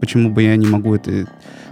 почему 0.00 0.30
бы 0.30 0.42
я 0.42 0.56
не 0.56 0.66
могу 0.66 0.94
это 0.94 1.26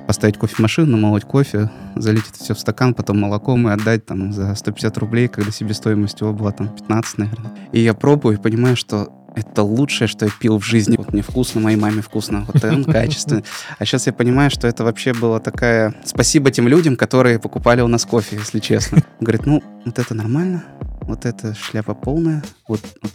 поставить 0.06 0.38
кофемашину, 0.38 0.92
намолоть 0.92 1.24
кофе, 1.24 1.70
залить 1.96 2.28
это 2.30 2.42
все 2.42 2.54
в 2.54 2.60
стакан, 2.60 2.94
потом 2.94 3.20
молоком 3.20 3.68
и 3.68 3.72
отдать 3.72 4.06
там 4.06 4.32
за 4.32 4.54
150 4.54 4.98
рублей, 4.98 5.28
когда 5.28 5.50
себестоимость 5.50 6.20
его 6.20 6.32
была 6.32 6.52
там 6.52 6.68
15, 6.68 7.18
наверное. 7.18 7.52
И 7.72 7.80
я 7.80 7.92
пробую 7.92 8.36
и 8.36 8.40
понимаю, 8.40 8.76
что 8.76 9.12
это 9.36 9.62
лучшее, 9.62 10.08
что 10.08 10.24
я 10.24 10.30
пил 10.40 10.58
в 10.58 10.64
жизни. 10.64 10.96
Вот 10.96 11.12
мне 11.12 11.22
вкусно, 11.22 11.60
моей 11.60 11.76
маме 11.76 12.00
вкусно, 12.00 12.46
вот 12.46 12.64
он 12.64 12.84
качественный. 12.86 13.44
А 13.78 13.84
сейчас 13.84 14.06
я 14.06 14.12
понимаю, 14.12 14.50
что 14.50 14.66
это 14.66 14.82
вообще 14.82 15.12
было 15.12 15.40
такая... 15.40 15.94
Спасибо 16.04 16.50
тем 16.50 16.68
людям, 16.68 16.96
которые 16.96 17.38
покупали 17.38 17.82
у 17.82 17.88
нас 17.88 18.06
кофе, 18.06 18.36
если 18.36 18.60
честно. 18.60 19.02
Говорит, 19.20 19.44
ну, 19.44 19.62
вот 19.84 19.98
это 19.98 20.14
нормально, 20.14 20.64
вот 21.02 21.26
это 21.26 21.54
шляпа 21.54 21.94
полная, 21.94 22.42
вот, 22.66 22.80
вот, 23.02 23.12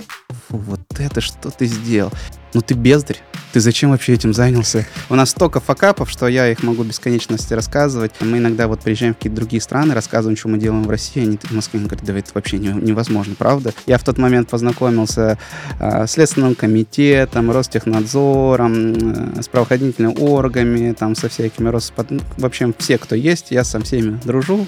фу, 0.52 0.58
вот 0.58 0.82
это 1.00 1.22
что 1.22 1.50
ты 1.50 1.66
сделал? 1.66 2.12
Ну 2.54 2.62
ты 2.62 2.74
бездарь, 2.74 3.18
ты 3.54 3.62
зачем 3.62 3.92
вообще 3.92 4.14
этим 4.14 4.34
занялся? 4.34 4.86
У 5.10 5.16
нас 5.16 5.30
столько 5.30 5.62
факапов, 5.62 6.10
что 6.10 6.28
я 6.28 6.50
их 6.50 6.64
могу 6.64 6.84
бесконечности 6.84 7.54
рассказывать. 7.54 8.12
Мы 8.20 8.40
иногда 8.40 8.68
вот 8.68 8.82
приезжаем 8.82 9.14
в 9.14 9.18
какие-то 9.18 9.38
другие 9.38 9.62
страны, 9.62 9.94
рассказываем, 9.94 10.38
что 10.38 10.50
мы 10.50 10.58
делаем 10.58 10.84
в 10.84 10.90
России, 10.90 11.22
они 11.22 11.38
в 11.38 11.52
Москве 11.52 11.80
говорят, 11.80 12.04
да 12.04 12.18
это 12.18 12.32
вообще 12.34 12.60
невозможно, 12.60 13.36
правда? 13.38 13.74
Я 13.86 13.98
в 13.98 14.04
тот 14.04 14.18
момент 14.18 14.50
познакомился 14.50 15.38
э, 15.80 16.08
с 16.08 16.12
Следственным 16.12 16.56
комитетом, 16.56 17.52
Ростехнадзором, 17.52 19.38
э, 19.38 19.42
с 19.42 19.48
правоохранительными 19.48 20.18
органами, 20.20 20.92
там 20.92 21.16
со 21.16 21.30
всякими 21.30 21.70
Роспод... 21.70 22.08
В 22.38 22.46
общем, 22.46 22.76
все, 22.78 22.98
кто 22.98 23.16
есть, 23.16 23.52
я 23.52 23.64
со 23.64 23.80
всеми 23.80 24.20
дружу. 24.26 24.68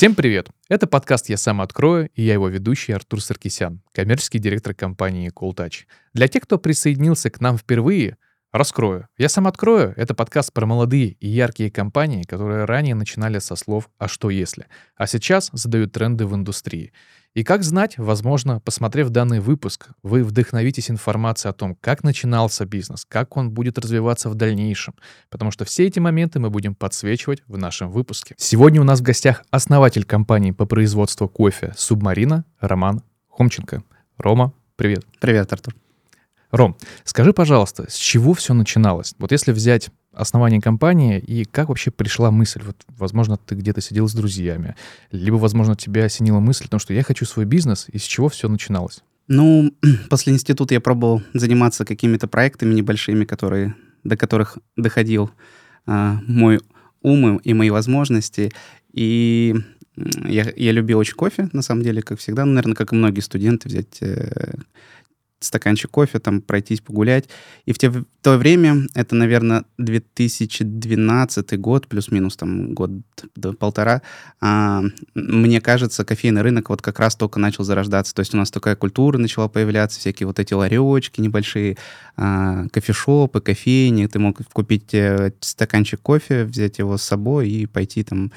Всем 0.00 0.14
привет! 0.14 0.48
Это 0.70 0.86
подкаст 0.86 1.28
«Я 1.28 1.36
сам 1.36 1.60
открою» 1.60 2.08
и 2.14 2.22
я 2.22 2.32
его 2.32 2.48
ведущий 2.48 2.92
Артур 2.92 3.20
Саркисян, 3.20 3.82
коммерческий 3.92 4.38
директор 4.38 4.72
компании 4.72 5.30
CoolTouch. 5.30 5.84
Для 6.14 6.26
тех, 6.26 6.44
кто 6.44 6.56
присоединился 6.56 7.28
к 7.28 7.38
нам 7.42 7.58
впервые, 7.58 8.16
раскрою. 8.50 9.08
«Я 9.18 9.28
сам 9.28 9.46
открою»— 9.46 9.92
это 9.98 10.14
подкаст 10.14 10.54
про 10.54 10.64
молодые 10.64 11.08
и 11.20 11.28
яркие 11.28 11.70
компании, 11.70 12.22
которые 12.22 12.64
ранее 12.64 12.94
начинали 12.94 13.40
со 13.40 13.56
слов 13.56 13.90
«а 13.98 14.08
что 14.08 14.30
если?», 14.30 14.68
а 14.96 15.06
сейчас 15.06 15.50
задают 15.52 15.92
тренды 15.92 16.24
в 16.24 16.34
индустрии. 16.34 16.94
И 17.32 17.44
как 17.44 17.62
знать, 17.62 17.96
возможно, 17.96 18.58
посмотрев 18.58 19.10
данный 19.10 19.38
выпуск, 19.38 19.90
вы 20.02 20.24
вдохновитесь 20.24 20.90
информацией 20.90 21.50
о 21.50 21.52
том, 21.52 21.76
как 21.80 22.02
начинался 22.02 22.64
бизнес, 22.66 23.04
как 23.04 23.36
он 23.36 23.52
будет 23.52 23.78
развиваться 23.78 24.28
в 24.28 24.34
дальнейшем, 24.34 24.96
потому 25.28 25.52
что 25.52 25.64
все 25.64 25.86
эти 25.86 26.00
моменты 26.00 26.40
мы 26.40 26.50
будем 26.50 26.74
подсвечивать 26.74 27.44
в 27.46 27.56
нашем 27.56 27.92
выпуске. 27.92 28.34
Сегодня 28.36 28.80
у 28.80 28.84
нас 28.84 28.98
в 28.98 29.04
гостях 29.04 29.44
основатель 29.52 30.04
компании 30.04 30.50
по 30.50 30.66
производству 30.66 31.28
кофе 31.28 31.72
«Субмарина» 31.76 32.44
Роман 32.58 33.02
Хомченко. 33.28 33.84
Рома, 34.18 34.52
привет. 34.74 35.04
Привет, 35.20 35.52
Артур. 35.52 35.76
Ром, 36.50 36.76
скажи, 37.04 37.32
пожалуйста, 37.32 37.88
с 37.88 37.94
чего 37.94 38.34
все 38.34 38.54
начиналось? 38.54 39.14
Вот 39.20 39.30
если 39.30 39.52
взять 39.52 39.90
основание 40.12 40.60
компании 40.60 41.18
и 41.18 41.44
как 41.44 41.68
вообще 41.68 41.90
пришла 41.90 42.30
мысль? 42.30 42.62
Вот, 42.64 42.76
возможно, 42.88 43.36
ты 43.36 43.54
где-то 43.54 43.80
сидел 43.80 44.08
с 44.08 44.14
друзьями, 44.14 44.76
либо, 45.10 45.36
возможно, 45.36 45.76
тебя 45.76 46.04
осенила 46.04 46.40
мысль 46.40 46.66
о 46.66 46.68
том, 46.68 46.80
что 46.80 46.94
я 46.94 47.02
хочу 47.02 47.24
свой 47.24 47.44
бизнес, 47.44 47.86
и 47.92 47.98
с 47.98 48.02
чего 48.02 48.28
все 48.28 48.48
начиналось? 48.48 49.02
Ну, 49.28 49.72
после 50.10 50.32
института 50.32 50.74
я 50.74 50.80
пробовал 50.80 51.22
заниматься 51.34 51.84
какими-то 51.84 52.26
проектами 52.28 52.74
небольшими, 52.74 53.24
которые, 53.24 53.74
до 54.04 54.16
которых 54.16 54.58
доходил 54.76 55.30
а, 55.86 56.18
мой 56.26 56.60
ум 57.02 57.36
и 57.38 57.54
мои 57.54 57.70
возможности. 57.70 58.50
И 58.92 59.54
я, 59.96 60.52
я 60.56 60.72
любил 60.72 60.98
очень 60.98 61.14
кофе, 61.14 61.48
на 61.52 61.62
самом 61.62 61.82
деле, 61.82 62.02
как 62.02 62.18
всегда. 62.18 62.44
Ну, 62.44 62.52
наверное, 62.52 62.74
как 62.74 62.92
и 62.92 62.96
многие 62.96 63.20
студенты, 63.20 63.68
взять 63.68 63.98
э, 64.00 64.54
стаканчик 65.40 65.90
кофе, 65.90 66.18
там 66.18 66.42
пройтись, 66.42 66.80
погулять. 66.80 67.28
И 67.64 67.72
в, 67.72 67.78
те, 67.78 67.88
в 67.88 68.04
то 68.22 68.36
время, 68.36 68.86
это, 68.94 69.14
наверное, 69.14 69.64
2012 69.78 71.58
год, 71.58 71.88
плюс-минус 71.88 72.36
там 72.36 72.74
год 72.74 72.90
до 73.34 73.54
полтора, 73.54 74.02
а, 74.40 74.82
мне 75.14 75.60
кажется, 75.60 76.04
кофейный 76.04 76.42
рынок 76.42 76.68
вот 76.68 76.82
как 76.82 77.00
раз 77.00 77.16
только 77.16 77.40
начал 77.40 77.64
зарождаться. 77.64 78.14
То 78.14 78.20
есть 78.20 78.34
у 78.34 78.36
нас 78.36 78.50
такая 78.50 78.76
культура 78.76 79.16
начала 79.18 79.48
появляться, 79.48 79.98
всякие 79.98 80.26
вот 80.26 80.38
эти 80.38 80.52
ларечки 80.52 81.20
небольшие, 81.20 81.78
а, 82.16 82.66
кофешопы, 82.68 83.40
кофейни. 83.40 84.06
Ты 84.06 84.18
мог 84.18 84.38
купить 84.52 84.92
э, 84.92 85.32
стаканчик 85.40 86.00
кофе, 86.00 86.44
взять 86.44 86.78
его 86.78 86.98
с 86.98 87.02
собой 87.02 87.48
и 87.48 87.66
пойти 87.66 88.04
там 88.04 88.30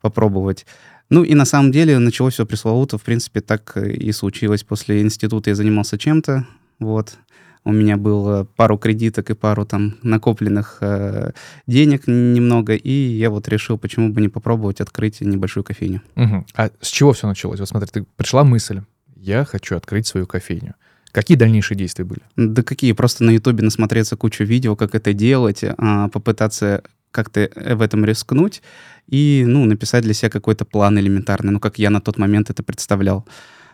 попробовать. 0.00 0.66
Ну 1.14 1.22
и 1.22 1.34
на 1.36 1.44
самом 1.44 1.70
деле 1.70 2.00
началось 2.00 2.34
все 2.34 2.44
пресловуто, 2.44 2.98
в 2.98 3.02
принципе, 3.04 3.40
так 3.40 3.76
и 3.76 4.10
случилось. 4.10 4.64
После 4.64 5.00
института 5.00 5.50
я 5.50 5.54
занимался 5.54 5.96
чем-то, 5.96 6.44
вот. 6.80 7.18
У 7.62 7.70
меня 7.70 7.96
было 7.96 8.48
пару 8.56 8.76
кредиток 8.78 9.30
и 9.30 9.34
пару 9.34 9.64
там 9.64 9.94
накопленных 10.02 10.78
э, 10.80 11.30
денег 11.68 12.08
немного, 12.08 12.74
и 12.74 12.90
я 12.90 13.30
вот 13.30 13.46
решил, 13.46 13.78
почему 13.78 14.08
бы 14.08 14.20
не 14.20 14.28
попробовать 14.28 14.80
открыть 14.80 15.20
небольшую 15.20 15.62
кофейню. 15.62 16.02
Угу. 16.16 16.46
А 16.56 16.70
с 16.80 16.88
чего 16.88 17.12
все 17.12 17.28
началось? 17.28 17.60
Вот 17.60 17.68
смотри, 17.68 17.88
ты 17.92 18.04
пришла 18.16 18.42
мысль, 18.42 18.80
я 19.14 19.44
хочу 19.44 19.76
открыть 19.76 20.08
свою 20.08 20.26
кофейню. 20.26 20.74
Какие 21.12 21.38
дальнейшие 21.38 21.78
действия 21.78 22.04
были? 22.04 22.22
Да 22.34 22.64
какие? 22.64 22.90
Просто 22.90 23.22
на 23.22 23.30
Ютубе 23.30 23.62
насмотреться 23.62 24.16
кучу 24.16 24.42
видео, 24.42 24.74
как 24.74 24.96
это 24.96 25.12
делать, 25.12 25.60
а, 25.62 26.08
попытаться 26.08 26.82
как-то 27.14 27.48
в 27.54 27.80
этом 27.80 28.04
рискнуть 28.04 28.62
и, 29.06 29.44
ну, 29.46 29.64
написать 29.64 30.02
для 30.04 30.14
себя 30.14 30.30
какой-то 30.30 30.64
план 30.64 30.98
элементарный, 30.98 31.52
ну, 31.52 31.60
как 31.60 31.78
я 31.78 31.90
на 31.90 32.00
тот 32.00 32.18
момент 32.18 32.50
это 32.50 32.62
представлял. 32.62 33.26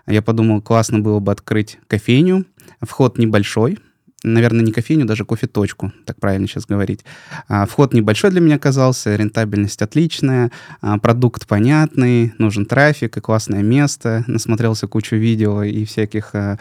Я 0.07 0.23
подумал, 0.23 0.61
классно 0.61 1.01
было 1.01 1.21
бы 1.21 1.33
открыть 1.33 1.79
кофейню, 1.87 2.45
вход 2.83 3.19
небольшой, 3.19 3.79
наверное, 4.23 4.65
не 4.65 4.73
кофейню, 4.73 5.07
даже 5.07 5.25
кофе-точку, 5.25 5.93
так 6.05 6.19
правильно 6.21 6.47
сейчас 6.47 6.67
говорить. 6.67 7.05
А, 7.49 7.67
вход 7.67 7.95
небольшой 7.95 8.31
для 8.31 8.41
меня 8.41 8.57
оказался, 8.57 9.17
рентабельность 9.17 9.83
отличная, 9.83 10.51
а, 10.81 10.99
продукт 10.99 11.47
понятный, 11.47 12.35
нужен 12.39 12.67
трафик 12.67 13.17
и 13.17 13.21
классное 13.21 13.63
место. 13.63 14.25
Насмотрелся 14.27 14.87
кучу 14.87 15.17
видео 15.17 15.63
и 15.63 15.85
всяких 15.85 16.35
а, 16.35 16.59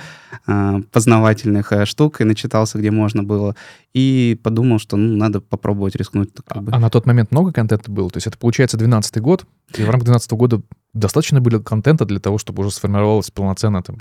познавательных 0.91 1.71
а, 1.71 1.85
штук 1.85 2.21
и 2.21 2.23
начитался, 2.23 2.77
где 2.77 2.91
можно 2.91 3.23
было. 3.23 3.55
И 3.93 4.39
подумал, 4.43 4.79
что 4.79 4.97
ну, 4.97 5.15
надо 5.17 5.41
попробовать 5.41 5.95
рискнуть. 5.95 6.29
А, 6.47 6.63
а 6.71 6.79
на 6.79 6.89
тот 6.89 7.05
момент 7.05 7.31
много 7.31 7.51
контента 7.51 7.91
было? 7.91 8.09
То 8.09 8.17
есть 8.17 8.27
это, 8.27 8.37
получается, 8.37 8.77
12 8.77 9.17
год, 9.19 9.45
и 9.75 9.83
в 9.83 9.89
рамках 9.89 10.05
2012 10.05 10.31
года 10.33 10.61
достаточно 10.99 11.41
было 11.41 11.59
контента 11.59 12.05
для 12.05 12.19
того, 12.19 12.37
чтобы 12.37 12.61
уже 12.61 12.71
сформировалось 12.71 13.31
полноценно 13.31 13.81
там, 13.81 13.97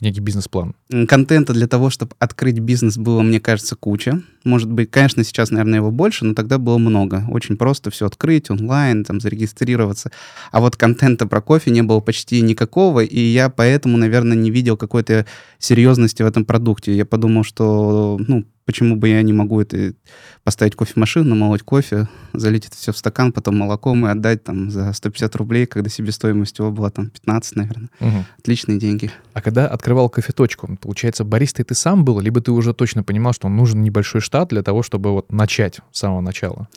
некий 0.00 0.20
бизнес-план? 0.20 0.74
Контента 1.08 1.52
для 1.52 1.66
того, 1.66 1.90
чтобы 1.90 2.12
открыть 2.18 2.58
бизнес, 2.58 2.96
было, 2.96 3.22
мне 3.22 3.40
кажется, 3.40 3.76
куча. 3.76 4.22
Может 4.44 4.70
быть, 4.70 4.90
конечно, 4.90 5.24
сейчас, 5.24 5.50
наверное, 5.50 5.78
его 5.78 5.90
больше, 5.90 6.24
но 6.24 6.34
тогда 6.34 6.58
было 6.58 6.78
много. 6.78 7.24
Очень 7.30 7.56
просто 7.56 7.90
все 7.90 8.06
открыть 8.06 8.50
онлайн, 8.50 9.04
там, 9.04 9.20
зарегистрироваться. 9.20 10.10
А 10.50 10.60
вот 10.60 10.76
контента 10.76 11.26
про 11.26 11.40
кофе 11.40 11.70
не 11.70 11.82
было 11.82 12.00
почти 12.00 12.40
никакого, 12.40 13.00
и 13.00 13.20
я 13.20 13.48
поэтому, 13.48 13.96
наверное, 13.96 14.36
не 14.36 14.50
видел 14.50 14.76
какой-то 14.76 15.26
серьезности 15.58 16.22
в 16.22 16.26
этом 16.26 16.44
продукте. 16.44 16.94
Я 16.96 17.04
подумал, 17.04 17.44
что, 17.44 18.18
ну, 18.26 18.44
почему 18.64 18.96
бы 18.96 19.08
я 19.08 19.22
не 19.22 19.32
могу 19.32 19.60
это 19.60 19.94
поставить 20.44 20.76
кофемашину, 20.76 21.30
намолоть 21.30 21.62
кофе, 21.62 22.08
залить 22.32 22.66
это 22.66 22.76
все 22.76 22.92
в 22.92 22.96
стакан, 22.96 23.32
потом 23.32 23.58
молоком 23.58 24.06
и 24.06 24.10
отдать 24.10 24.44
там 24.44 24.70
за 24.70 24.92
150 24.92 25.36
рублей, 25.36 25.66
когда 25.66 25.88
себестоимость 25.90 26.58
его 26.58 26.70
была 26.70 26.90
там 26.90 27.10
15, 27.10 27.56
наверное. 27.56 27.88
Угу. 28.00 28.24
Отличные 28.38 28.78
деньги. 28.78 29.10
А 29.32 29.40
когда 29.40 29.66
открывал 29.66 30.08
кофеточку, 30.08 30.76
получается, 30.80 31.24
баристой 31.24 31.64
ты 31.64 31.74
сам 31.74 32.04
был, 32.04 32.20
либо 32.20 32.40
ты 32.40 32.52
уже 32.52 32.74
точно 32.74 33.02
понимал, 33.02 33.32
что 33.32 33.48
нужен 33.48 33.82
небольшой 33.82 34.20
штат 34.20 34.48
для 34.48 34.62
того, 34.62 34.82
чтобы 34.82 35.12
вот 35.12 35.32
начать 35.32 35.80
с 35.90 35.98
самого 36.00 36.20
начала? 36.20 36.68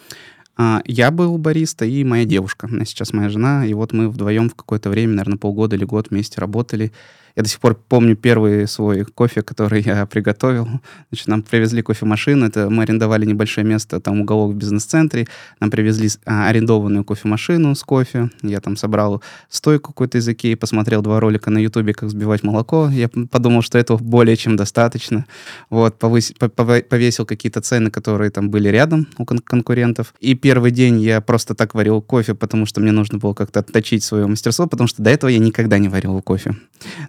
А, 0.58 0.82
я 0.86 1.12
был 1.12 1.38
бариста 1.38 1.86
и 1.86 2.04
моя 2.04 2.26
девушка, 2.26 2.68
она 2.72 2.86
сейчас 2.86 3.12
моя 3.12 3.30
жена, 3.30 3.66
и 3.66 3.74
вот 3.74 3.92
мы 3.92 4.10
вдвоем 4.10 4.50
в 4.50 4.56
какое-то 4.56 4.90
время, 4.90 5.14
наверное, 5.16 5.38
полгода 5.38 5.76
или 5.76 5.84
год 5.84 6.10
вместе 6.10 6.40
работали. 6.40 6.94
Я 7.36 7.44
до 7.44 7.50
сих 7.50 7.60
пор 7.60 7.76
помню 7.76 8.16
первый 8.16 8.68
свой 8.68 9.04
кофе, 9.04 9.42
который 9.42 9.82
я 9.82 10.06
приготовил. 10.06 10.68
Значит, 11.12 11.28
нам 11.28 11.42
привезли 11.42 11.82
кофемашину. 11.82 12.46
Это 12.46 12.70
мы 12.70 12.84
арендовали 12.84 13.26
небольшое 13.26 13.68
место, 13.68 14.00
там 14.00 14.22
уголок 14.22 14.54
в 14.54 14.56
бизнес-центре. 14.56 15.28
Нам 15.60 15.70
привезли 15.70 16.10
а, 16.26 16.48
арендованную 16.48 17.04
кофемашину 17.04 17.76
с 17.76 17.84
кофе. 17.84 18.30
Я 18.42 18.62
там 18.62 18.78
собрал 18.78 19.22
стойку 19.50 19.92
какой-то 19.92 20.18
из 20.18 20.30
Икеи, 20.30 20.56
посмотрел 20.56 21.02
два 21.02 21.20
ролика 21.20 21.50
на 21.50 21.58
Ютубе, 21.58 21.94
как 21.94 22.04
взбивать 22.04 22.44
молоко. 22.44 22.90
Я 22.90 23.10
подумал, 23.10 23.62
что 23.62 23.78
этого 23.78 23.98
более 23.98 24.38
чем 24.38 24.56
достаточно. 24.56 25.26
Вот, 25.70 26.00
повыс... 26.00 26.34
повесил 26.34 27.26
какие-то 27.26 27.60
цены, 27.60 27.92
которые 27.92 28.30
там 28.32 28.50
были 28.50 28.70
рядом 28.70 29.08
у 29.18 29.26
кон- 29.26 29.40
конкурентов. 29.40 30.14
И 30.22 30.36
первый 30.36 30.72
день 30.72 31.02
я 31.02 31.20
просто 31.20 31.54
так 31.54 31.76
варил 31.76 32.02
кофе, 32.02 32.34
потому 32.34 32.66
что 32.66 32.80
мне 32.80 32.94
нужно 32.94 33.18
было 33.18 33.34
как-то 33.34 33.60
отточить 33.60 34.04
свое 34.04 34.26
мастерство, 34.26 34.68
потому 34.68 34.88
что 34.88 35.04
до 35.04 35.10
этого 35.10 35.30
я 35.30 35.40
никогда 35.40 35.78
не 35.80 35.90
варил 35.90 36.22
кофе. 36.22 36.56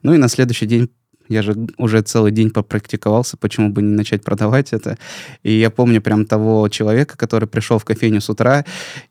Ну 0.03 0.16
и 0.17 0.19
на 0.19 0.29
следующий 0.29 0.67
день 0.67 0.91
я 1.29 1.43
же 1.43 1.55
уже 1.77 2.03
целый 2.03 2.33
день 2.33 2.51
попрактиковался, 2.51 3.37
почему 3.37 3.71
бы 3.71 3.83
не 3.83 3.95
начать 3.95 4.23
продавать 4.23 4.73
это. 4.73 4.97
И 5.43 5.53
я 5.53 5.71
помню 5.71 6.01
прям 6.01 6.25
того 6.25 6.69
человека, 6.69 7.17
который 7.17 7.49
пришел 7.49 7.79
в 7.79 7.85
кофейню 7.85 8.21
с 8.21 8.31
утра, 8.31 8.65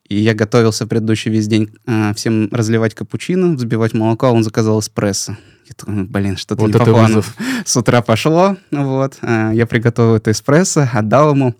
и 0.07 0.15
я 0.15 0.33
готовился 0.33 0.87
предыдущий 0.87 1.31
весь 1.31 1.47
день 1.47 1.71
э, 1.85 2.13
всем 2.15 2.49
разливать 2.51 2.93
капучино, 2.93 3.55
взбивать 3.55 3.93
молоко, 3.93 4.27
а 4.27 4.31
он 4.31 4.43
заказал 4.43 4.79
эспрессо. 4.79 5.37
Я 5.67 5.73
такой, 5.75 6.03
блин, 6.03 6.37
что-то 6.37 6.61
вот 6.61 6.67
не 6.67 6.73
по 6.73 6.85
плану. 6.85 7.23
С 7.65 7.75
утра 7.75 8.01
пошло, 8.01 8.55
вот. 8.71 9.17
Э, 9.21 9.51
я 9.53 9.65
приготовил 9.65 10.15
это 10.15 10.31
эспрессо, 10.31 10.87
отдал 10.93 11.31
ему. 11.31 11.55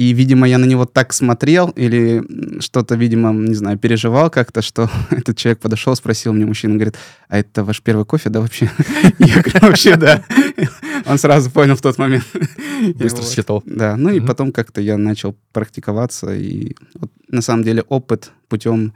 И, 0.00 0.14
видимо, 0.14 0.48
я 0.48 0.56
на 0.56 0.64
него 0.64 0.86
так 0.86 1.12
смотрел 1.12 1.68
или 1.76 2.24
что-то, 2.60 2.94
видимо, 2.94 3.34
не 3.34 3.54
знаю, 3.54 3.78
переживал 3.78 4.30
как-то, 4.30 4.62
что 4.62 4.88
этот 5.10 5.36
человек 5.36 5.60
подошел, 5.60 5.94
спросил 5.94 6.32
мне, 6.32 6.46
мужчина, 6.46 6.76
говорит, 6.76 6.96
а 7.28 7.36
это 7.36 7.64
ваш 7.64 7.82
первый 7.82 8.06
кофе, 8.06 8.30
да, 8.30 8.40
вообще? 8.40 8.70
Я 9.18 9.42
говорю, 9.42 9.60
вообще, 9.60 9.96
да. 9.96 10.24
Он 11.04 11.18
сразу 11.18 11.50
понял 11.50 11.76
в 11.76 11.82
тот 11.82 11.98
момент. 11.98 12.24
Быстро 12.94 13.22
считал. 13.24 13.62
Да, 13.66 13.96
ну 13.96 14.08
и 14.08 14.20
потом 14.20 14.52
как-то 14.52 14.80
я 14.80 14.96
начал 14.96 15.36
практиковаться, 15.52 16.34
и 16.34 16.74
на 17.28 17.42
самом 17.42 17.62
деле 17.62 17.82
опыт 17.82 18.30
путем 18.48 18.94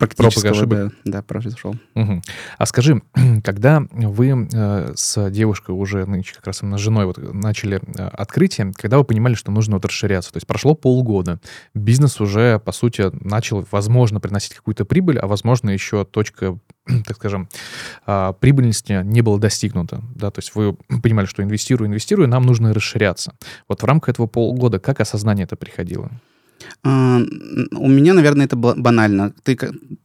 практического, 0.00 0.66
да, 0.66 0.90
да, 1.04 1.22
произошел. 1.22 1.76
Угу. 1.94 2.22
А 2.58 2.66
скажи, 2.66 3.02
когда 3.44 3.82
вы 3.92 4.48
э, 4.52 4.92
с 4.96 5.30
девушкой 5.30 5.72
уже, 5.72 6.06
нынче 6.06 6.34
как 6.34 6.46
раз 6.46 6.62
именно 6.62 6.78
с 6.78 6.80
женой 6.80 7.06
вот 7.06 7.18
начали 7.18 7.80
э, 7.96 8.02
открытие, 8.08 8.72
когда 8.74 8.98
вы 8.98 9.04
понимали, 9.04 9.34
что 9.34 9.52
нужно 9.52 9.76
вот 9.76 9.84
расширяться, 9.84 10.32
то 10.32 10.38
есть 10.38 10.46
прошло 10.46 10.74
полгода, 10.74 11.40
бизнес 11.74 12.20
уже, 12.20 12.58
по 12.58 12.72
сути, 12.72 13.10
начал, 13.24 13.66
возможно, 13.70 14.20
приносить 14.20 14.54
какую-то 14.54 14.84
прибыль, 14.84 15.18
а 15.18 15.26
возможно, 15.26 15.70
еще 15.70 16.04
точка 16.04 16.58
так 17.06 17.16
скажем, 17.16 17.48
э, 18.06 18.32
прибыльности 18.40 19.02
не 19.04 19.22
была 19.22 19.38
достигнута, 19.38 20.02
да, 20.14 20.30
то 20.30 20.38
есть 20.38 20.54
вы 20.54 20.74
понимали, 21.02 21.26
что 21.26 21.42
инвестирую, 21.42 21.88
инвестирую, 21.88 22.28
нам 22.28 22.44
нужно 22.44 22.72
расширяться. 22.72 23.34
Вот 23.68 23.82
в 23.82 23.84
рамках 23.84 24.10
этого 24.10 24.26
полгода 24.26 24.78
как 24.78 25.00
осознание 25.00 25.44
это 25.44 25.56
приходило? 25.56 26.10
А, 26.82 27.20
у 27.72 27.88
меня, 27.88 28.14
наверное, 28.14 28.46
это 28.46 28.56
банально. 28.56 29.32
Ты 29.42 29.58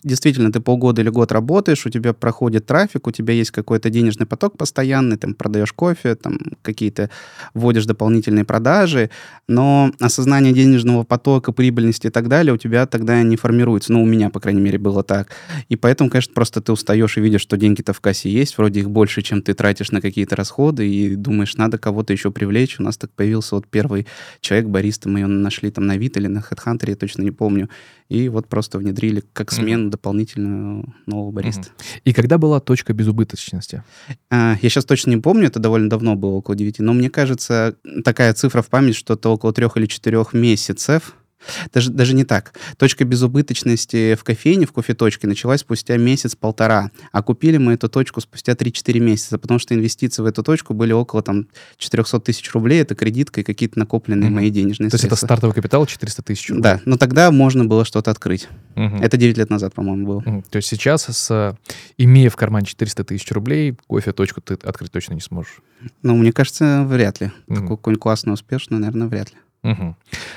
действительно, 0.04 0.52
ты 0.52 0.60
полгода 0.60 1.02
или 1.02 1.10
год 1.10 1.31
работаешь, 1.31 1.86
у 1.86 1.90
тебя 1.90 2.13
проходит 2.13 2.66
трафик, 2.66 3.07
у 3.07 3.12
тебя 3.12 3.34
есть 3.34 3.52
какой-то 3.52 3.90
денежный 3.90 4.25
поток 4.25 4.57
постоянный, 4.57 5.18
там 5.18 5.34
продаешь 5.34 5.74
кофе, 5.74 6.16
там 6.16 6.38
какие-то 6.62 7.10
вводишь 7.54 7.86
дополнительные 7.86 8.46
продажи, 8.46 9.10
но 9.48 9.92
осознание 10.00 10.54
денежного 10.54 11.04
потока, 11.04 11.52
прибыльности 11.52 12.07
и 12.07 12.10
так 12.10 12.28
далее 12.28 12.54
у 12.54 12.57
тебя 12.57 12.86
тогда 12.86 13.22
не 13.24 13.36
формируется. 13.36 13.94
Ну, 13.94 14.04
у 14.04 14.06
меня, 14.06 14.30
по 14.30 14.40
крайней 14.40 14.62
мере, 14.62 14.78
было 14.78 15.04
так. 15.04 15.30
И 15.69 15.75
поэтому, 15.75 16.10
конечно, 16.10 16.34
просто 16.34 16.62
ты 16.62 16.72
устаешь 16.72 17.18
и 17.18 17.22
видишь, 17.22 17.42
что 17.42 17.57
деньги-то 17.57 17.94
в 17.94 18.02
кассе 18.02 18.30
есть, 18.30 18.57
вроде 18.57 18.81
их 18.81 18.90
больше, 18.90 19.22
чем 19.22 19.42
ты 19.42 19.54
тратишь 19.54 19.92
на 19.92 20.02
какие-то 20.02 20.36
расходы, 20.36 20.88
и 20.88 21.16
думаешь, 21.16 21.56
надо 21.56 21.78
кого-то 21.78 22.13
еще 22.13 22.31
привлечь. 22.31 22.80
У 22.80 22.84
нас 22.84 22.98
так 22.98 23.12
появился 23.12 23.56
вот 23.56 23.68
первый 23.68 24.07
человек, 24.42 24.68
бариста, 24.68 25.10
мы 25.10 25.19
ее 25.19 25.28
нашли 25.28 25.72
там 25.72 25.86
на 25.86 25.98
вид 25.98 26.18
или 26.18 26.28
на 26.28 26.42
HeadHunter, 26.51 26.89
я 26.89 26.95
точно 26.95 27.21
не 27.21 27.31
помню. 27.31 27.69
И 28.09 28.30
вот 28.30 28.47
просто 28.47 28.77
внедрили 28.77 29.24
как 29.33 29.51
смену 29.51 29.88
mm-hmm. 29.88 29.92
дополнительную 29.92 30.95
нового 31.06 31.31
бариста. 31.31 31.63
Mm-hmm. 31.63 32.01
И 32.06 32.13
когда 32.13 32.38
была 32.38 32.59
точка 32.59 32.94
безубыточности? 32.94 33.83
А, 34.30 34.56
я 34.62 34.69
сейчас 34.69 34.86
точно 34.86 35.12
не 35.12 35.18
помню, 35.18 35.47
это 35.47 35.59
довольно 35.59 35.89
давно 35.89 36.15
было, 36.15 36.31
около 36.31 36.56
9, 36.56 36.80
но 36.80 36.94
мне 36.94 37.09
кажется, 37.09 37.75
такая 38.03 38.33
цифра 38.33 38.62
в 38.62 38.68
память, 38.68 38.95
что 38.95 39.15
это 39.15 39.30
около 39.30 39.53
трех 39.53 39.77
или 39.77 39.86
четырех 39.86 40.33
месяцев 40.33 41.15
даже, 41.74 41.92
даже 41.92 42.13
не 42.13 42.24
так. 42.24 42.53
Точка 42.77 43.06
безубыточности 43.06 44.15
в 44.15 44.24
кофейне, 44.24 44.65
в 44.65 44.71
кофе-точке 44.71 45.27
началась 45.27 45.62
спустя 45.62 45.97
месяц-полтора, 45.97 46.92
а 47.12 47.24
купили 47.24 47.57
мы 47.57 47.74
эту 47.74 47.89
точку 47.89 48.21
спустя 48.21 48.53
3-4 48.53 49.00
месяца, 49.00 49.38
потому 49.38 49.59
что 49.59 49.74
инвестиции 49.74 50.21
в 50.21 50.25
эту 50.25 50.44
точку 50.44 50.74
были 50.74 50.94
около 50.94 51.21
там 51.21 51.47
400 51.77 52.19
тысяч 52.19 52.51
рублей, 52.53 52.81
это 52.81 52.95
кредитка 52.95 53.42
и 53.42 53.44
какие-то 53.44 53.80
накопленные 53.80 54.30
угу. 54.30 54.36
мои 54.36 54.50
денежные 54.50 54.89
То 54.89 54.97
средства. 54.97 55.15
есть 55.15 55.24
это 55.24 55.25
стартовый 55.25 55.53
капитал 55.53 55.86
400 55.86 56.21
тысяч 56.21 56.50
рублей? 56.50 56.63
Да, 56.63 56.81
но 56.86 56.97
тогда 56.97 57.31
можно 57.31 57.65
было 57.65 57.86
что-то 57.86 58.12
открыть. 58.12 58.47
Угу. 58.75 58.97
Это 59.01 59.18
9 59.18 59.38
лет 59.38 59.50
назад, 59.50 59.74
по-моему, 59.74 60.06
было. 60.06 60.18
Угу. 60.18 60.45
То 60.50 60.57
есть 60.57 60.68
сейчас, 60.68 61.03
с, 61.03 61.57
имея 61.97 62.30
в 62.30 62.36
кармане 62.36 62.65
400 62.65 63.03
тысяч 63.03 63.31
рублей, 63.31 63.75
кофе-точку 63.88 64.42
ты 64.42 64.56
открыть 64.56 64.92
точно 64.92 65.13
не 65.13 65.21
сможешь? 65.21 65.62
Ну, 66.01 66.15
мне 66.15 66.31
кажется, 66.31 66.83
вряд 66.86 67.21
ли. 67.21 67.31
Угу. 67.47 67.56
Такую 67.56 67.77
какую-нибудь 67.77 68.01
классную, 68.01 68.33
успешную, 68.33 68.80
наверное, 68.81 69.07
вряд 69.07 69.31
ли. 69.31 69.38
Угу. 69.65 69.95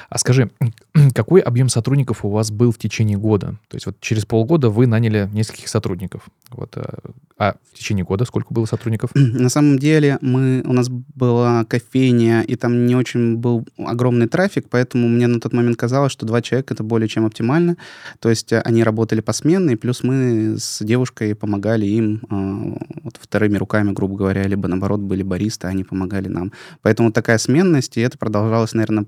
А 0.08 0.18
скажи, 0.18 0.50
какой 1.14 1.40
объем 1.40 1.68
сотрудников 1.68 2.24
у 2.24 2.30
вас 2.30 2.50
был 2.50 2.72
в 2.72 2.78
течение 2.78 3.18
года? 3.18 3.58
То 3.68 3.76
есть 3.76 3.84
вот 3.84 4.00
через 4.00 4.24
полгода 4.24 4.70
вы 4.70 4.86
наняли 4.86 5.28
нескольких 5.32 5.68
сотрудников. 5.68 6.22
Вот, 6.50 6.74
а, 6.76 6.98
а 7.36 7.56
в 7.70 7.78
течение 7.78 8.06
года 8.06 8.24
сколько 8.24 8.54
было 8.54 8.64
сотрудников? 8.64 9.10
На 9.14 9.50
самом 9.50 9.78
деле 9.78 10.16
мы, 10.22 10.62
у 10.64 10.72
нас 10.72 10.88
была 10.88 11.64
кофейня, 11.66 12.40
и 12.40 12.56
там 12.56 12.86
не 12.86 12.96
очень 12.96 13.36
был 13.36 13.66
огромный 13.76 14.28
трафик, 14.28 14.68
поэтому 14.70 15.08
мне 15.08 15.26
на 15.26 15.40
тот 15.40 15.52
момент 15.52 15.76
казалось, 15.76 16.12
что 16.12 16.24
два 16.24 16.40
человека— 16.40 16.72
это 16.74 16.82
более 16.82 17.08
чем 17.08 17.26
оптимально. 17.26 17.76
То 18.20 18.30
есть 18.30 18.52
э, 18.52 18.60
они 18.60 18.82
работали 18.82 19.20
посменно, 19.20 19.70
и 19.70 19.76
плюс 19.76 20.02
мы 20.02 20.56
с 20.58 20.82
девушкой 20.82 21.34
помогали 21.34 21.84
им 21.84 22.22
э, 22.30 22.78
вот, 23.02 23.18
вторыми 23.20 23.58
руками, 23.58 23.92
грубо 23.92 24.16
говоря, 24.16 24.44
либо 24.44 24.68
наоборот 24.68 25.00
были 25.00 25.22
баристы, 25.22 25.66
они 25.66 25.84
помогали 25.84 26.28
нам. 26.28 26.52
Поэтому 26.80 27.12
такая 27.12 27.36
сменность, 27.38 27.98
и 27.98 28.00
это 28.00 28.16
продолжалось, 28.16 28.72
наверное, 28.72 29.06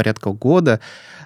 порядка 0.00 0.30
года, 0.30 0.80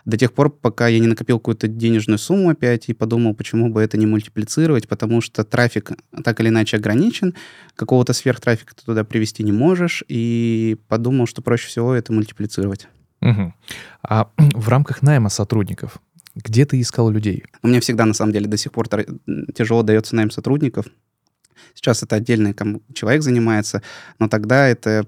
до 0.05 0.17
тех 0.17 0.33
пор, 0.33 0.51
пока 0.51 0.89
я 0.89 0.99
не 0.99 1.07
накопил 1.07 1.39
какую-то 1.39 1.69
денежную 1.69 2.19
сумму 2.19 2.49
опять 2.49 2.89
и 2.89 2.93
подумал, 2.93 3.33
почему 3.33 3.69
бы 3.69 3.81
это 3.81 3.97
не 3.97 4.05
мультиплицировать, 4.05 4.89
потому 4.89 5.21
что 5.21 5.45
трафик 5.45 5.93
так 6.25 6.41
или 6.41 6.49
иначе 6.49 6.79
ограничен, 6.79 7.35
какого-то 7.77 8.13
сверхтрафика 8.13 8.75
ты 8.75 8.85
туда 8.85 9.05
привести 9.05 9.45
не 9.45 9.53
можешь, 9.53 10.03
и 10.09 10.77
подумал, 10.89 11.29
что 11.29 11.41
проще 11.41 11.69
всего 11.69 11.95
это 11.95 12.13
мультиплицировать. 12.13 12.89
Угу. 13.21 13.55
А 14.03 14.29
в 14.55 14.69
рамках 14.69 15.03
найма 15.03 15.29
сотрудников 15.29 16.01
где 16.35 16.67
ты 16.67 16.81
искал 16.81 17.11
людей? 17.11 17.45
Меня 17.63 17.81
всегда, 17.81 18.07
на 18.07 18.13
самом 18.13 18.33
деле, 18.33 18.49
до 18.49 18.57
сих 18.57 18.73
пор 18.73 18.89
тяжело 19.55 19.85
дается 19.85 20.17
найм 20.17 20.33
сотрудников. 20.33 20.87
Сейчас 21.75 22.03
это 22.03 22.17
отдельный 22.17 22.57
человек 22.93 23.23
занимается, 23.23 23.83
но 24.19 24.29
тогда 24.29 24.67
это 24.67 25.07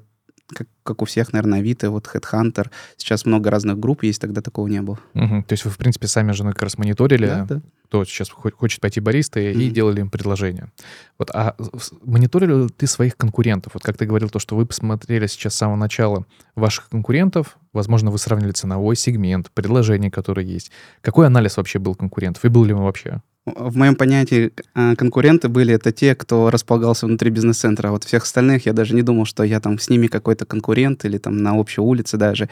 как, 0.49 0.69
как 0.83 1.03
у 1.03 1.05
всех, 1.05 1.33
наверное, 1.33 1.59
Авито, 1.59 1.91
вот 1.91 2.09
Headhunter. 2.13 2.71
Сейчас 2.97 3.27
много 3.27 3.51
разных 3.51 3.79
групп 3.79 4.03
есть, 4.03 4.21
тогда 4.21 4.41
такого 4.41 4.69
не 4.69 4.81
было. 4.81 4.99
Угу. 5.15 5.45
То 5.49 5.53
есть 5.53 5.65
вы, 5.65 5.71
в 5.71 5.79
принципе, 5.79 6.07
сами 6.07 6.33
женой 6.33 6.53
как 6.53 6.63
раз 6.63 6.79
мониторили, 6.79 7.27
да, 7.27 7.45
да. 7.49 7.63
кто 7.87 8.05
сейчас 8.05 8.31
хочет 8.31 8.81
пойти 8.81 9.01
бариста, 9.01 9.41
mm 9.41 9.53
и 9.57 9.71
делали 9.71 10.01
им 10.01 10.11
предложение. 10.11 10.71
Вот, 11.19 11.31
а 11.33 11.57
мониторили 12.03 12.69
ты 12.69 12.87
своих 12.87 13.17
конкурентов? 13.17 13.75
Вот 13.75 13.83
как 13.83 13.97
ты 13.97 14.07
говорил, 14.07 14.29
то, 14.29 14.39
что 14.39 14.55
вы 14.55 14.67
посмотрели 14.67 15.27
сейчас 15.27 15.55
с 15.55 15.59
самого 15.59 15.77
начала 15.77 16.27
ваших 16.55 16.89
конкурентов, 16.89 17.59
возможно, 17.73 18.11
вы 18.11 18.19
сравнили 18.19 18.53
ценовой 18.53 18.97
сегмент, 18.97 19.51
предложения, 19.51 20.11
которые 20.11 20.47
есть. 20.47 20.71
Какой 21.01 21.27
анализ 21.27 21.57
вообще 21.57 21.79
был 21.79 21.95
конкурентов? 21.95 22.45
И 22.45 22.49
был 22.49 22.65
ли 22.65 22.73
он 22.73 22.83
вообще? 22.83 23.21
В 23.47 23.77
моем 23.77 23.95
понятии 23.95 24.53
а, 24.75 24.97
конкуренты 24.97 25.49
были 25.49 25.73
это 25.73 25.93
те, 25.93 26.17
кто 26.17 26.51
располагался 26.51 27.07
внутри 27.07 27.31
бизнес-центра. 27.31 27.89
А 27.89 27.91
вот 27.93 28.03
всех 28.03 28.25
остальных 28.25 28.67
я 28.67 28.73
даже 28.73 28.93
не 28.93 29.03
думал, 29.03 29.25
что 29.25 29.45
я 29.45 29.61
там 29.61 29.79
с 29.79 29.89
ними 29.89 30.09
какой-то 30.09 30.45
конкурент 30.47 31.05
или 31.05 31.17
там 31.19 31.37
на 31.37 31.57
общей 31.57 31.81
улице 31.81 32.17
даже. 32.17 32.49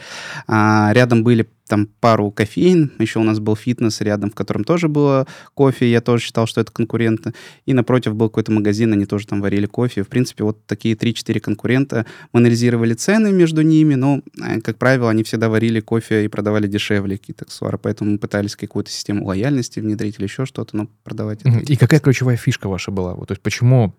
А 0.47 0.91
рядом 0.93 1.23
были 1.23 1.49
там 1.67 1.87
пару 1.99 2.31
кофеин, 2.31 2.91
еще 2.99 3.19
у 3.19 3.23
нас 3.23 3.39
был 3.39 3.55
фитнес 3.55 4.01
рядом, 4.01 4.29
в 4.29 4.35
котором 4.35 4.63
тоже 4.63 4.87
было 4.87 5.27
кофе, 5.53 5.89
я 5.89 6.01
тоже 6.01 6.23
считал, 6.23 6.47
что 6.47 6.61
это 6.61 6.71
конкуренты, 6.71 7.33
и 7.65 7.73
напротив 7.73 8.15
был 8.15 8.29
какой-то 8.29 8.51
магазин, 8.51 8.93
они 8.93 9.05
тоже 9.05 9.27
там 9.27 9.41
варили 9.41 9.65
кофе. 9.65 10.03
В 10.03 10.07
принципе, 10.07 10.43
вот 10.43 10.65
такие 10.65 10.95
3-4 10.95 11.39
конкурента. 11.39 12.05
Мы 12.33 12.39
анализировали 12.39 12.93
цены 12.93 13.31
между 13.31 13.61
ними, 13.61 13.95
но, 13.95 14.21
э, 14.41 14.61
как 14.61 14.77
правило, 14.77 15.09
они 15.09 15.23
всегда 15.23 15.49
варили 15.49 15.79
кофе 15.79 16.25
и 16.25 16.27
продавали 16.27 16.67
дешевле 16.67 17.17
какие-то 17.17 17.45
аксессуары, 17.45 17.77
поэтому 17.77 18.11
мы 18.11 18.17
пытались 18.19 18.55
какую-то 18.55 18.91
систему 18.91 19.25
лояльности 19.25 19.79
внедрить 19.79 20.17
или 20.19 20.25
еще 20.25 20.45
что-то, 20.45 20.77
но 20.77 20.87
продавать 21.03 21.41
это... 21.41 21.59
И 21.59 21.75
какая 21.75 21.99
ключевая 21.99 22.37
фишка 22.37 22.69
ваша 22.69 22.91
была? 22.91 23.15
Вот, 23.15 23.29
то 23.29 23.31
есть 23.31 23.41
почему 23.41 23.95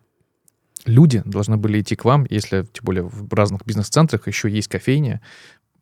люди 0.84 1.22
должны 1.24 1.56
были 1.56 1.80
идти 1.80 1.96
к 1.96 2.04
вам, 2.04 2.26
если, 2.30 2.64
тем 2.72 2.84
более, 2.84 3.02
в 3.02 3.32
разных 3.34 3.62
бизнес-центрах 3.66 4.26
еще 4.28 4.48
есть 4.48 4.68
кофейня, 4.68 5.20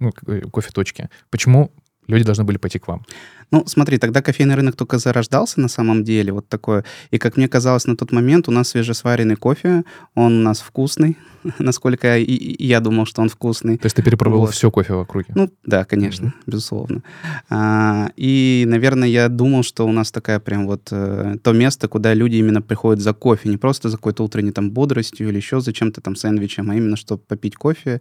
ну, 0.04 0.50
кофе-точки. 0.50 1.08
Почему 1.30 1.70
люди 2.06 2.25
должны 2.25 2.44
были 2.44 2.58
пойти 2.58 2.78
к 2.78 2.88
вам? 2.88 3.04
Ну, 3.50 3.64
смотри, 3.66 3.98
тогда 3.98 4.22
кофейный 4.22 4.54
рынок 4.54 4.76
только 4.76 4.98
зарождался 4.98 5.60
на 5.60 5.68
самом 5.68 6.04
деле, 6.04 6.32
вот 6.32 6.48
такое. 6.48 6.84
И 7.10 7.18
как 7.18 7.36
мне 7.36 7.48
казалось 7.48 7.86
на 7.86 7.96
тот 7.96 8.12
момент, 8.12 8.48
у 8.48 8.50
нас 8.50 8.68
свежесваренный 8.68 9.36
кофе, 9.36 9.84
он 10.14 10.38
у 10.38 10.42
нас 10.42 10.60
вкусный, 10.60 11.16
насколько 11.58 12.06
я, 12.06 12.16
и, 12.16 12.64
я 12.64 12.80
думал, 12.80 13.06
что 13.06 13.22
он 13.22 13.28
вкусный. 13.28 13.78
То 13.78 13.86
есть 13.86 13.96
ты 13.96 14.02
перепробовал 14.02 14.46
вот. 14.46 14.54
все 14.54 14.70
кофе 14.70 14.94
в 14.94 15.00
округе? 15.00 15.32
Ну, 15.34 15.50
да, 15.64 15.84
конечно, 15.84 16.26
mm-hmm. 16.26 16.42
безусловно. 16.46 17.02
А, 17.50 18.10
и, 18.16 18.64
наверное, 18.66 19.08
я 19.08 19.28
думал, 19.28 19.62
что 19.62 19.86
у 19.86 19.92
нас 19.92 20.10
такая 20.10 20.40
прям 20.40 20.66
вот 20.66 20.88
э, 20.90 21.36
то 21.42 21.52
место, 21.52 21.88
куда 21.88 22.14
люди 22.14 22.36
именно 22.36 22.62
приходят 22.62 23.02
за 23.02 23.12
кофе, 23.12 23.48
не 23.48 23.56
просто 23.56 23.88
за 23.88 23.96
какой-то 23.96 24.24
утренней 24.24 24.52
там 24.52 24.70
бодростью 24.70 25.28
или 25.28 25.36
еще 25.36 25.60
за 25.60 25.72
чем-то 25.72 26.00
там 26.00 26.16
сэндвичем, 26.16 26.70
а 26.70 26.76
именно, 26.76 26.96
чтобы 26.96 27.22
попить 27.22 27.56
кофе. 27.56 27.98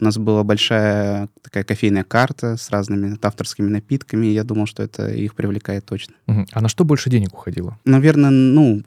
У 0.00 0.04
нас 0.04 0.16
была 0.16 0.44
большая 0.44 1.28
такая 1.42 1.64
кофейная 1.64 2.04
карта 2.04 2.56
с 2.56 2.70
разными 2.70 3.18
авторскими 3.20 3.68
напитками, 3.68 4.26
и 4.26 4.32
я 4.32 4.44
думал, 4.44 4.66
что 4.66 4.82
это 4.84 5.10
их 5.10 5.34
привлекает 5.34 5.84
точно. 5.84 6.14
Uh-huh. 6.26 6.46
А 6.52 6.60
на 6.60 6.68
что 6.68 6.84
больше 6.84 7.10
денег 7.10 7.34
уходило? 7.34 7.78
Наверное, 7.84 8.30
ну, 8.30 8.82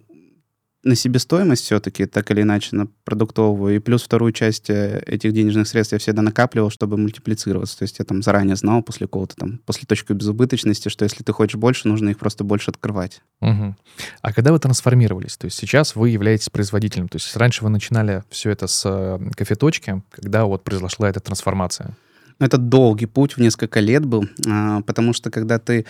на 0.87 0.95
себестоимость 0.95 1.65
все-таки, 1.65 2.05
так 2.05 2.31
или 2.31 2.41
иначе, 2.41 2.75
на 2.75 2.87
продуктовую. 3.03 3.75
И 3.75 3.79
плюс 3.79 4.03
вторую 4.03 4.31
часть 4.31 4.69
э, 4.69 5.03
этих 5.05 5.33
денежных 5.33 5.67
средств 5.67 5.93
я 5.93 5.99
всегда 5.99 6.21
накапливал, 6.21 6.69
чтобы 6.69 6.97
мультиплицироваться. 6.97 7.77
То 7.79 7.83
есть 7.83 7.99
я 7.99 8.05
там 8.05 8.23
заранее 8.23 8.55
знал 8.55 8.81
после 8.81 9.07
какого-то 9.07 9.35
там, 9.35 9.59
после 9.65 9.85
точки 9.85 10.13
безубыточности, 10.13 10.89
что 10.89 11.03
если 11.03 11.23
ты 11.23 11.33
хочешь 11.33 11.55
больше, 11.55 11.87
нужно 11.87 12.09
их 12.09 12.17
просто 12.17 12.43
больше 12.43 12.71
открывать. 12.71 13.21
Угу. 13.41 13.75
А 14.21 14.33
когда 14.33 14.51
вы 14.51 14.59
трансформировались? 14.59 15.37
То 15.37 15.45
есть 15.45 15.57
сейчас 15.57 15.95
вы 15.95 16.09
являетесь 16.09 16.49
производителем. 16.49 17.09
То 17.09 17.17
есть 17.17 17.35
раньше 17.35 17.63
вы 17.63 17.69
начинали 17.69 18.23
все 18.29 18.51
это 18.51 18.67
с 18.67 18.83
э, 18.85 19.19
кофеточки, 19.35 20.01
когда 20.11 20.45
вот 20.45 20.63
произошла 20.63 21.09
эта 21.09 21.19
трансформация? 21.19 21.95
Это 22.39 22.57
долгий 22.57 23.05
путь 23.05 23.33
в 23.33 23.39
несколько 23.39 23.79
лет 23.79 24.05
был, 24.05 24.27
а, 24.47 24.81
потому 24.81 25.13
что 25.13 25.29
когда 25.29 25.59
ты 25.59 25.85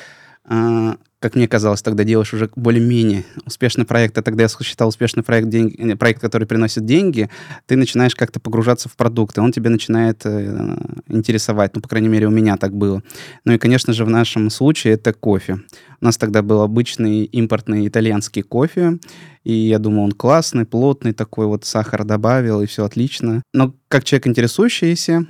а, 0.45 0.95
как 1.19 1.35
мне 1.35 1.47
казалось, 1.47 1.81
тогда 1.81 2.03
делаешь 2.03 2.33
уже 2.33 2.49
более-менее 2.55 3.25
успешный 3.45 3.85
проект, 3.85 4.17
а 4.17 4.21
тогда 4.21 4.43
я 4.43 4.49
считал 4.49 4.89
успешный 4.89 5.23
проект, 5.23 5.49
деньги, 5.49 5.93
э, 5.93 5.95
проект, 5.95 6.21
который 6.21 6.45
приносит 6.45 6.85
деньги, 6.85 7.29
ты 7.65 7.75
начинаешь 7.75 8.15
как-то 8.15 8.39
погружаться 8.39 8.87
в 8.87 8.95
продукт, 8.95 9.37
и 9.37 9.41
он 9.41 9.51
тебя 9.51 9.71
начинает 9.71 10.21
э, 10.25 10.77
интересовать, 11.07 11.75
ну, 11.75 11.81
по 11.81 11.89
крайней 11.89 12.07
мере, 12.07 12.27
у 12.27 12.31
меня 12.31 12.55
так 12.57 12.75
было. 12.75 13.01
Ну 13.45 13.53
и, 13.53 13.57
конечно 13.57 13.93
же, 13.93 14.05
в 14.05 14.09
нашем 14.09 14.51
случае 14.51 14.93
это 14.93 15.11
кофе. 15.11 15.57
У 15.99 16.05
нас 16.05 16.17
тогда 16.17 16.43
был 16.43 16.61
обычный 16.61 17.23
импортный 17.23 17.87
итальянский 17.87 18.43
кофе, 18.43 18.99
и 19.43 19.53
я 19.53 19.79
думал, 19.79 20.03
он 20.03 20.11
классный, 20.11 20.65
плотный 20.65 21.13
такой, 21.13 21.47
вот 21.47 21.65
сахар 21.65 22.03
добавил, 22.03 22.61
и 22.61 22.67
все 22.67 22.85
отлично. 22.85 23.41
Но 23.53 23.73
как 23.87 24.03
человек 24.03 24.27
интересующийся, 24.27 25.25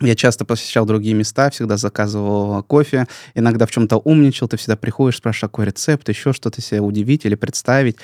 я 0.00 0.14
часто 0.14 0.44
посещал 0.44 0.86
другие 0.86 1.14
места, 1.14 1.50
всегда 1.50 1.76
заказывал 1.76 2.62
кофе, 2.62 3.06
иногда 3.34 3.66
в 3.66 3.70
чем-то 3.70 3.98
умничал, 3.98 4.48
ты 4.48 4.56
всегда 4.56 4.76
приходишь, 4.76 5.18
спрашиваешь, 5.18 5.50
какой 5.50 5.66
рецепт, 5.66 6.08
еще 6.08 6.32
что-то 6.32 6.60
себе 6.62 6.80
удивить 6.80 7.24
или 7.24 7.34
представить. 7.34 7.96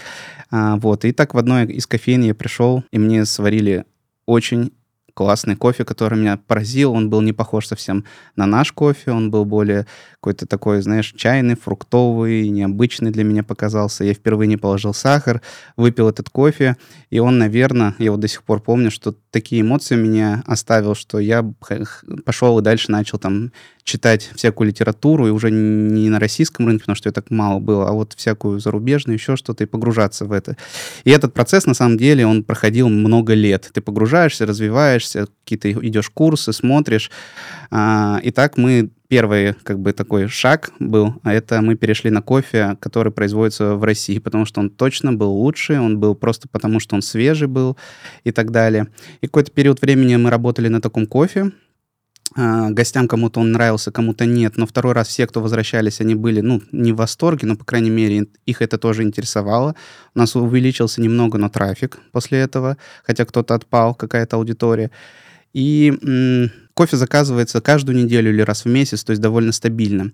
А, 0.51 0.77
вот. 0.77 1.05
И 1.05 1.13
так 1.13 1.35
в 1.35 1.39
одной 1.39 1.67
из 1.67 1.87
кофеин 1.87 2.23
я 2.23 2.35
пришел, 2.35 2.85
и 2.91 2.99
мне 2.99 3.25
сварили 3.25 3.85
очень 4.27 4.73
классный 5.19 5.57
кофе, 5.57 5.85
который 5.85 6.17
меня 6.17 6.39
поразил. 6.47 6.93
Он 6.93 7.11
был 7.11 7.23
не 7.23 7.33
похож 7.33 7.67
совсем 7.67 8.05
на 8.37 8.47
наш 8.47 8.71
кофе, 8.71 9.11
он 9.11 9.33
был 9.33 9.45
более 9.45 9.87
какой-то 10.21 10.47
такой, 10.47 10.83
знаешь, 10.83 11.15
чайный, 11.17 11.55
фруктовый, 11.55 12.49
необычный 12.49 13.13
для 13.13 13.23
меня 13.23 13.45
показался. 13.45 14.03
Я 14.03 14.15
впервые 14.15 14.49
не 14.49 14.57
положил 14.57 14.93
сахар, 14.93 15.43
выпил 15.77 16.09
этот 16.09 16.29
кофе, 16.29 16.77
и 17.11 17.21
он, 17.21 17.39
наверное, 17.39 17.95
я 17.99 18.11
вот 18.11 18.19
до 18.19 18.27
сих 18.27 18.43
пор 18.43 18.61
помню, 18.61 18.91
что 18.91 19.15
такие 19.31 19.63
эмоции 19.63 19.95
меня 19.95 20.43
оставил, 20.45 20.97
что 20.97 21.21
я 21.21 21.49
пошел 22.25 22.59
и 22.59 22.63
дальше 22.63 22.91
начал 22.91 23.19
там 23.19 23.53
читать 23.85 24.31
всякую 24.35 24.69
литературу, 24.69 25.29
и 25.29 25.31
уже 25.31 25.51
не 25.53 26.11
на 26.11 26.19
российском 26.19 26.67
рынке, 26.67 26.81
потому 26.81 26.97
что 26.97 27.09
ее 27.09 27.13
так 27.13 27.31
мало 27.31 27.61
было, 27.61 27.89
а 27.89 27.93
вот 27.93 28.15
всякую 28.15 28.59
зарубежную, 28.59 29.17
еще 29.17 29.37
что-то, 29.37 29.65
и 29.65 29.67
погружаться 29.69 30.25
в 30.25 30.33
это. 30.33 30.57
И 31.05 31.11
этот 31.11 31.33
процесс, 31.33 31.65
на 31.65 31.75
самом 31.75 31.97
деле, 31.97 32.27
он 32.27 32.43
проходил 32.43 32.89
много 32.89 33.35
лет. 33.35 33.71
Ты 33.73 33.81
погружаешься, 33.81 34.47
развиваешься, 34.47 35.29
какие-то 35.45 35.71
идешь 35.73 36.11
курсы, 36.11 36.53
смотришь. 36.53 37.11
А, 37.71 38.21
и 38.23 38.31
так 38.31 38.59
мы 38.59 38.91
первый 39.09 39.55
как 39.55 39.79
бы 39.81 39.93
такой 39.93 40.29
шаг 40.29 40.71
был, 40.79 41.15
а 41.23 41.33
это 41.33 41.61
мы 41.63 41.77
перешли 41.77 42.11
на 42.11 42.23
кофе, 42.23 42.77
который 42.81 43.11
производится 43.11 43.75
в 43.75 43.83
России, 43.83 44.19
потому 44.19 44.45
что 44.45 44.61
он 44.61 44.71
точно 44.71 45.13
был 45.13 45.33
лучше, 45.33 45.81
он 45.81 45.99
был 45.99 46.15
просто 46.15 46.49
потому, 46.49 46.79
что 46.79 46.95
он 46.95 47.03
свежий 47.03 47.49
был 47.49 47.77
и 48.25 48.31
так 48.31 48.51
далее. 48.51 48.89
И 49.21 49.27
какой-то 49.27 49.51
период 49.51 49.81
времени 49.81 50.17
мы 50.17 50.31
работали 50.31 50.69
на 50.69 50.81
таком 50.81 51.07
кофе, 51.07 51.53
а, 52.37 52.71
гостям 52.71 53.09
кому-то 53.09 53.41
он 53.41 53.53
нравился, 53.53 53.91
кому-то 53.91 54.27
нет, 54.27 54.59
но 54.59 54.67
второй 54.67 54.93
раз 54.93 55.09
все, 55.09 55.27
кто 55.27 55.41
возвращались, 55.41 56.01
они 56.01 56.15
были, 56.15 56.43
ну, 56.43 56.61
не 56.73 56.93
в 56.93 56.97
восторге, 56.97 57.47
но, 57.47 57.57
по 57.57 57.65
крайней 57.65 57.91
мере, 57.91 58.27
их 58.45 58.61
это 58.61 58.77
тоже 58.77 59.03
интересовало. 59.03 59.75
У 60.15 60.19
нас 60.19 60.37
увеличился 60.37 61.01
немного, 61.01 61.39
но 61.39 61.49
трафик 61.49 61.99
после 62.13 62.41
этого, 62.41 62.77
хотя 63.05 63.25
кто-то 63.25 63.55
отпал, 63.55 63.95
какая-то 63.95 64.37
аудитория. 64.37 64.91
И 65.55 66.51
кофе 66.79 66.97
заказывается 66.97 67.61
каждую 67.61 67.99
неделю 67.99 68.31
или 68.31 68.41
раз 68.41 68.65
в 68.65 68.69
месяц, 68.69 69.03
то 69.03 69.11
есть 69.11 69.21
довольно 69.21 69.51
стабильно. 69.51 70.13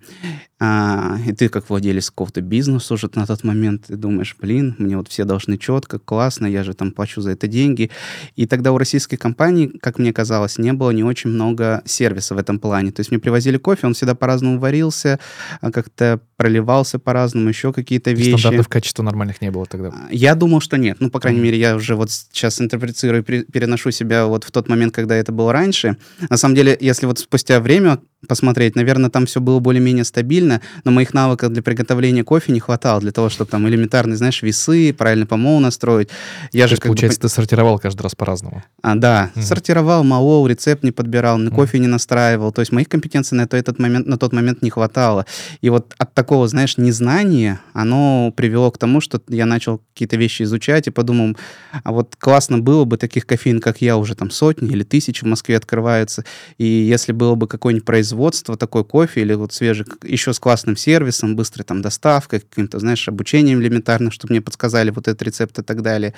А, 0.59 1.19
и 1.27 1.33
ты 1.35 1.51
как 1.51 1.69
владелец 1.69 2.09
какого-то 2.09 2.41
бизнеса 2.41 2.95
уже 2.95 3.11
на 3.15 3.27
тот 3.27 3.45
момент, 3.45 3.89
ты 3.89 3.97
думаешь, 3.97 4.35
блин, 4.41 4.75
мне 4.79 4.97
вот 4.97 5.09
все 5.09 5.25
должны 5.25 5.59
четко, 5.59 5.99
классно, 5.99 6.47
я 6.47 6.65
же 6.65 6.73
там 6.73 6.91
плачу 6.91 7.21
за 7.21 7.33
это 7.33 7.49
деньги. 7.49 7.91
И 8.35 8.47
тогда 8.47 8.73
у 8.73 8.79
российской 8.79 9.19
компании, 9.19 9.67
как 9.83 9.99
мне 9.99 10.11
казалось, 10.15 10.57
не 10.57 10.73
было 10.73 10.91
не 10.93 11.05
очень 11.05 11.29
много 11.29 11.83
сервиса 11.85 12.35
в 12.35 12.39
этом 12.39 12.59
плане. 12.59 12.93
То 12.93 13.01
есть 13.01 13.11
мне 13.11 13.21
привозили 13.21 13.59
кофе, 13.59 13.87
он 13.87 13.93
всегда 13.93 14.15
по-разному 14.15 14.59
варился, 14.59 15.21
а 15.61 15.71
как-то 15.71 16.19
проливался 16.37 16.99
по-разному, 16.99 17.51
еще 17.51 17.75
какие-то 17.75 18.13
вещи. 18.13 18.39
Стандартов 18.39 18.69
качества 18.69 19.03
нормальных 19.03 19.43
не 19.43 19.51
было 19.51 19.67
тогда? 19.67 19.89
А, 19.89 20.09
я 20.11 20.35
думал, 20.35 20.61
что 20.61 20.79
нет. 20.79 20.97
Ну, 21.01 21.11
по 21.11 21.21
крайней 21.21 21.41
mm-hmm. 21.41 21.43
мере, 21.43 21.59
я 21.59 21.77
уже 21.77 21.95
вот 21.95 22.11
сейчас 22.11 22.61
интерпретирую, 22.61 23.23
переношу 23.23 23.91
себя 23.91 24.27
вот 24.27 24.45
в 24.45 24.51
тот 24.51 24.69
момент, 24.69 24.95
когда 24.95 25.15
это 25.15 25.31
было 25.31 25.53
раньше. 25.53 25.97
На 26.31 26.37
самом 26.37 26.54
деле, 26.55 26.77
если 26.81 27.07
вот 27.07 27.19
спустя 27.19 27.61
время 27.61 28.01
посмотреть. 28.25 28.77
Наверное, 28.77 29.11
там 29.11 29.27
все 29.27 29.41
было 29.41 29.59
более-менее 29.61 30.05
стабильно, 30.05 30.61
но 30.85 30.91
моих 30.91 31.15
навыков 31.15 31.53
для 31.53 31.63
приготовления 31.63 32.25
кофе 32.25 32.53
не 32.53 32.61
хватало 32.61 33.01
для 33.01 33.13
того, 33.13 33.29
чтобы 33.29 33.51
там 33.51 33.69
элементарные, 33.69 34.17
знаешь, 34.17 34.43
весы, 34.43 34.93
правильно 34.93 35.27
помол 35.27 35.61
настроить. 35.61 36.09
Я 36.53 36.65
То 36.65 36.69
же, 36.69 36.75
есть, 36.75 36.83
получается, 36.83 37.21
бы... 37.21 37.23
ты 37.23 37.29
сортировал 37.29 37.79
каждый 37.79 38.03
раз 38.03 38.15
по-разному? 38.15 38.63
А, 38.83 38.95
да, 38.95 39.31
угу. 39.35 39.45
сортировал, 39.45 40.05
молол, 40.05 40.47
рецепт 40.47 40.83
не 40.83 40.93
подбирал, 40.93 41.41
угу. 41.41 41.55
кофе 41.55 41.79
не 41.79 41.87
настраивал. 41.87 42.53
То 42.53 42.61
есть 42.63 42.73
моих 42.73 42.89
компетенций 42.89 43.37
на, 43.37 43.47
то, 43.47 43.57
этот 43.57 43.79
момент, 43.79 44.07
на 44.07 44.19
тот 44.19 44.33
момент 44.33 44.63
не 44.63 44.71
хватало. 44.71 45.27
И 45.61 45.71
вот 45.71 45.95
от 45.99 46.15
такого, 46.15 46.49
знаешь, 46.49 46.77
незнания 46.77 47.61
оно 47.73 48.33
привело 48.37 48.71
к 48.71 48.79
тому, 48.79 49.01
что 49.01 49.21
я 49.29 49.47
начал 49.47 49.81
какие-то 49.93 50.17
вещи 50.17 50.43
изучать 50.43 50.87
и 50.87 50.91
подумал, 50.91 51.37
а 51.83 51.93
вот 51.93 52.17
классно 52.19 52.59
было 52.59 52.85
бы 52.85 52.97
таких 52.97 53.27
кофеин, 53.27 53.61
как 53.61 53.81
я, 53.81 53.97
уже 53.97 54.15
там 54.15 54.31
сотни 54.31 54.71
или 54.71 54.83
тысячи 54.83 55.25
в 55.25 55.29
Москве 55.29 55.57
открываются. 55.57 56.25
И 56.59 56.65
если 56.65 57.13
было 57.13 57.35
бы 57.35 57.47
какой-нибудь 57.47 57.85
производство 57.85 58.14
производства 58.15 58.57
такой 58.57 58.85
кофе 58.85 59.23
или 59.23 59.35
вот 59.35 59.53
свежий, 59.53 59.87
еще 60.05 60.33
с 60.33 60.39
классным 60.39 60.77
сервисом, 60.77 61.37
быстрой 61.37 61.65
там 61.65 61.83
доставкой, 61.83 62.41
каким-то, 62.41 62.79
знаешь, 62.79 63.09
обучением 63.09 63.61
элементарным, 63.61 64.13
чтобы 64.13 64.33
мне 64.33 64.41
подсказали 64.41 64.91
вот 64.91 65.09
этот 65.09 65.23
рецепт 65.23 65.59
и 65.59 65.63
так 65.63 65.83
далее. 65.83 66.15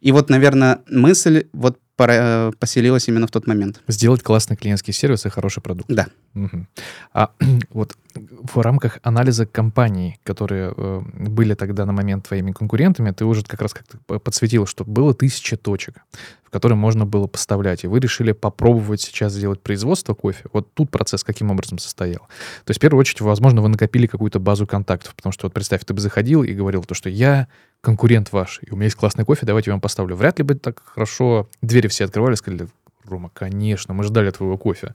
И 0.00 0.12
вот, 0.12 0.30
наверное, 0.30 0.78
мысль 0.88 1.46
вот 1.52 1.78
Э, 2.08 2.52
поселилась 2.58 3.08
именно 3.08 3.26
в 3.26 3.30
тот 3.30 3.46
момент. 3.46 3.82
Сделать 3.88 4.22
классный 4.22 4.56
клиентский 4.56 4.92
сервис 4.92 5.26
и 5.26 5.28
хороший 5.28 5.62
продукт. 5.62 5.90
Да. 5.92 6.06
Угу. 6.34 6.66
А 7.12 7.30
вот 7.70 7.96
в 8.14 8.60
рамках 8.60 8.98
анализа 9.02 9.46
компаний, 9.46 10.18
которые 10.24 10.72
э, 10.76 11.00
были 11.14 11.54
тогда 11.54 11.84
на 11.86 11.92
момент 11.92 12.26
твоими 12.26 12.52
конкурентами, 12.52 13.10
ты 13.10 13.24
уже 13.24 13.42
как 13.44 13.60
раз 13.60 13.74
как-то 13.74 13.98
подсветил, 14.18 14.66
что 14.66 14.84
было 14.84 15.14
тысяча 15.14 15.56
точек, 15.56 15.96
в 16.44 16.50
которые 16.50 16.76
можно 16.76 17.06
было 17.06 17.26
поставлять, 17.26 17.84
и 17.84 17.86
вы 17.86 18.00
решили 18.00 18.32
попробовать 18.32 19.00
сейчас 19.00 19.32
сделать 19.32 19.60
производство 19.60 20.14
кофе. 20.14 20.44
Вот 20.52 20.72
тут 20.74 20.90
процесс 20.90 21.22
каким 21.22 21.50
образом 21.50 21.78
состоял? 21.78 22.20
То 22.64 22.70
есть, 22.70 22.78
в 22.78 22.80
первую 22.80 23.00
очередь, 23.00 23.20
возможно, 23.20 23.62
вы 23.62 23.68
накопили 23.68 24.06
какую-то 24.06 24.40
базу 24.40 24.66
контактов, 24.66 25.14
потому 25.14 25.32
что, 25.32 25.46
вот 25.46 25.52
представь, 25.52 25.84
ты 25.84 25.94
бы 25.94 26.00
заходил 26.00 26.42
и 26.42 26.52
говорил 26.52 26.82
то, 26.82 26.94
что 26.94 27.08
я 27.08 27.48
конкурент 27.80 28.32
ваш, 28.32 28.60
и 28.62 28.70
у 28.70 28.76
меня 28.76 28.84
есть 28.84 28.96
классный 28.96 29.24
кофе, 29.24 29.46
давайте 29.46 29.70
я 29.70 29.74
вам 29.74 29.80
поставлю. 29.80 30.16
Вряд 30.16 30.38
ли 30.38 30.44
бы 30.44 30.54
так 30.54 30.82
хорошо 30.84 31.48
двери 31.62 31.88
все 31.88 32.04
открывали, 32.04 32.34
сказали, 32.34 32.68
Рома, 33.04 33.30
конечно, 33.32 33.94
мы 33.94 34.04
ждали 34.04 34.30
твоего 34.30 34.58
кофе. 34.58 34.94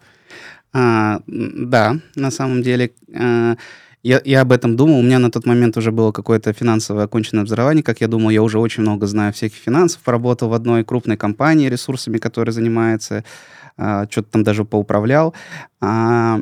А, 0.74 1.22
да, 1.28 2.00
на 2.16 2.32
самом 2.32 2.62
деле, 2.62 2.92
а, 3.14 3.56
я, 4.04 4.22
я 4.24 4.42
об 4.42 4.52
этом 4.52 4.76
думал. 4.76 5.00
У 5.00 5.02
меня 5.02 5.20
на 5.20 5.32
тот 5.32 5.46
момент 5.46 5.78
уже 5.78 5.92
было 5.92 6.12
какое-то 6.12 6.54
финансовое 6.54 7.06
оконченное 7.06 7.42
образование. 7.42 7.84
Как 7.84 8.02
я 8.02 8.08
думал, 8.08 8.30
я 8.30 8.44
уже 8.44 8.60
очень 8.60 8.84
много 8.84 9.08
знаю 9.08 9.34
всяких 9.34 9.58
финансов. 9.58 10.02
Поработал 10.02 10.50
в 10.50 10.54
одной 10.54 10.84
крупной 10.84 11.18
компании 11.18 11.70
ресурсами, 11.70 12.18
которая 12.20 12.54
занимается, 12.54 13.24
а, 13.78 14.06
что-то 14.10 14.30
там 14.30 14.44
даже 14.44 14.64
поуправлял. 14.64 15.34
А, 15.82 16.40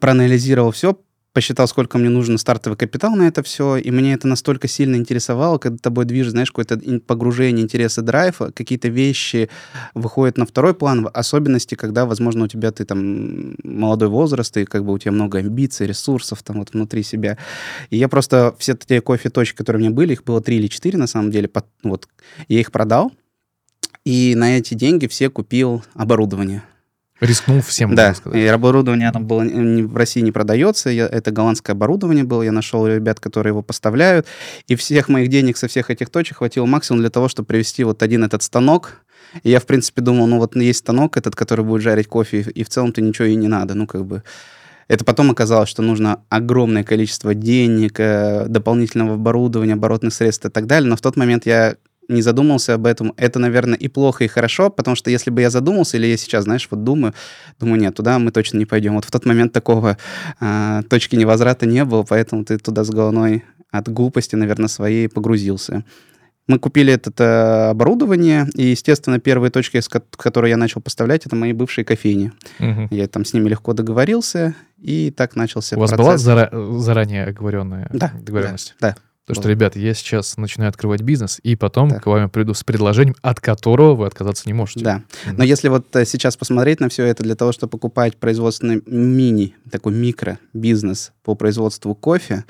проанализировал 0.00 0.70
все, 0.70 0.98
посчитал, 1.36 1.68
сколько 1.68 1.98
мне 1.98 2.08
нужно 2.08 2.38
стартовый 2.38 2.78
капитал 2.78 3.14
на 3.14 3.28
это 3.28 3.42
все, 3.42 3.76
и 3.76 3.90
мне 3.90 4.14
это 4.14 4.26
настолько 4.26 4.68
сильно 4.68 4.96
интересовало, 4.96 5.58
когда 5.58 5.76
тобой 5.76 6.06
движет, 6.06 6.30
знаешь, 6.30 6.50
какое-то 6.50 6.80
погружение, 7.00 7.62
интересы, 7.62 8.00
драйв, 8.00 8.38
какие-то 8.54 8.88
вещи 8.88 9.50
выходят 9.92 10.38
на 10.38 10.46
второй 10.46 10.72
план, 10.72 11.04
в 11.04 11.08
особенности, 11.08 11.74
когда, 11.74 12.06
возможно, 12.06 12.44
у 12.44 12.48
тебя 12.48 12.72
ты 12.72 12.86
там 12.86 13.54
молодой 13.62 14.08
возраст, 14.08 14.56
и 14.56 14.64
как 14.64 14.86
бы 14.86 14.94
у 14.94 14.98
тебя 14.98 15.12
много 15.12 15.36
амбиций, 15.36 15.86
ресурсов 15.86 16.42
там 16.42 16.60
вот 16.60 16.72
внутри 16.72 17.02
себя. 17.02 17.36
И 17.90 17.98
я 17.98 18.08
просто 18.08 18.54
все 18.58 18.74
те 18.74 19.02
кофе-точки, 19.02 19.58
которые 19.58 19.82
у 19.82 19.84
меня 19.84 19.94
были, 19.94 20.14
их 20.14 20.24
было 20.24 20.40
три 20.40 20.56
или 20.56 20.68
четыре 20.68 20.96
на 20.96 21.06
самом 21.06 21.30
деле, 21.30 21.50
вот, 21.82 22.08
я 22.48 22.60
их 22.60 22.72
продал, 22.72 23.12
и 24.06 24.34
на 24.34 24.56
эти 24.56 24.72
деньги 24.72 25.06
все 25.06 25.28
купил 25.28 25.84
оборудование. 25.92 26.62
Рискнул 27.20 27.62
всем, 27.62 27.94
да. 27.94 28.14
сказать. 28.14 28.38
И 28.38 28.46
оборудование 28.46 29.10
там 29.10 29.26
было 29.26 29.40
в 29.42 29.96
России 29.96 30.20
не 30.20 30.32
продается. 30.32 30.90
Я, 30.90 31.06
это 31.06 31.30
голландское 31.30 31.74
оборудование 31.74 32.24
было. 32.24 32.42
Я 32.42 32.52
нашел 32.52 32.86
ребят, 32.86 33.20
которые 33.20 33.52
его 33.52 33.62
поставляют. 33.62 34.26
И 34.66 34.76
всех 34.76 35.08
моих 35.08 35.28
денег 35.28 35.56
со 35.56 35.66
всех 35.66 35.90
этих 35.90 36.10
точек 36.10 36.38
хватило 36.38 36.66
максимум 36.66 37.00
для 37.00 37.10
того, 37.10 37.28
чтобы 37.28 37.46
привести 37.46 37.84
вот 37.84 38.02
один 38.02 38.24
этот 38.24 38.42
станок. 38.42 39.00
И 39.42 39.50
я, 39.50 39.60
в 39.60 39.66
принципе, 39.66 40.02
думал, 40.02 40.26
ну 40.26 40.38
вот 40.38 40.56
есть 40.56 40.80
станок 40.80 41.16
этот, 41.16 41.34
который 41.34 41.64
будет 41.64 41.82
жарить 41.82 42.06
кофе, 42.06 42.40
и 42.40 42.64
в 42.64 42.68
целом-то 42.68 43.00
ничего 43.00 43.26
и 43.26 43.34
не 43.34 43.48
надо. 43.48 43.74
Ну, 43.74 43.86
как 43.86 44.04
бы 44.04 44.22
Это 44.88 45.04
потом 45.04 45.30
оказалось, 45.30 45.68
что 45.68 45.82
нужно 45.82 46.20
огромное 46.28 46.84
количество 46.84 47.34
денег, 47.34 47.98
э, 47.98 48.46
дополнительного 48.46 49.14
оборудования, 49.14 49.72
оборотных 49.72 50.14
средств 50.14 50.44
и 50.44 50.50
так 50.50 50.66
далее. 50.66 50.88
Но 50.88 50.96
в 50.96 51.00
тот 51.00 51.16
момент 51.16 51.46
я 51.46 51.76
не 52.08 52.22
задумался 52.22 52.74
об 52.74 52.86
этом. 52.86 53.12
Это, 53.16 53.38
наверное, 53.38 53.76
и 53.76 53.88
плохо, 53.88 54.24
и 54.24 54.28
хорошо, 54.28 54.70
потому 54.70 54.96
что 54.96 55.10
если 55.10 55.30
бы 55.30 55.40
я 55.40 55.50
задумался, 55.50 55.96
или 55.96 56.06
я 56.06 56.16
сейчас, 56.16 56.44
знаешь, 56.44 56.68
вот 56.70 56.84
думаю, 56.84 57.14
думаю, 57.58 57.80
нет, 57.80 57.94
туда 57.94 58.18
мы 58.18 58.30
точно 58.30 58.58
не 58.58 58.66
пойдем. 58.66 58.94
Вот 58.94 59.04
в 59.04 59.10
тот 59.10 59.24
момент 59.26 59.52
такого 59.52 59.96
э, 60.40 60.82
точки 60.88 61.16
невозврата 61.16 61.66
не 61.66 61.84
было, 61.84 62.02
поэтому 62.02 62.44
ты 62.44 62.58
туда 62.58 62.84
с 62.84 62.90
головой 62.90 63.44
от 63.70 63.88
глупости, 63.88 64.36
наверное, 64.36 64.68
своей 64.68 65.08
погрузился. 65.08 65.84
Мы 66.46 66.60
купили 66.60 66.92
это 66.92 67.70
оборудование, 67.70 68.46
и, 68.54 68.66
естественно, 68.66 69.18
первые 69.18 69.50
точки, 69.50 69.80
которые 70.16 70.50
я 70.50 70.56
начал 70.56 70.80
поставлять, 70.80 71.26
это 71.26 71.34
мои 71.34 71.52
бывшие 71.52 71.84
кофейни. 71.84 72.30
Угу. 72.60 72.88
Я 72.90 73.08
там 73.08 73.24
с 73.24 73.32
ними 73.32 73.48
легко 73.48 73.72
договорился, 73.72 74.54
и 74.78 75.10
так 75.10 75.34
начался 75.34 75.76
У 75.76 75.80
вас 75.80 75.92
была 75.92 76.14
зара- 76.16 76.78
заранее 76.78 77.24
оговоренная 77.24 77.88
да, 77.92 78.12
договоренность? 78.14 78.76
Да, 78.80 78.90
да. 78.90 78.96
Потому 79.26 79.42
что, 79.42 79.50
ребята, 79.50 79.80
я 79.80 79.92
сейчас 79.92 80.36
начинаю 80.36 80.68
открывать 80.68 81.02
бизнес, 81.02 81.40
и 81.42 81.56
потом 81.56 81.88
да. 81.88 81.98
к 81.98 82.06
вам 82.06 82.30
приду 82.30 82.54
с 82.54 82.62
предложением, 82.62 83.16
от 83.22 83.40
которого 83.40 83.96
вы 83.96 84.06
отказаться 84.06 84.44
не 84.46 84.52
можете. 84.52 84.84
Да. 84.84 85.02
Mm-hmm. 85.24 85.34
Но 85.36 85.42
если 85.42 85.68
вот 85.68 85.96
э, 85.96 86.04
сейчас 86.04 86.36
посмотреть 86.36 86.78
на 86.78 86.88
все 86.88 87.04
это 87.04 87.24
для 87.24 87.34
того, 87.34 87.50
чтобы 87.50 87.72
покупать 87.72 88.16
производственный 88.16 88.82
мини, 88.86 89.56
такой 89.68 89.94
микро-бизнес 89.94 91.12
по 91.24 91.34
производству 91.34 91.92
кофе, 91.96 92.44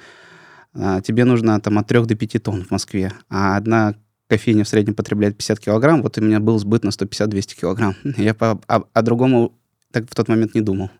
а, 0.74 1.00
тебе 1.00 1.24
нужно 1.24 1.58
там 1.62 1.78
от 1.78 1.86
3 1.86 2.04
до 2.04 2.14
5 2.14 2.42
тонн 2.42 2.64
в 2.64 2.70
Москве, 2.70 3.10
а 3.30 3.56
одна 3.56 3.94
кофейня 4.28 4.64
в 4.64 4.68
среднем 4.68 4.94
потребляет 4.94 5.36
50 5.38 5.58
килограмм, 5.58 6.02
вот 6.02 6.18
у 6.18 6.20
меня 6.20 6.40
был 6.40 6.58
сбыт 6.58 6.84
на 6.84 6.90
150-200 6.90 7.58
килограмм. 7.58 7.94
Я 8.18 8.34
по, 8.34 8.60
о, 8.66 8.82
о 8.92 9.02
другому 9.02 9.54
так 9.92 10.10
в 10.10 10.14
тот 10.14 10.28
момент 10.28 10.54
не 10.54 10.60
думал. 10.60 10.90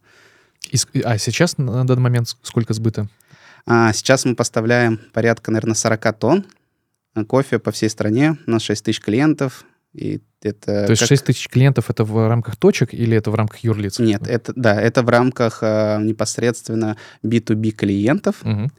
И, 0.70 0.78
а 1.02 1.18
сейчас 1.18 1.58
на 1.58 1.86
данный 1.86 2.02
момент 2.02 2.34
сколько 2.42 2.72
сбыта? 2.72 3.08
А 3.66 3.92
сейчас 3.92 4.24
мы 4.24 4.34
поставляем 4.34 5.00
порядка, 5.12 5.50
наверное, 5.50 5.74
40 5.74 6.18
тонн 6.18 6.44
кофе 7.26 7.58
по 7.58 7.70
всей 7.70 7.88
стране. 7.88 8.36
У 8.46 8.50
нас 8.50 8.62
6 8.62 8.84
тысяч 8.84 9.00
клиентов. 9.00 9.64
И 9.92 10.20
это 10.42 10.86
То 10.86 10.90
есть 10.90 11.00
как... 11.00 11.08
6 11.08 11.24
тысяч 11.24 11.48
клиентов 11.48 11.88
это 11.88 12.04
в 12.04 12.28
рамках 12.28 12.56
точек 12.56 12.92
или 12.92 13.16
это 13.16 13.30
в 13.30 13.34
рамках 13.34 13.60
юрлиц? 13.60 13.98
Нет, 13.98 14.28
это, 14.28 14.52
да, 14.54 14.80
это 14.80 15.02
в 15.02 15.08
рамках 15.08 15.60
э, 15.62 15.98
непосредственно 16.02 16.96
B2B 17.24 17.70
клиентов. 17.70 18.42
Угу 18.42 18.70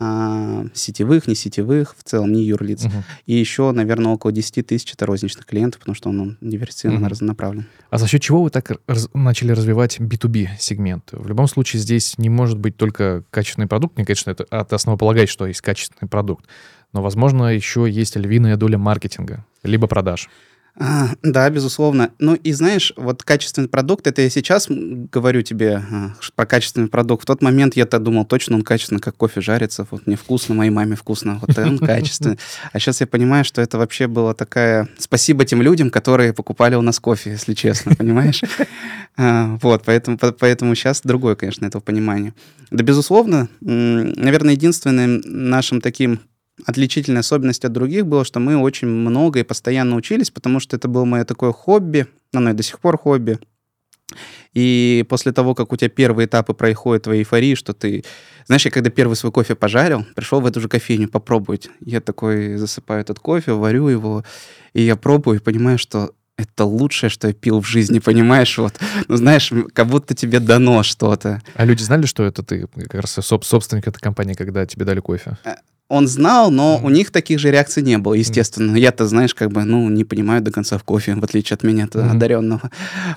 а, 0.00 0.64
сетевых, 0.74 1.28
не 1.28 1.36
сетевых, 1.36 1.94
в 1.96 2.02
целом 2.02 2.32
не 2.32 2.42
юрлиц. 2.42 2.84
Угу. 2.84 3.04
И 3.26 3.34
еще, 3.34 3.70
наверное, 3.70 4.12
около 4.12 4.32
10 4.32 4.66
тысяч 4.66 4.92
это 4.92 5.06
розничных 5.06 5.46
клиентов, 5.46 5.80
потому 5.80 5.94
что 5.94 6.08
он, 6.08 6.20
он 6.20 6.38
диверсифицированно 6.40 7.06
угу. 7.06 7.10
разнонаправлен. 7.10 7.66
А 7.90 7.98
за 7.98 8.08
счет 8.08 8.20
чего 8.20 8.42
вы 8.42 8.50
так 8.50 8.72
раз, 8.88 9.08
начали 9.14 9.52
развивать 9.52 10.00
B2B 10.00 10.48
сегмент? 10.58 11.10
В 11.12 11.28
любом 11.28 11.46
случае 11.46 11.80
здесь 11.80 12.18
не 12.18 12.28
может 12.28 12.58
быть 12.58 12.76
только 12.76 13.24
качественный 13.30 13.68
продукт. 13.68 13.96
Не, 13.96 14.04
конечно, 14.04 14.30
это, 14.30 14.46
это 14.50 14.74
основополагает, 14.74 15.28
что 15.28 15.46
есть 15.46 15.60
качественный 15.60 16.08
продукт. 16.08 16.46
Но, 16.92 17.02
возможно, 17.02 17.54
еще 17.54 17.88
есть 17.88 18.16
львиная 18.16 18.56
доля 18.56 18.78
маркетинга, 18.78 19.44
либо 19.62 19.86
продаж. 19.86 20.28
А, 20.76 21.10
да, 21.22 21.48
безусловно. 21.50 22.10
Ну 22.18 22.34
и 22.34 22.52
знаешь, 22.52 22.92
вот 22.96 23.22
качественный 23.22 23.68
продукт, 23.68 24.08
это 24.08 24.22
я 24.22 24.30
сейчас 24.30 24.66
говорю 24.68 25.42
тебе 25.42 25.76
а, 25.76 26.14
про 26.34 26.46
качественный 26.46 26.88
продукт. 26.88 27.22
В 27.22 27.26
тот 27.26 27.42
момент 27.42 27.76
я-то 27.76 28.00
думал, 28.00 28.24
точно 28.24 28.56
он 28.56 28.62
качественный, 28.62 29.00
как 29.00 29.16
кофе 29.16 29.40
жарится. 29.40 29.86
Вот 29.90 30.06
мне 30.06 30.16
вкусно, 30.16 30.56
моей 30.56 30.70
маме 30.70 30.96
вкусно, 30.96 31.38
вот 31.40 31.56
он 31.56 31.78
качественный. 31.78 32.38
А 32.72 32.80
сейчас 32.80 33.00
я 33.00 33.06
понимаю, 33.06 33.44
что 33.44 33.62
это 33.62 33.78
вообще 33.78 34.08
была 34.08 34.34
такая... 34.34 34.88
Спасибо 34.98 35.44
тем 35.44 35.62
людям, 35.62 35.90
которые 35.90 36.32
покупали 36.32 36.74
у 36.74 36.82
нас 36.82 36.98
кофе, 36.98 37.30
если 37.30 37.54
честно, 37.54 37.94
понимаешь? 37.94 38.42
А, 39.16 39.56
вот, 39.62 39.84
поэтому, 39.84 40.18
поэтому 40.18 40.74
сейчас 40.74 41.00
другое, 41.04 41.36
конечно, 41.36 41.64
этого 41.64 41.80
понимания. 41.80 42.34
Да, 42.72 42.82
безусловно, 42.82 43.48
наверное, 43.60 44.54
единственным 44.54 45.22
нашим 45.24 45.80
таким 45.80 46.18
отличительной 46.66 47.20
особенностью 47.20 47.68
от 47.68 47.72
других 47.72 48.06
было, 48.06 48.24
что 48.24 48.40
мы 48.40 48.56
очень 48.56 48.88
много 48.88 49.40
и 49.40 49.44
постоянно 49.44 49.96
учились, 49.96 50.30
потому 50.30 50.60
что 50.60 50.76
это 50.76 50.88
было 50.88 51.04
мое 51.04 51.24
такое 51.24 51.52
хобби, 51.52 52.06
оно 52.32 52.50
и 52.50 52.54
до 52.54 52.62
сих 52.62 52.80
пор 52.80 52.98
хобби. 52.98 53.38
И 54.52 55.04
после 55.08 55.32
того, 55.32 55.54
как 55.54 55.72
у 55.72 55.76
тебя 55.76 55.88
первые 55.88 56.26
этапы 56.26 56.54
происходят 56.54 57.04
твоей 57.04 57.22
эйфории, 57.22 57.56
что 57.56 57.72
ты... 57.72 58.04
Знаешь, 58.46 58.64
я 58.64 58.70
когда 58.70 58.90
первый 58.90 59.14
свой 59.14 59.32
кофе 59.32 59.56
пожарил, 59.56 60.06
пришел 60.14 60.40
в 60.40 60.46
эту 60.46 60.60
же 60.60 60.68
кофейню 60.68 61.08
попробовать. 61.08 61.70
Я 61.80 62.00
такой 62.00 62.56
засыпаю 62.56 63.00
этот 63.00 63.18
кофе, 63.18 63.52
варю 63.52 63.88
его, 63.88 64.24
и 64.72 64.82
я 64.82 64.96
пробую 64.96 65.38
и 65.38 65.42
понимаю, 65.42 65.78
что 65.78 66.14
это 66.36 66.64
лучшее, 66.64 67.10
что 67.10 67.28
я 67.28 67.34
пил 67.34 67.60
в 67.60 67.66
жизни, 67.66 67.98
понимаешь? 67.98 68.58
Вот, 68.58 68.74
ну, 69.08 69.16
знаешь, 69.16 69.52
как 69.72 69.86
будто 69.86 70.14
тебе 70.14 70.40
дано 70.40 70.82
что-то. 70.82 71.42
А 71.54 71.64
люди 71.64 71.82
знали, 71.82 72.06
что 72.06 72.24
это 72.24 72.42
ты, 72.42 72.66
как 72.66 73.00
раз 73.02 73.18
собственник 73.22 73.86
этой 73.86 74.00
компании, 74.00 74.34
когда 74.34 74.66
тебе 74.66 74.84
дали 74.84 75.00
кофе? 75.00 75.38
Э, 75.44 75.54
он 75.88 76.08
знал, 76.08 76.50
но 76.50 76.78
mm. 76.78 76.86
у 76.86 76.90
них 76.90 77.10
таких 77.10 77.38
же 77.38 77.50
реакций 77.50 77.82
не 77.82 77.98
было, 77.98 78.14
естественно. 78.14 78.76
Mm. 78.76 78.80
Я-то, 78.80 79.06
знаешь, 79.06 79.34
как 79.34 79.52
бы, 79.52 79.64
ну, 79.64 79.88
не 79.90 80.04
понимаю 80.04 80.42
до 80.42 80.50
конца 80.50 80.78
в 80.78 80.84
кофе, 80.84 81.14
в 81.14 81.24
отличие 81.24 81.54
от 81.54 81.62
меня, 81.62 81.84
mm. 81.84 82.10
одаренного. 82.10 82.70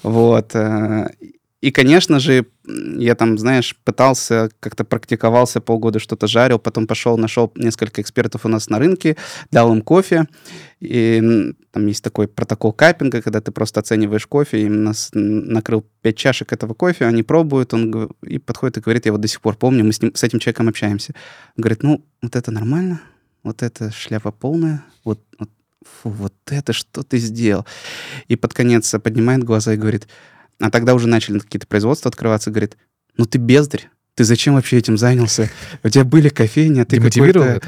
Вот. 0.03 0.53
И, 1.59 1.71
конечно 1.71 2.19
же, 2.19 2.45
я 2.65 3.15
там, 3.15 3.37
знаешь, 3.39 3.75
пытался, 3.83 4.51
как-то 4.59 4.83
практиковался 4.83 5.59
полгода, 5.59 5.97
что-то 5.97 6.27
жарил, 6.27 6.59
потом 6.59 6.85
пошел, 6.85 7.17
нашел 7.17 7.51
несколько 7.55 8.01
экспертов 8.01 8.45
у 8.45 8.49
нас 8.49 8.69
на 8.69 8.77
рынке, 8.77 9.17
дал 9.49 9.73
им 9.73 9.81
кофе. 9.81 10.27
И 10.79 11.55
там 11.71 11.87
есть 11.87 12.03
такой 12.03 12.27
протокол 12.27 12.73
капинга, 12.73 13.23
когда 13.23 13.41
ты 13.41 13.51
просто 13.51 13.79
оцениваешь 13.79 14.27
кофе, 14.27 14.61
им 14.61 14.83
нас 14.83 15.09
накрыл 15.13 15.83
пять 16.01 16.17
чашек 16.17 16.53
этого 16.53 16.75
кофе, 16.75 17.05
они 17.05 17.23
пробуют, 17.23 17.73
он 17.73 18.11
и 18.21 18.37
подходит 18.37 18.77
и 18.77 18.81
говорит, 18.81 19.07
я 19.07 19.11
вот 19.11 19.21
до 19.21 19.27
сих 19.27 19.41
пор 19.41 19.55
помню, 19.55 19.83
мы 19.83 19.93
с, 19.93 20.01
ним, 20.01 20.13
с 20.13 20.21
этим 20.23 20.37
человеком 20.37 20.69
общаемся. 20.69 21.13
Он 21.57 21.63
говорит, 21.63 21.81
ну, 21.81 22.05
вот 22.21 22.35
это 22.35 22.51
нормально, 22.51 23.01
вот 23.41 23.63
это 23.63 23.91
шляпа 23.91 24.31
полная, 24.31 24.83
вот, 25.03 25.23
вот, 25.39 25.49
фу, 25.81 26.09
вот 26.09 26.35
это 26.45 26.73
что 26.73 27.01
ты 27.01 27.17
сделал? 27.17 27.65
И 28.27 28.35
под 28.35 28.53
конец 28.53 28.93
поднимает 29.01 29.43
глаза 29.43 29.73
и 29.73 29.77
говорит, 29.77 30.07
а 30.59 30.69
тогда 30.69 30.93
уже 30.93 31.07
начали 31.07 31.39
какие-то 31.39 31.67
производства 31.67 32.09
открываться, 32.09 32.51
говорит, 32.51 32.77
ну 33.17 33.25
ты 33.25 33.37
бездарь, 33.37 33.89
ты 34.15 34.23
зачем 34.23 34.55
вообще 34.55 34.77
этим 34.77 34.97
занялся? 34.97 35.49
У 35.83 35.89
тебя 35.89 36.03
были 36.03 36.29
кофейни, 36.29 36.79
а 36.79 36.85
ты 36.85 36.97
Демотивировал 36.97 37.45
это? 37.45 37.67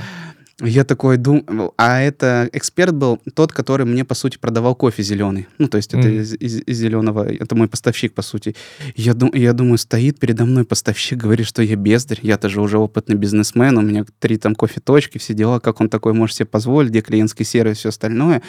Я 0.62 0.84
такой 0.84 1.16
думаю, 1.16 1.74
а 1.78 2.02
это 2.02 2.50
эксперт 2.52 2.94
был 2.94 3.22
тот, 3.34 3.54
который 3.54 3.86
мне, 3.86 4.04
по 4.04 4.14
сути, 4.14 4.38
продавал 4.38 4.76
кофе 4.76 5.04
зеленый. 5.04 5.48
Ну, 5.58 5.70
то 5.70 5.78
есть 5.78 5.94
mm. 5.94 6.00
это 6.00 6.10
из, 6.10 6.34
из, 6.34 6.62
из 6.66 6.78
зеленого, 6.78 7.32
это 7.32 7.56
мой 7.56 7.70
поставщик, 7.70 8.14
по 8.14 8.22
сути. 8.22 8.56
Я, 8.96 9.14
дум, 9.14 9.32
я 9.34 9.54
думаю, 9.54 9.78
стоит 9.78 10.20
передо 10.20 10.46
мной 10.46 10.66
поставщик, 10.66 11.18
говорит, 11.18 11.48
что 11.48 11.62
я 11.62 11.78
бездарь, 11.78 12.20
я-то 12.24 12.50
же 12.50 12.62
уже 12.62 12.78
опытный 12.78 13.16
бизнесмен, 13.16 13.78
у 13.78 13.82
меня 13.82 14.06
три 14.20 14.38
там 14.38 14.54
кофе-точки, 14.54 15.18
все 15.18 15.34
дела, 15.34 15.62
как 15.62 15.80
он 15.80 15.88
такой 15.88 16.12
может 16.12 16.36
себе 16.36 16.46
позволить, 16.48 16.90
где 16.90 17.02
клиентский 17.02 17.46
сервис, 17.46 17.78
все 17.78 17.90
остальное. 17.90 18.42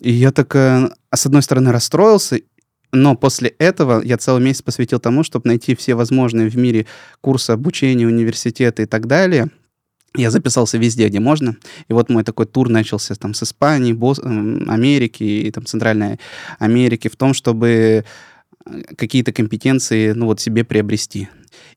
И 0.00 0.10
я 0.10 0.32
так, 0.32 0.54
а 0.56 0.90
с 1.14 1.26
одной 1.26 1.42
стороны, 1.42 1.70
расстроился, 1.70 2.40
но 2.92 3.14
после 3.14 3.50
этого 3.58 4.02
я 4.02 4.16
целый 4.16 4.42
месяц 4.42 4.62
посвятил 4.62 4.98
тому, 4.98 5.22
чтобы 5.22 5.48
найти 5.48 5.74
все 5.74 5.94
возможные 5.94 6.48
в 6.48 6.56
мире 6.56 6.86
курсы 7.20 7.50
обучения, 7.50 8.06
университеты 8.06 8.84
и 8.84 8.86
так 8.86 9.06
далее. 9.06 9.48
Я 10.16 10.30
записался 10.30 10.78
везде, 10.78 11.08
где 11.08 11.20
можно. 11.20 11.56
И 11.88 11.92
вот 11.92 12.08
мой 12.08 12.24
такой 12.24 12.46
тур 12.46 12.68
начался 12.70 13.14
там 13.14 13.34
с 13.34 13.42
Испании, 13.42 13.92
Бос... 13.92 14.18
Америки 14.18 15.22
и 15.22 15.50
там 15.50 15.66
Центральной 15.66 16.18
Америки 16.58 17.08
в 17.08 17.16
том, 17.16 17.34
чтобы 17.34 18.04
какие-то 18.96 19.32
компетенции, 19.32 20.12
ну 20.12 20.26
вот 20.26 20.40
себе 20.40 20.64
приобрести. 20.64 21.28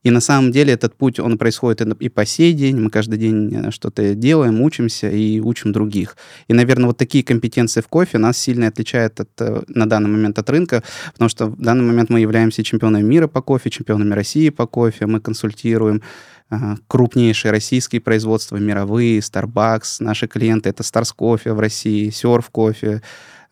И 0.03 0.11
на 0.11 0.19
самом 0.19 0.51
деле 0.51 0.73
этот 0.73 0.95
путь, 0.95 1.19
он 1.19 1.37
происходит 1.37 1.81
и 1.81 2.09
по 2.09 2.25
сей 2.25 2.53
день. 2.53 2.79
Мы 2.79 2.89
каждый 2.89 3.17
день 3.17 3.53
э, 3.53 3.71
что-то 3.71 4.15
делаем, 4.15 4.61
учимся 4.61 5.09
и 5.09 5.39
учим 5.39 5.71
других. 5.71 6.17
И, 6.47 6.53
наверное, 6.53 6.87
вот 6.87 6.97
такие 6.97 7.23
компетенции 7.23 7.81
в 7.81 7.87
кофе 7.87 8.17
нас 8.17 8.37
сильно 8.37 8.67
отличают 8.67 9.19
от, 9.19 9.29
э, 9.39 9.63
на 9.67 9.87
данный 9.87 10.09
момент 10.09 10.39
от 10.39 10.49
рынка, 10.49 10.83
потому 11.13 11.29
что 11.29 11.47
в 11.47 11.61
данный 11.61 11.83
момент 11.83 12.09
мы 12.09 12.19
являемся 12.19 12.63
чемпионами 12.63 13.03
мира 13.03 13.27
по 13.27 13.41
кофе, 13.41 13.69
чемпионами 13.69 14.13
России 14.13 14.49
по 14.49 14.65
кофе, 14.65 15.05
мы 15.05 15.19
консультируем 15.19 16.01
uh, 16.49 16.77
крупнейшие 16.87 17.51
российские 17.51 18.01
производства, 18.01 18.57
мировые, 18.57 19.19
Starbucks, 19.19 19.97
наши 19.99 20.27
клиенты, 20.27 20.69
это 20.69 20.83
Stars 20.83 21.13
Coffee 21.17 21.53
в 21.53 21.59
России, 21.59 22.09
Surf 22.09 22.45
Coffee, 22.53 23.01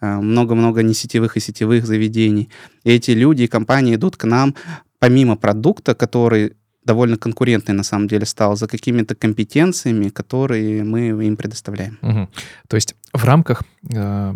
много-много 0.02 0.84
несетевых 0.84 1.38
и 1.38 1.40
сетевых 1.40 1.86
заведений. 1.86 2.50
И 2.84 2.92
эти 2.92 3.12
люди 3.12 3.44
и 3.44 3.48
компании 3.48 3.96
идут 3.96 4.18
к 4.18 4.26
нам 4.26 4.56
помимо 5.00 5.36
продукта, 5.36 5.96
который 5.96 6.54
довольно 6.84 7.18
конкурентный 7.18 7.76
на 7.76 7.84
самом 7.84 8.08
деле 8.08 8.26
стал, 8.26 8.56
за 8.56 8.68
какими-то 8.68 9.16
компетенциями, 9.16 10.10
которые 10.10 10.84
мы 10.84 11.10
им 11.26 11.38
предоставляем. 11.38 11.98
Угу. 12.02 12.30
То 12.68 12.76
есть 12.76 12.96
в 13.14 13.24
рамках 13.24 13.64
э, 13.94 14.34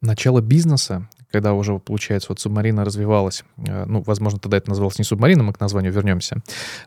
начала 0.00 0.40
бизнеса, 0.40 1.08
когда 1.30 1.52
уже, 1.52 1.78
получается, 1.78 2.28
вот 2.30 2.40
субмарина 2.40 2.84
развивалась, 2.84 3.44
э, 3.66 3.84
ну, 3.86 4.02
возможно, 4.02 4.38
тогда 4.38 4.56
это 4.56 4.70
называлось 4.70 4.98
не 4.98 5.04
субмарина, 5.04 5.42
мы 5.42 5.52
к 5.52 5.60
названию 5.60 5.92
вернемся, 5.92 6.42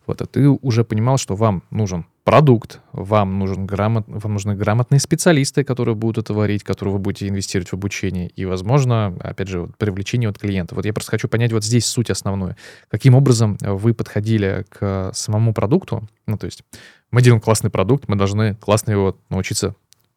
вот, 0.08 0.22
а 0.22 0.26
ты 0.26 0.48
уже 0.48 0.84
понимал, 0.84 1.18
что 1.18 1.36
вам 1.36 1.64
нужен 1.70 2.06
продукт, 2.24 2.82
вам, 2.92 3.40
нужен 3.40 3.66
грамот, 3.66 4.06
вам 4.08 4.34
нужны 4.34 4.56
грамотные 4.56 5.00
специалисты, 5.00 5.64
которые 5.64 5.96
будут 5.96 6.26
это 6.26 6.34
варить, 6.34 6.64
которые 6.64 6.94
вы 6.94 7.00
будете 7.00 7.28
инвестировать 7.28 7.70
в 7.70 7.74
обучение, 7.74 8.28
и, 8.30 8.46
возможно, 8.46 9.16
опять 9.22 9.48
же, 9.48 9.62
вот, 9.62 9.78
привлечение 9.78 10.30
от 10.30 10.38
клиентов. 10.38 10.76
Вот 10.76 10.86
я 10.86 10.94
просто 10.94 11.12
хочу 11.12 11.28
понять 11.28 11.52
вот 11.52 11.64
здесь 11.64 11.86
суть 11.86 12.10
основную. 12.10 12.56
Каким 12.90 13.16
образом 13.16 13.58
вы 13.62 13.94
подходили 13.94 14.66
к 14.70 15.12
самому 15.14 15.54
продукту? 15.54 16.08
Ну, 16.28 16.38
то 16.38 16.46
есть 16.46 16.64
мы 17.12 17.22
делаем 17.22 17.42
классный 17.42 17.70
продукт, 17.70 18.08
мы 18.08 18.16
должны 18.16 18.56
классно 18.56 18.92
его 18.92 19.18
научиться 19.30 19.76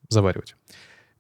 заваривать. 0.09 0.57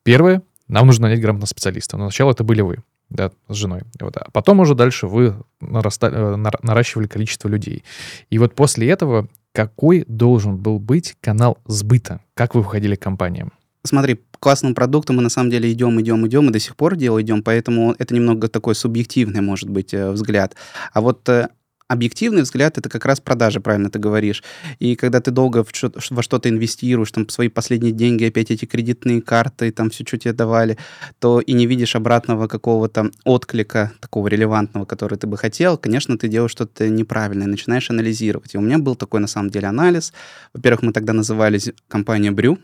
Первое, 0.02 0.42
нам 0.68 0.86
нужно 0.86 1.08
нанять 1.08 1.20
грамотного 1.20 1.46
специалиста. 1.46 1.96
Но 1.96 2.10
сначала 2.10 2.32
это 2.32 2.44
были 2.44 2.60
вы, 2.60 2.78
да, 3.10 3.30
с 3.48 3.54
женой. 3.54 3.82
Вот. 4.00 4.16
А 4.16 4.30
потом 4.32 4.60
уже 4.60 4.74
дальше 4.74 5.06
вы 5.06 5.36
нараста... 5.60 6.08
Э, 6.08 6.36
наращивали 6.62 7.06
количество 7.06 7.48
людей. 7.48 7.84
И 8.30 8.38
вот 8.38 8.54
после 8.54 8.88
этого 8.88 9.28
какой 9.52 10.04
должен 10.08 10.56
был 10.56 10.78
быть 10.78 11.14
канал 11.20 11.58
сбыта? 11.66 12.20
Как 12.34 12.54
вы 12.54 12.62
входили 12.62 12.96
к 12.96 13.02
компаниям? 13.02 13.52
Смотри, 13.84 14.16
к 14.16 14.38
классному 14.40 14.74
продукту 14.74 15.12
мы 15.12 15.22
на 15.22 15.28
самом 15.28 15.50
деле 15.50 15.70
идем, 15.70 16.00
идем, 16.00 16.26
идем, 16.26 16.48
и 16.48 16.52
до 16.52 16.58
сих 16.58 16.74
пор 16.74 16.96
дело 16.96 17.20
идем, 17.20 17.42
поэтому 17.42 17.94
это 17.98 18.14
немного 18.14 18.48
такой 18.48 18.74
субъективный, 18.74 19.42
может 19.42 19.68
быть, 19.68 19.94
э, 19.94 20.10
взгляд. 20.10 20.56
А 20.92 21.00
вот 21.00 21.28
э, 21.28 21.48
объективный 21.88 22.42
взгляд 22.42 22.78
это 22.78 22.88
как 22.88 23.04
раз 23.04 23.20
продажи, 23.20 23.60
правильно 23.60 23.90
ты 23.90 23.98
говоришь. 23.98 24.42
И 24.78 24.96
когда 24.96 25.20
ты 25.20 25.30
долго 25.30 25.64
во 26.10 26.22
что-то 26.22 26.48
инвестируешь, 26.48 27.12
там 27.12 27.28
свои 27.28 27.48
последние 27.48 27.92
деньги, 27.92 28.24
опять 28.24 28.50
эти 28.50 28.64
кредитные 28.64 29.20
карты, 29.20 29.70
там 29.70 29.90
все, 29.90 30.04
что 30.06 30.18
тебе 30.18 30.32
давали, 30.32 30.78
то 31.18 31.40
и 31.40 31.52
не 31.52 31.66
видишь 31.66 31.96
обратного 31.96 32.48
какого-то 32.48 33.10
отклика 33.24 33.92
такого 34.00 34.28
релевантного, 34.28 34.84
который 34.84 35.18
ты 35.18 35.26
бы 35.26 35.36
хотел, 35.36 35.76
конечно, 35.76 36.16
ты 36.16 36.28
делаешь 36.28 36.52
что-то 36.52 36.88
неправильное, 36.88 37.46
начинаешь 37.46 37.90
анализировать. 37.90 38.54
И 38.54 38.58
у 38.58 38.60
меня 38.60 38.78
был 38.78 38.96
такой, 38.96 39.20
на 39.20 39.26
самом 39.26 39.50
деле, 39.50 39.68
анализ. 39.68 40.12
Во-первых, 40.52 40.82
мы 40.82 40.92
тогда 40.92 41.12
назывались 41.12 41.70
компания 41.88 42.30
Брю, 42.30 42.58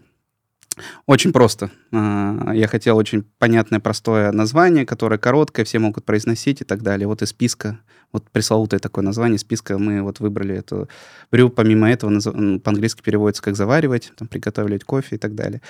очень 1.07 1.33
просто. 1.33 1.71
А, 1.93 2.53
я 2.55 2.67
хотел 2.69 2.97
очень 2.97 3.25
понятное, 3.39 3.81
простое 3.81 4.33
название, 4.33 4.87
которое 4.87 5.19
короткое, 5.19 5.65
все 5.65 5.79
могут 5.79 6.05
произносить 6.05 6.61
и 6.61 6.65
так 6.65 6.83
далее. 6.83 7.07
Вот 7.07 7.23
из 7.23 7.31
списка, 7.31 7.81
вот 8.13 8.29
пресловутое 8.31 8.81
такое 8.81 9.05
название 9.05 9.39
списка, 9.39 9.79
мы 9.79 10.03
вот 10.03 10.21
выбрали 10.21 10.57
эту 10.57 10.89
брю. 11.31 11.49
Помимо 11.49 11.91
этого, 11.91 12.21
по-английски 12.59 13.03
переводится 13.03 13.43
как 13.43 13.57
«заваривать», 13.57 14.13
там, 14.17 14.29
«приготавливать 14.29 14.85
кофе» 14.85 15.17
и 15.17 15.19
так 15.19 15.35
далее. 15.35 15.63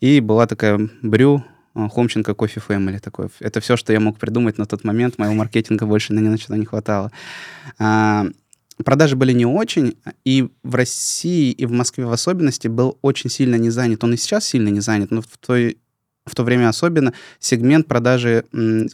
И 0.00 0.20
была 0.20 0.46
такая 0.46 0.88
брю 1.02 1.44
а, 1.74 1.88
Хомченко 1.88 2.34
Кофе 2.34 2.60
Family 2.66 2.98
такой. 2.98 3.28
Это 3.40 3.60
все, 3.60 3.76
что 3.76 3.92
я 3.92 4.00
мог 4.00 4.18
придумать 4.18 4.58
на 4.58 4.66
тот 4.66 4.84
момент. 4.84 5.18
Моего 5.18 5.34
маркетинга 5.34 5.86
больше 5.86 6.12
на 6.12 6.20
ни 6.20 6.28
на 6.28 6.54
не 6.54 6.66
хватало. 6.66 7.10
А, 7.78 8.26
продажи 8.84 9.16
были 9.16 9.32
не 9.32 9.46
очень, 9.46 9.96
и 10.24 10.48
в 10.62 10.74
России, 10.74 11.52
и 11.52 11.66
в 11.66 11.72
Москве 11.72 12.04
в 12.04 12.12
особенности 12.12 12.68
был 12.68 12.98
очень 13.02 13.30
сильно 13.30 13.56
не 13.56 13.70
занят. 13.70 14.04
Он 14.04 14.14
и 14.14 14.16
сейчас 14.16 14.44
сильно 14.44 14.68
не 14.68 14.80
занят, 14.80 15.10
но 15.10 15.22
в 15.22 15.36
той 15.38 15.78
в 16.26 16.34
то 16.34 16.44
время 16.44 16.68
особенно 16.68 17.14
сегмент 17.38 17.86
продажи 17.86 18.44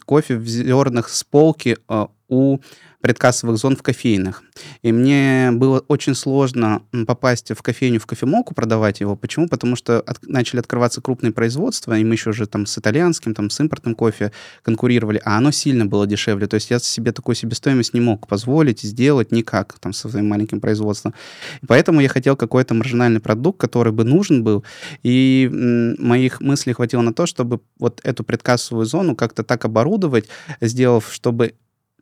кофе 0.05 0.37
в 0.37 0.47
зернах 0.47 1.09
с 1.09 1.25
полки 1.25 1.77
а, 1.89 2.09
у 2.35 2.61
предкассовых 3.05 3.59
зон 3.59 3.77
в 3.77 3.83
кофейнах. 3.83 4.43
И 4.81 4.91
мне 4.91 5.51
было 5.53 5.85
очень 5.89 6.15
сложно 6.15 6.81
попасть 7.07 7.51
в 7.51 7.61
кофейню, 7.61 8.01
в 8.01 8.07
кофемолку, 8.07 8.55
продавать 8.55 9.01
его. 9.01 9.15
Почему? 9.15 9.47
Потому 9.47 9.77
что 9.77 10.01
от, 10.01 10.27
начали 10.27 10.61
открываться 10.61 11.03
крупные 11.03 11.31
производства, 11.31 11.99
и 11.99 12.03
мы 12.03 12.15
еще 12.15 12.33
же 12.33 12.47
там 12.47 12.65
с 12.65 12.79
итальянским, 12.79 13.35
там 13.35 13.51
с 13.51 13.61
импортным 13.61 13.95
кофе 13.95 14.33
конкурировали, 14.63 15.21
а 15.23 15.37
оно 15.37 15.51
сильно 15.51 15.85
было 15.85 16.07
дешевле. 16.07 16.47
То 16.47 16.55
есть 16.55 16.71
я 16.71 16.79
себе 16.79 17.13
такую 17.13 17.35
себестоимость 17.35 17.93
не 17.93 18.01
мог 18.01 18.27
позволить 18.27 18.81
сделать 18.81 19.33
никак 19.33 19.79
там 19.81 19.93
со 19.93 20.09
своим 20.09 20.31
маленьким 20.31 20.61
производством. 20.61 21.13
И 21.61 21.67
поэтому 21.67 22.01
я 22.01 22.09
хотел 22.09 22.37
какой-то 22.37 22.73
маржинальный 22.73 23.21
продукт, 23.21 23.61
который 23.61 23.93
бы 23.93 24.05
нужен 24.05 24.43
был, 24.43 24.65
и 25.03 25.51
моих 25.99 26.41
мыслей 26.41 26.73
хватило 26.73 27.03
на 27.03 27.13
то, 27.13 27.27
чтобы 27.27 27.61
вот 27.79 28.01
эту 28.03 28.25
предкассовую 28.25 28.87
зону 28.87 29.15
как-то 29.15 29.43
так 29.43 29.67
оборудовать, 29.67 30.25
сделав, 30.63 31.13
чтобы 31.13 31.53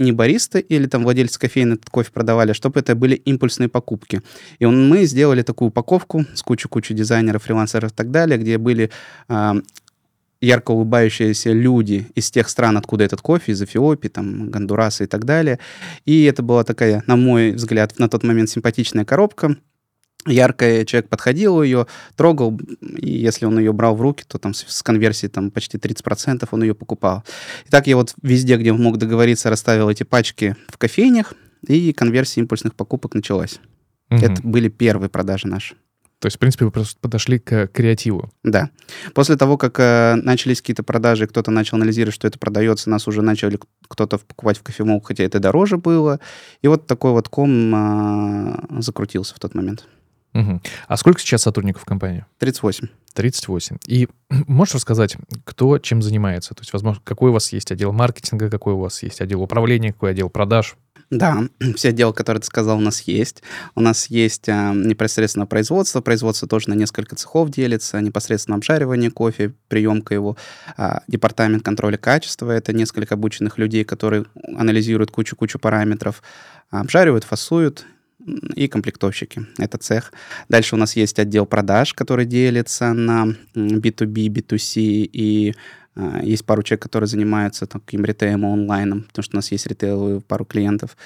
не 0.02 0.12
баристы 0.12 0.60
или 0.60 0.86
там 0.86 1.04
владельцы 1.04 1.38
кофейны 1.38 1.74
этот 1.74 1.90
кофе 1.90 2.10
продавали, 2.12 2.52
чтобы 2.52 2.80
это 2.80 2.94
были 2.94 3.14
импульсные 3.14 3.68
покупки. 3.68 4.22
И 4.58 4.64
он, 4.64 4.88
мы 4.88 5.04
сделали 5.04 5.42
такую 5.42 5.68
упаковку 5.68 6.26
с 6.34 6.42
кучей-кучей 6.42 6.94
дизайнеров, 6.94 7.44
фрилансеров 7.44 7.92
и 7.92 7.94
так 7.94 8.10
далее, 8.10 8.38
где 8.38 8.58
были 8.58 8.90
э, 9.28 9.52
ярко 10.42 10.72
улыбающиеся 10.72 11.52
люди 11.52 12.08
из 12.14 12.30
тех 12.30 12.48
стран, 12.48 12.76
откуда 12.76 13.04
этот 13.04 13.20
кофе, 13.20 13.52
из 13.52 13.62
Эфиопии, 13.62 14.08
там, 14.08 14.50
Гондураса 14.50 15.04
и 15.04 15.06
так 15.06 15.24
далее. 15.24 15.58
И 16.04 16.24
это 16.24 16.42
была 16.42 16.64
такая, 16.64 17.02
на 17.06 17.16
мой 17.16 17.52
взгляд, 17.52 17.98
на 17.98 18.08
тот 18.08 18.24
момент 18.24 18.50
симпатичная 18.50 19.04
коробка, 19.04 19.56
яркая, 20.26 20.84
человек 20.84 21.08
подходил 21.08 21.62
ее, 21.62 21.86
трогал, 22.16 22.58
и 22.80 23.10
если 23.10 23.46
он 23.46 23.58
ее 23.58 23.72
брал 23.72 23.96
в 23.96 24.00
руки, 24.00 24.24
то 24.26 24.38
там 24.38 24.54
с 24.54 24.82
конверсией 24.82 25.30
там 25.30 25.50
почти 25.50 25.78
30% 25.78 26.46
он 26.50 26.62
ее 26.62 26.74
покупал. 26.74 27.24
И 27.66 27.70
так 27.70 27.86
я 27.86 27.96
вот 27.96 28.14
везде, 28.22 28.56
где 28.56 28.72
мог 28.72 28.98
договориться, 28.98 29.50
расставил 29.50 29.90
эти 29.90 30.02
пачки 30.02 30.56
в 30.68 30.78
кофейнях, 30.78 31.34
и 31.66 31.92
конверсия 31.92 32.40
импульсных 32.40 32.74
покупок 32.74 33.14
началась. 33.14 33.60
Угу. 34.10 34.20
Это 34.20 34.42
были 34.42 34.68
первые 34.68 35.08
продажи 35.08 35.48
наши. 35.48 35.76
То 36.18 36.26
есть, 36.26 36.36
в 36.36 36.38
принципе, 36.38 36.64
вы 36.64 36.70
просто 36.70 36.96
подошли 37.00 37.40
к 37.40 37.66
креативу. 37.66 38.30
Да. 38.44 38.70
После 39.12 39.36
того, 39.36 39.58
как 39.58 39.80
э, 39.80 40.14
начались 40.14 40.60
какие-то 40.60 40.84
продажи, 40.84 41.26
кто-то 41.26 41.50
начал 41.50 41.78
анализировать, 41.78 42.14
что 42.14 42.28
это 42.28 42.38
продается, 42.38 42.90
нас 42.90 43.08
уже 43.08 43.22
начали 43.22 43.58
кто-то 43.88 44.18
покупать 44.18 44.56
в 44.56 44.62
кофемол, 44.62 45.00
хотя 45.00 45.24
это 45.24 45.40
дороже 45.40 45.78
было. 45.78 46.20
И 46.60 46.68
вот 46.68 46.86
такой 46.86 47.10
вот 47.10 47.28
ком 47.28 47.74
э, 47.74 48.80
закрутился 48.80 49.34
в 49.34 49.40
тот 49.40 49.54
момент. 49.56 49.88
Угу. 50.34 50.60
А 50.88 50.96
сколько 50.96 51.20
сейчас 51.20 51.42
сотрудников 51.42 51.82
в 51.82 51.84
компании? 51.84 52.24
38. 52.38 52.88
38. 53.14 53.76
И 53.86 54.08
можешь 54.46 54.74
рассказать, 54.74 55.16
кто 55.44 55.78
чем 55.78 56.02
занимается? 56.02 56.54
То 56.54 56.62
есть, 56.62 56.72
возможно, 56.72 57.02
какой 57.04 57.30
у 57.30 57.32
вас 57.34 57.52
есть 57.52 57.70
отдел 57.70 57.92
маркетинга, 57.92 58.50
какой 58.50 58.74
у 58.74 58.78
вас 58.78 59.02
есть 59.02 59.20
отдел 59.20 59.42
управления, 59.42 59.92
какой 59.92 60.12
отдел 60.12 60.30
продаж? 60.30 60.76
Да, 61.10 61.42
все 61.76 61.90
отделы, 61.90 62.14
которые 62.14 62.40
ты 62.40 62.46
сказал, 62.46 62.78
у 62.78 62.80
нас 62.80 63.02
есть. 63.02 63.42
У 63.74 63.82
нас 63.82 64.06
есть 64.06 64.48
а, 64.48 64.72
непосредственно 64.72 65.44
производство. 65.44 66.00
Производство 66.00 66.48
тоже 66.48 66.70
на 66.70 66.74
несколько 66.74 67.14
цехов 67.14 67.50
делится. 67.50 68.00
Непосредственно 68.00 68.56
обжаривание 68.56 69.10
кофе, 69.10 69.52
приемка 69.68 70.14
его. 70.14 70.38
А, 70.78 71.02
департамент 71.08 71.62
контроля 71.62 71.98
качества— 71.98 72.50
это 72.52 72.72
несколько 72.72 73.14
обученных 73.14 73.58
людей, 73.58 73.84
которые 73.84 74.24
анализируют 74.56 75.10
кучу-кучу 75.10 75.58
параметров. 75.58 76.22
Обжаривают, 76.70 77.24
фасуют 77.24 77.84
и 78.54 78.68
комплектовщики. 78.68 79.46
Это 79.58 79.78
цех. 79.78 80.12
Дальше 80.48 80.74
у 80.74 80.78
нас 80.78 80.96
есть 80.96 81.18
отдел 81.18 81.46
продаж, 81.46 81.94
который 81.94 82.26
делится 82.26 82.92
на 82.92 83.34
B2B, 83.54 84.28
B2C 84.28 84.80
и 85.12 85.54
есть 86.22 86.46
пару 86.46 86.62
человек, 86.62 86.82
которые 86.82 87.06
занимаются 87.06 87.66
таким 87.66 88.04
ритейлом 88.04 88.46
онлайном, 88.46 89.02
потому 89.02 89.22
что 89.22 89.36
у 89.36 89.38
нас 89.38 89.52
есть 89.52 89.66
ритейл 89.66 90.22
пару 90.22 90.44
клиентов. 90.44 90.96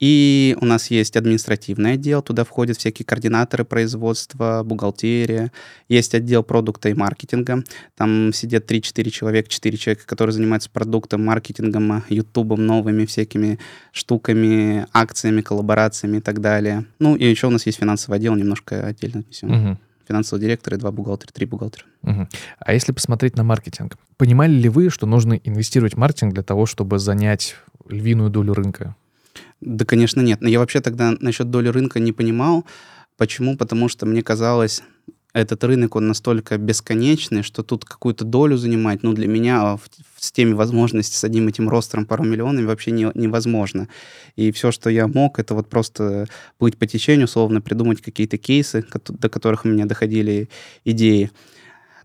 И 0.00 0.56
у 0.60 0.64
нас 0.64 0.90
есть 0.90 1.16
административный 1.16 1.92
отдел, 1.92 2.22
туда 2.22 2.44
входят 2.44 2.76
всякие 2.76 3.06
координаторы 3.06 3.64
производства, 3.64 4.62
бухгалтерия. 4.64 5.52
Есть 5.88 6.14
отдел 6.14 6.42
продукта 6.42 6.88
и 6.88 6.94
маркетинга. 6.94 7.62
Там 7.96 8.32
сидят 8.32 8.68
3-4 8.68 9.10
человека, 9.10 9.48
4 9.48 9.76
человека, 9.76 10.06
которые 10.06 10.34
занимаются 10.34 10.70
продуктом, 10.70 11.24
маркетингом, 11.24 12.02
ютубом, 12.08 12.66
новыми 12.66 13.06
всякими 13.06 13.60
штуками, 13.92 14.86
акциями, 14.92 15.42
коллаборациями 15.42 16.16
и 16.16 16.20
так 16.20 16.40
далее. 16.40 16.84
Ну, 16.98 17.14
и 17.14 17.24
еще 17.24 17.46
у 17.46 17.50
нас 17.50 17.66
есть 17.66 17.78
финансовый 17.78 18.16
отдел, 18.16 18.34
немножко 18.34 18.86
отдельно 18.86 19.20
отнесем. 19.20 19.70
Угу 19.70 19.78
финансовый 20.06 20.40
директор 20.40 20.74
и 20.74 20.76
два 20.76 20.90
бухгалтера, 20.90 21.32
три 21.32 21.46
бухгалтера. 21.46 21.84
Угу. 22.02 22.28
А 22.58 22.72
если 22.72 22.92
посмотреть 22.92 23.36
на 23.36 23.44
маркетинг, 23.44 23.96
понимали 24.16 24.52
ли 24.52 24.68
вы, 24.68 24.90
что 24.90 25.06
нужно 25.06 25.34
инвестировать 25.34 25.94
в 25.94 25.98
маркетинг 25.98 26.34
для 26.34 26.42
того, 26.42 26.66
чтобы 26.66 26.98
занять 26.98 27.56
львиную 27.88 28.30
долю 28.30 28.54
рынка? 28.54 28.96
Да, 29.60 29.84
конечно, 29.84 30.20
нет. 30.20 30.40
Но 30.40 30.48
я 30.48 30.58
вообще 30.58 30.80
тогда 30.80 31.14
насчет 31.20 31.50
доли 31.50 31.68
рынка 31.68 32.00
не 32.00 32.12
понимал. 32.12 32.66
Почему? 33.16 33.56
Потому 33.56 33.88
что 33.88 34.06
мне 34.06 34.22
казалось, 34.22 34.82
этот 35.32 35.64
рынок, 35.64 35.96
он 35.96 36.08
настолько 36.08 36.58
бесконечный, 36.58 37.42
что 37.42 37.62
тут 37.62 37.84
какую-то 37.84 38.24
долю 38.24 38.56
занимать, 38.56 39.02
ну, 39.02 39.14
для 39.14 39.26
меня 39.26 39.76
в, 39.76 39.80
с 40.18 40.30
теми 40.30 40.52
возможностями, 40.52 41.16
с 41.16 41.24
одним 41.24 41.48
этим 41.48 41.68
ростером, 41.68 42.04
пару 42.04 42.24
миллионами 42.24 42.66
вообще 42.66 42.90
не, 42.90 43.10
невозможно. 43.14 43.88
И 44.36 44.52
все, 44.52 44.70
что 44.72 44.90
я 44.90 45.06
мог, 45.06 45.38
это 45.38 45.54
вот 45.54 45.68
просто 45.68 46.26
плыть 46.58 46.76
по 46.76 46.86
течению, 46.86 47.24
условно, 47.24 47.60
придумать 47.60 48.02
какие-то 48.02 48.36
кейсы, 48.36 48.84
до 49.08 49.28
которых 49.28 49.64
у 49.64 49.68
меня 49.68 49.86
доходили 49.86 50.50
идеи. 50.84 51.30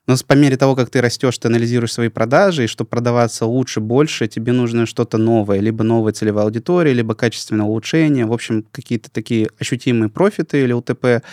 Но 0.07 0.15
по 0.25 0.33
мере 0.33 0.55
того, 0.55 0.75
как 0.75 0.89
ты 0.89 1.01
растешь, 1.01 1.37
ты 1.37 1.49
анализируешь 1.49 1.91
свои 1.91 2.07
продажи, 2.07 2.63
и 2.63 2.67
чтобы 2.67 2.89
продаваться 2.89 3.45
лучше, 3.45 3.81
больше, 3.81 4.27
тебе 4.27 4.53
нужно 4.53 4.85
что-то 4.85 5.17
новое, 5.17 5.59
либо 5.59 5.83
новая 5.83 6.13
целевая 6.13 6.45
аудитория, 6.45 6.93
либо 6.93 7.13
качественное 7.13 7.65
улучшение, 7.65 8.25
в 8.25 8.31
общем, 8.31 8.65
какие-то 8.71 9.11
такие 9.11 9.49
ощутимые 9.59 10.09
профиты 10.09 10.63
или 10.63 10.71
УТП, 10.71 11.23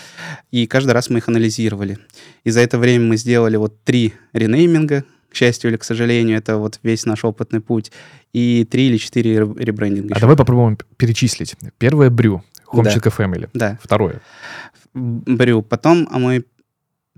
и 0.50 0.66
каждый 0.66 0.90
раз 0.90 1.08
мы 1.08 1.18
их 1.18 1.28
анализировали. 1.28 1.98
И 2.42 2.50
за 2.50 2.60
это 2.60 2.76
время 2.78 3.06
мы 3.06 3.16
сделали 3.16 3.56
вот 3.56 3.80
три 3.84 4.14
ренейминга, 4.32 5.04
к 5.30 5.36
счастью 5.36 5.70
или 5.70 5.76
к 5.76 5.84
сожалению, 5.84 6.36
это 6.36 6.56
вот 6.56 6.80
весь 6.82 7.06
наш 7.06 7.24
опытный 7.24 7.60
путь, 7.60 7.92
и 8.32 8.66
три 8.68 8.88
или 8.88 8.96
четыре 8.96 9.36
ребрендинга. 9.36 10.14
А 10.14 10.16
еще. 10.16 10.20
давай 10.20 10.36
попробуем 10.36 10.78
перечислить. 10.96 11.54
Первое— 11.78 12.10
Брю, 12.10 12.42
Хомченко 12.64 13.12
да. 13.16 13.24
Family. 13.24 13.48
Да. 13.54 13.78
Второе. 13.82 14.20
Брю. 14.94 15.62
Потом 15.62 16.08
а 16.10 16.18
мы 16.18 16.44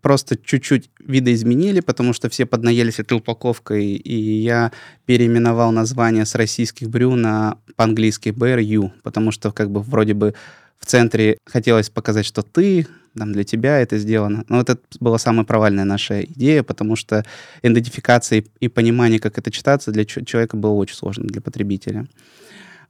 просто 0.02 0.36
чуть-чуть 0.36 0.90
видоизменили, 1.00 1.80
потому 1.80 2.12
что 2.12 2.28
все 2.28 2.46
поднаелись 2.46 2.98
этой 2.98 3.14
упаковкой, 3.14 3.94
и 3.94 4.14
я 4.42 4.72
переименовал 5.06 5.72
название 5.72 6.26
с 6.26 6.34
российских 6.34 6.88
брю 6.88 7.14
на 7.16 7.58
по-английски 7.76 8.28
BRU, 8.30 8.90
потому 9.02 9.30
что 9.32 9.52
как 9.52 9.70
бы 9.70 9.80
вроде 9.80 10.14
бы 10.14 10.34
в 10.78 10.86
центре 10.86 11.38
хотелось 11.46 11.90
показать, 11.90 12.26
что 12.26 12.42
ты, 12.42 12.86
там, 13.16 13.32
для 13.32 13.44
тебя 13.44 13.78
это 13.78 13.98
сделано. 13.98 14.44
Но 14.48 14.60
это 14.60 14.78
была 15.00 15.18
самая 15.18 15.44
провальная 15.44 15.84
наша 15.84 16.22
идея, 16.22 16.62
потому 16.62 16.96
что 16.96 17.24
идентификация 17.62 18.44
и 18.60 18.68
понимание, 18.68 19.18
как 19.18 19.38
это 19.38 19.50
читаться, 19.50 19.90
для 19.90 20.04
человека 20.04 20.56
было 20.56 20.72
очень 20.72 20.96
сложно, 20.96 21.24
для 21.24 21.40
потребителя. 21.40 22.06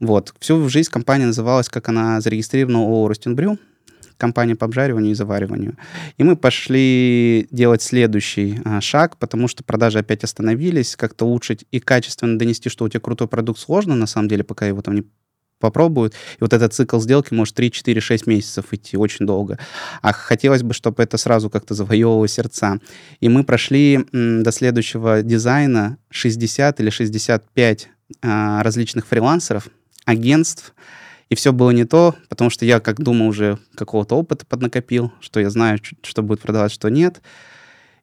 Вот. 0.00 0.34
Всю 0.40 0.68
жизнь 0.68 0.90
компания 0.90 1.26
называлась, 1.26 1.68
как 1.68 1.88
она 1.88 2.20
зарегистрирована 2.20 2.80
у 2.80 3.08
Ростинбрю, 3.08 3.58
компания 4.16 4.56
по 4.56 4.66
обжариванию 4.66 5.12
и 5.12 5.14
завариванию. 5.14 5.76
И 6.16 6.24
мы 6.24 6.36
пошли 6.36 7.46
делать 7.50 7.82
следующий 7.82 8.60
а, 8.64 8.80
шаг, 8.80 9.16
потому 9.18 9.48
что 9.48 9.64
продажи 9.64 9.98
опять 9.98 10.24
остановились, 10.24 10.96
как-то 10.96 11.26
улучшить 11.26 11.64
и 11.70 11.80
качественно 11.80 12.38
донести, 12.38 12.68
что 12.68 12.84
у 12.84 12.88
тебя 12.88 13.00
крутой 13.00 13.28
продукт 13.28 13.60
сложно, 13.60 13.94
на 13.94 14.06
самом 14.06 14.28
деле, 14.28 14.44
пока 14.44 14.66
его 14.66 14.82
там 14.82 14.94
не 14.94 15.04
попробуют. 15.58 16.14
И 16.14 16.38
вот 16.40 16.52
этот 16.52 16.74
цикл 16.74 17.00
сделки 17.00 17.32
может 17.32 17.54
3, 17.54 17.70
4, 17.70 18.00
6 18.00 18.26
месяцев 18.26 18.66
идти, 18.72 18.96
очень 18.96 19.26
долго. 19.26 19.58
А 20.02 20.12
хотелось 20.12 20.62
бы, 20.62 20.74
чтобы 20.74 21.02
это 21.02 21.16
сразу 21.16 21.50
как-то 21.50 21.74
завоевывало 21.74 22.28
сердца. 22.28 22.78
И 23.20 23.28
мы 23.28 23.44
прошли 23.44 24.06
м, 24.12 24.42
до 24.42 24.52
следующего 24.52 25.22
дизайна 25.22 25.98
60 26.10 26.80
или 26.80 26.90
65 26.90 27.88
а, 28.22 28.62
различных 28.62 29.06
фрилансеров, 29.06 29.68
агентств, 30.04 30.74
и 31.28 31.34
все 31.34 31.52
было 31.52 31.70
не 31.70 31.84
то, 31.84 32.14
потому 32.28 32.50
что 32.50 32.64
я, 32.64 32.80
как 32.80 33.00
думаю, 33.00 33.30
уже 33.30 33.58
какого-то 33.74 34.14
опыта 34.16 34.46
поднакопил, 34.46 35.12
что 35.20 35.40
я 35.40 35.50
знаю, 35.50 35.78
что 36.02 36.22
будет 36.22 36.40
продавать, 36.40 36.72
что 36.72 36.88
нет. 36.88 37.20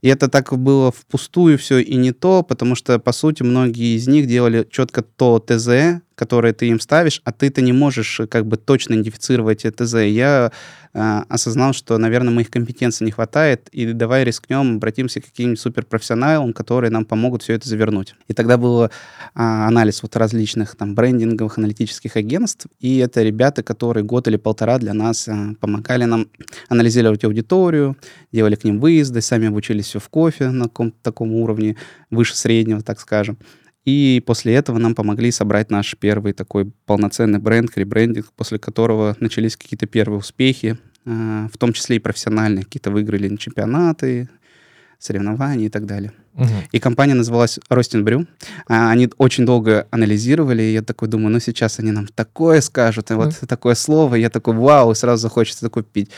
И 0.01 0.09
это 0.09 0.27
так 0.27 0.51
было 0.57 0.91
впустую 0.91 1.57
все 1.57 1.79
и 1.79 1.95
не 1.95 2.11
то, 2.11 2.43
потому 2.43 2.75
что, 2.75 2.99
по 2.99 3.13
сути, 3.13 3.43
многие 3.43 3.95
из 3.95 4.05
них 4.07 4.27
делали 4.27 4.67
четко 4.69 5.01
то 5.01 5.39
ТЗ, 5.39 6.01
которое 6.15 6.53
ты 6.53 6.67
им 6.67 6.79
ставишь, 6.79 7.21
а 7.23 7.31
ты-то 7.31 7.61
не 7.61 7.73
можешь 7.73 8.19
э, 8.19 8.27
как 8.27 8.45
бы 8.45 8.57
точно 8.57 8.93
идентифицировать 8.93 9.63
ТЗ. 9.63 9.93
Я 10.05 10.51
э, 10.93 11.21
осознал, 11.29 11.73
что, 11.73 11.97
наверное, 11.97 12.33
моих 12.33 12.49
компетенций 12.49 13.05
не 13.05 13.11
хватает, 13.11 13.69
и 13.71 13.91
давай 13.93 14.23
рискнем, 14.23 14.75
обратимся 14.75 15.21
к 15.21 15.25
каким-нибудь 15.25 15.59
суперпрофессионалам, 15.59 16.53
которые 16.53 16.91
нам 16.91 17.05
помогут 17.05 17.43
все 17.43 17.53
это 17.53 17.67
завернуть. 17.67 18.15
И 18.27 18.33
тогда 18.33 18.57
был 18.57 18.83
э, 18.83 18.89
анализ 19.33 20.03
вот 20.03 20.15
различных 20.15 20.75
там 20.75 20.95
брендинговых 20.95 21.57
аналитических 21.57 22.15
агентств, 22.15 22.67
и 22.79 22.97
это 22.97 23.23
ребята, 23.23 23.63
которые 23.63 24.03
год 24.03 24.27
или 24.27 24.37
полтора 24.37 24.77
для 24.77 24.93
нас 24.93 25.27
э, 25.27 25.55
помогали 25.59 26.05
нам 26.05 26.27
анализировать 26.69 27.23
аудиторию, 27.23 27.97
делали 28.31 28.55
к 28.55 28.63
ним 28.63 28.79
выезды, 28.79 29.21
сами 29.21 29.47
обучились 29.47 29.85
все 29.85 29.99
в 29.99 30.09
кофе 30.09 30.49
на 30.49 30.65
каком-то 30.65 30.97
таком 31.01 31.33
уровне, 31.33 31.75
выше 32.11 32.35
среднего, 32.35 32.81
так 32.81 32.99
скажем. 32.99 33.37
И 33.85 34.23
после 34.25 34.53
этого 34.53 34.77
нам 34.77 34.95
помогли 34.95 35.29
собрать 35.31 35.69
наш 35.69 35.95
первый 35.97 36.33
такой 36.33 36.71
полноценный 36.85 37.39
бренд, 37.39 37.77
ребрендинг, 37.77 38.31
после 38.33 38.57
которого 38.57 39.17
начались 39.19 39.57
какие-то 39.57 39.87
первые 39.87 40.19
успехи, 40.19 40.77
а, 41.05 41.49
в 41.53 41.57
том 41.57 41.73
числе 41.73 41.97
и 41.97 41.99
профессиональные. 41.99 42.63
Какие-то 42.63 42.91
выиграли 42.91 43.35
чемпионаты, 43.35 44.29
соревнования 44.99 45.65
и 45.65 45.69
так 45.69 45.85
далее. 45.85 46.13
Угу. 46.35 46.47
И 46.71 46.79
компания 46.79 47.13
называлась 47.13 47.59
Ростин 47.69 48.03
Брю. 48.03 48.25
А, 48.67 48.89
они 48.89 49.09
очень 49.17 49.45
долго 49.45 49.87
анализировали, 49.91 50.63
и 50.63 50.73
я 50.73 50.81
такой 50.81 51.07
думаю, 51.07 51.31
ну 51.31 51.39
сейчас 51.39 51.79
они 51.79 51.91
нам 51.91 52.07
такое 52.07 52.61
скажут, 52.61 53.11
и 53.11 53.13
вот 53.13 53.29
mm. 53.29 53.45
такое 53.45 53.75
слово, 53.75 54.15
и 54.15 54.21
я 54.21 54.29
такой, 54.29 54.55
вау, 54.55 54.91
и 54.91 54.95
сразу 54.95 55.21
захочется 55.21 55.61
такое 55.61 55.83
пить. 55.83 56.09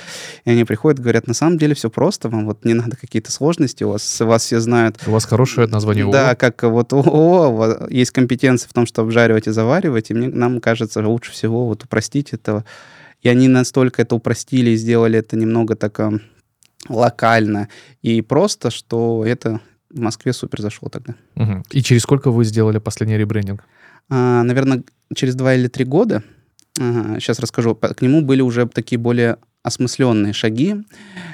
И 0.45 0.51
они 0.51 0.63
приходят, 0.63 1.01
говорят, 1.01 1.28
на 1.28 1.34
самом 1.34 1.58
деле 1.58 1.75
все 1.75 1.89
просто, 1.89 2.30
вам 2.30 2.45
вот 2.45 2.63
не 2.63 2.73
надо 2.73 2.95
какие-то 2.95 3.32
сложности, 3.32 3.84
у 3.84 3.89
вас, 3.89 4.19
вас 4.21 4.43
все 4.43 4.62
знают. 4.62 4.97
У 5.06 5.12
вас 5.12 5.25
хорошее 5.25 5.67
название 5.67 6.06
ООО. 6.06 6.13
Да, 6.13 6.36
как 6.36 6.63
вот 6.63 6.93
ООО, 6.93 7.88
есть 7.89 8.12
компетенции 8.12 8.69
в 8.69 8.73
том, 8.73 8.86
что 8.86 9.01
обжаривать 9.01 9.47
и 9.47 9.51
заваривать, 9.51 10.12
и 10.12 10.13
мне, 10.13 10.30
нам 10.30 10.62
кажется, 10.62 11.06
лучше 11.06 11.34
всего 11.34 11.67
вот 11.67 11.84
упростить 11.84 12.32
этого. 12.32 12.63
И 13.21 13.28
они 13.28 13.49
настолько 13.49 14.04
это 14.04 14.15
упростили 14.15 14.69
и 14.69 14.78
сделали 14.78 15.19
это 15.19 15.36
немного 15.36 15.75
так 15.75 15.99
локально 16.88 17.69
и 18.01 18.21
просто, 18.21 18.69
что 18.69 19.25
это 19.25 19.62
в 19.95 19.99
Москве 20.01 20.34
супер 20.34 20.62
зашло 20.62 20.89
тогда. 20.89 21.15
Угу. 21.36 21.63
И 21.71 21.81
через 21.81 22.03
сколько 22.03 22.29
вы 22.29 22.45
сделали 22.45 22.77
последний 22.77 23.17
ребрендинг? 23.17 23.63
А, 24.10 24.43
наверное, 24.43 24.84
через 25.15 25.36
два 25.36 25.55
или 25.55 25.67
три 25.67 25.86
года. 25.86 26.21
Ага, 26.79 27.19
сейчас 27.19 27.39
расскажу. 27.39 27.75
К 27.75 28.01
нему 28.01 28.21
были 28.21 28.41
уже 28.41 28.67
такие 28.67 28.99
более 28.99 29.38
осмысленные 29.63 30.34
шаги, 30.34 30.75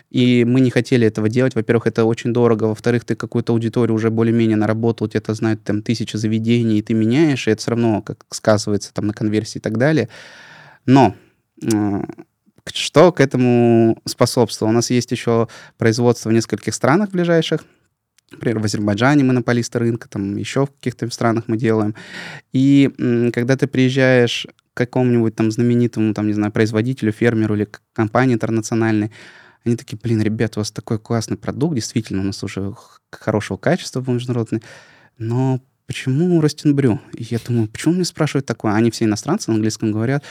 и 0.10 0.46
мы 0.46 0.62
не 0.62 0.70
хотели 0.70 1.06
этого 1.06 1.28
делать. 1.28 1.54
Во-первых, 1.56 1.88
это 1.88 2.06
очень 2.06 2.32
дорого. 2.32 2.66
Во-вторых, 2.66 3.04
ты 3.04 3.16
какую-то 3.16 3.52
аудиторию 3.52 3.94
уже 3.94 4.10
более-менее 4.10 4.56
наработал, 4.56 5.10
тебя 5.10 5.20
это 5.20 5.34
знают 5.34 5.64
там 5.64 5.82
тысячи 5.82 6.16
заведений, 6.16 6.80
и 6.80 6.82
ты 6.82 6.94
меняешь, 6.94 7.48
и 7.48 7.52
это 7.52 7.62
все 7.62 7.72
равно 7.72 8.02
как 8.02 8.26
сказывается 8.30 8.94
там 8.94 9.08
на 9.08 9.14
конверсии 9.14 9.58
и 9.58 9.62
так 9.62 9.78
далее. 9.78 10.08
Но 10.86 11.16
а, 11.74 12.06
что 12.72 13.12
к 13.12 13.20
этому 13.20 14.02
способствовало? 14.06 14.72
У 14.72 14.76
нас 14.76 14.92
есть 14.92 15.12
еще 15.12 15.50
производство 15.78 16.30
в 16.30 16.34
нескольких 16.34 16.74
странах 16.74 17.10
ближайших. 17.10 17.66
Например, 18.32 18.60
в 18.60 18.66
Азербайджане 18.66 19.24
монополисты 19.24 19.80
рынка, 19.80 20.08
там 20.10 20.38
еще 20.38 20.66
в 20.66 20.72
каких-то 20.72 21.10
странах 21.10 21.44
мы 21.48 21.58
делаем. 21.58 21.96
И 22.54 22.90
когда 23.34 23.58
ты 23.58 23.68
приезжаешь 23.68 24.48
к 24.74 24.78
какому-нибудь 24.78 25.36
там 25.36 25.52
знаменитому, 25.52 26.14
там, 26.14 26.28
не 26.28 26.34
знаю, 26.34 26.52
производителю, 26.52 27.12
фермеру 27.12 27.56
или 27.56 27.68
компании 27.94 28.36
интернациональной, 28.36 29.12
они 29.66 29.76
такие, 29.76 30.00
блин, 30.02 30.22
ребята, 30.22 30.60
у 30.60 30.62
вас 30.62 30.72
такой 30.72 30.98
классный 30.98 31.38
продукт, 31.38 31.76
действительно, 31.76 32.22
у 32.22 32.26
нас 32.26 32.42
уже 32.44 32.74
хорошего 33.12 33.58
качества 33.58 34.04
международный, 34.08 34.64
но 35.18 35.62
почему 35.86 36.40
Ростинбрю? 36.42 37.02
И 37.14 37.24
я 37.30 37.38
думаю, 37.46 37.68
почему 37.68 37.96
мне 37.96 38.06
спрашивают 38.06 38.46
такое? 38.46 38.74
Они 38.74 38.90
все 38.92 39.06
иностранцы 39.06 39.52
на 39.52 39.56
английском 39.56 39.92
говорят. 39.92 40.24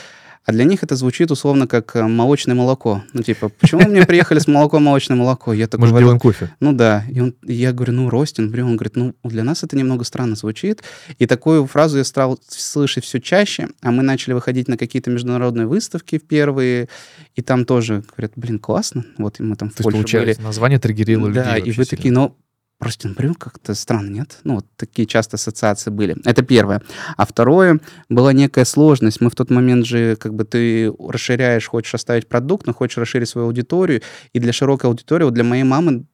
А 0.46 0.53
для 0.53 0.64
них 0.64 0.83
это 0.83 0.96
звучит 0.96 1.31
условно 1.31 1.66
как 1.66 1.94
э, 1.94 2.03
молочное 2.03 2.55
молоко. 2.55 3.05
Ну, 3.12 3.22
типа, 3.22 3.50
почему 3.50 3.83
мне 3.88 4.07
приехали 4.07 4.38
с 4.38 4.46
молоком 4.48 4.85
молочное 4.85 5.16
молоко? 5.16 5.53
Я 5.53 5.68
такой, 5.68 5.88
Может, 5.88 5.98
делаем 5.98 6.18
кофе? 6.18 6.55
Ну 6.61 6.72
да. 6.72 7.05
И 7.11 7.20
он, 7.20 7.35
я 7.42 7.72
говорю, 7.72 7.92
ну, 7.92 8.09
Ростин, 8.11 8.50
блин, 8.50 8.66
он 8.66 8.76
говорит, 8.76 8.96
ну, 8.96 9.14
для 9.22 9.44
нас 9.44 9.62
это 9.62 9.76
немного 9.76 10.05
странно 10.05 10.37
звучит. 10.37 10.83
И 11.18 11.26
такую 11.26 11.66
фразу 11.66 11.98
я 11.98 12.05
стал 12.05 12.38
слышать 12.48 13.05
все 13.05 13.20
чаще, 13.20 13.68
а 13.83 13.90
мы 13.90 14.03
начали 14.03 14.33
выходить 14.33 14.66
на 14.66 14.76
какие-то 14.79 15.11
международные 15.11 15.66
выставки 15.66 16.18
в 16.18 16.26
первые, 16.26 16.88
и 17.37 17.42
там 17.42 17.64
тоже 17.66 18.03
говорят, 18.16 18.33
блин, 18.35 18.59
классно. 18.59 19.05
Вот 19.18 19.38
мы 19.40 19.57
там 19.57 19.68
в 19.70 19.74
То 19.74 19.83
Польше 19.83 19.98
есть, 19.98 20.05
получается, 20.11 20.40
были. 20.40 20.46
название 20.46 20.79
триггерило 20.79 21.26
людей. 21.29 21.42
Да, 21.42 21.59
и 21.59 21.70
вы 21.72 21.85
такие, 21.85 22.12
ну, 22.12 22.37
Просто 22.80 23.08
например, 23.08 23.34
как-то 23.34 23.74
странно, 23.74 24.08
нет? 24.08 24.38
Ну, 24.42 24.54
вот 24.54 24.66
такие 24.76 25.06
часто 25.06 25.36
ассоциации 25.36 25.90
были. 25.90 26.16
Это 26.24 26.40
первое. 26.40 26.80
А 27.18 27.26
второе, 27.26 27.78
была 28.08 28.32
некая 28.32 28.64
сложность. 28.64 29.20
Мы 29.20 29.28
в 29.28 29.34
тот 29.34 29.50
момент 29.50 29.84
же, 29.84 30.16
как 30.16 30.32
бы 30.32 30.44
ты 30.44 30.90
расширяешь, 30.98 31.68
хочешь 31.68 31.94
оставить 31.94 32.26
продукт, 32.26 32.66
но 32.66 32.72
хочешь 32.72 32.96
расширить 32.96 33.28
свою 33.28 33.48
аудиторию. 33.48 34.00
И 34.32 34.40
для 34.40 34.54
широкой 34.54 34.88
аудитории, 34.88 35.24
вот 35.24 35.34
для 35.34 35.44
моей 35.44 35.62
мамы 35.62 36.06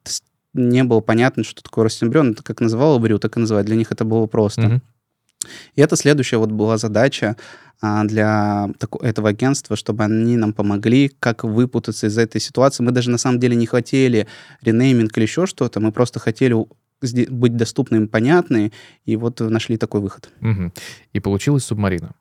не 0.54 0.82
было 0.82 0.98
понятно, 0.98 1.44
что 1.44 1.62
такое 1.62 1.84
ростембрион. 1.84 2.32
Это 2.32 2.42
как 2.42 2.60
называла 2.60 2.98
Брю, 2.98 3.20
так 3.20 3.36
и 3.36 3.40
называть. 3.40 3.66
Для 3.66 3.76
них 3.76 3.92
это 3.92 4.04
было 4.04 4.26
просто. 4.26 4.62
Mm-hmm. 4.62 4.80
И 5.74 5.80
это 5.80 5.96
следующая 5.96 6.38
вот 6.38 6.50
была 6.50 6.78
задача 6.78 7.36
а, 7.80 8.04
для 8.04 8.70
этого 9.00 9.28
агентства, 9.28 9.76
чтобы 9.76 10.04
они 10.04 10.36
нам 10.36 10.52
помогли, 10.52 11.08
как 11.08 11.44
выпутаться 11.44 12.06
из 12.06 12.18
этой 12.18 12.40
ситуации. 12.40 12.82
Мы 12.82 12.92
даже 12.92 13.10
на 13.10 13.18
самом 13.18 13.38
деле 13.38 13.56
не 13.56 13.66
хотели 13.66 14.26
ренейминг 14.62 15.16
или 15.16 15.24
еще 15.24 15.46
что-то, 15.46 15.80
мы 15.80 15.92
просто 15.92 16.18
хотели 16.18 16.56
быть 17.00 17.56
доступными, 17.56 18.06
понятны, 18.06 18.72
и 19.04 19.16
вот 19.16 19.40
нашли 19.40 19.76
такой 19.76 20.00
выход. 20.00 20.30
Угу. 20.40 20.72
И 21.12 21.20
получилась 21.20 21.64
субмарина. 21.64 22.14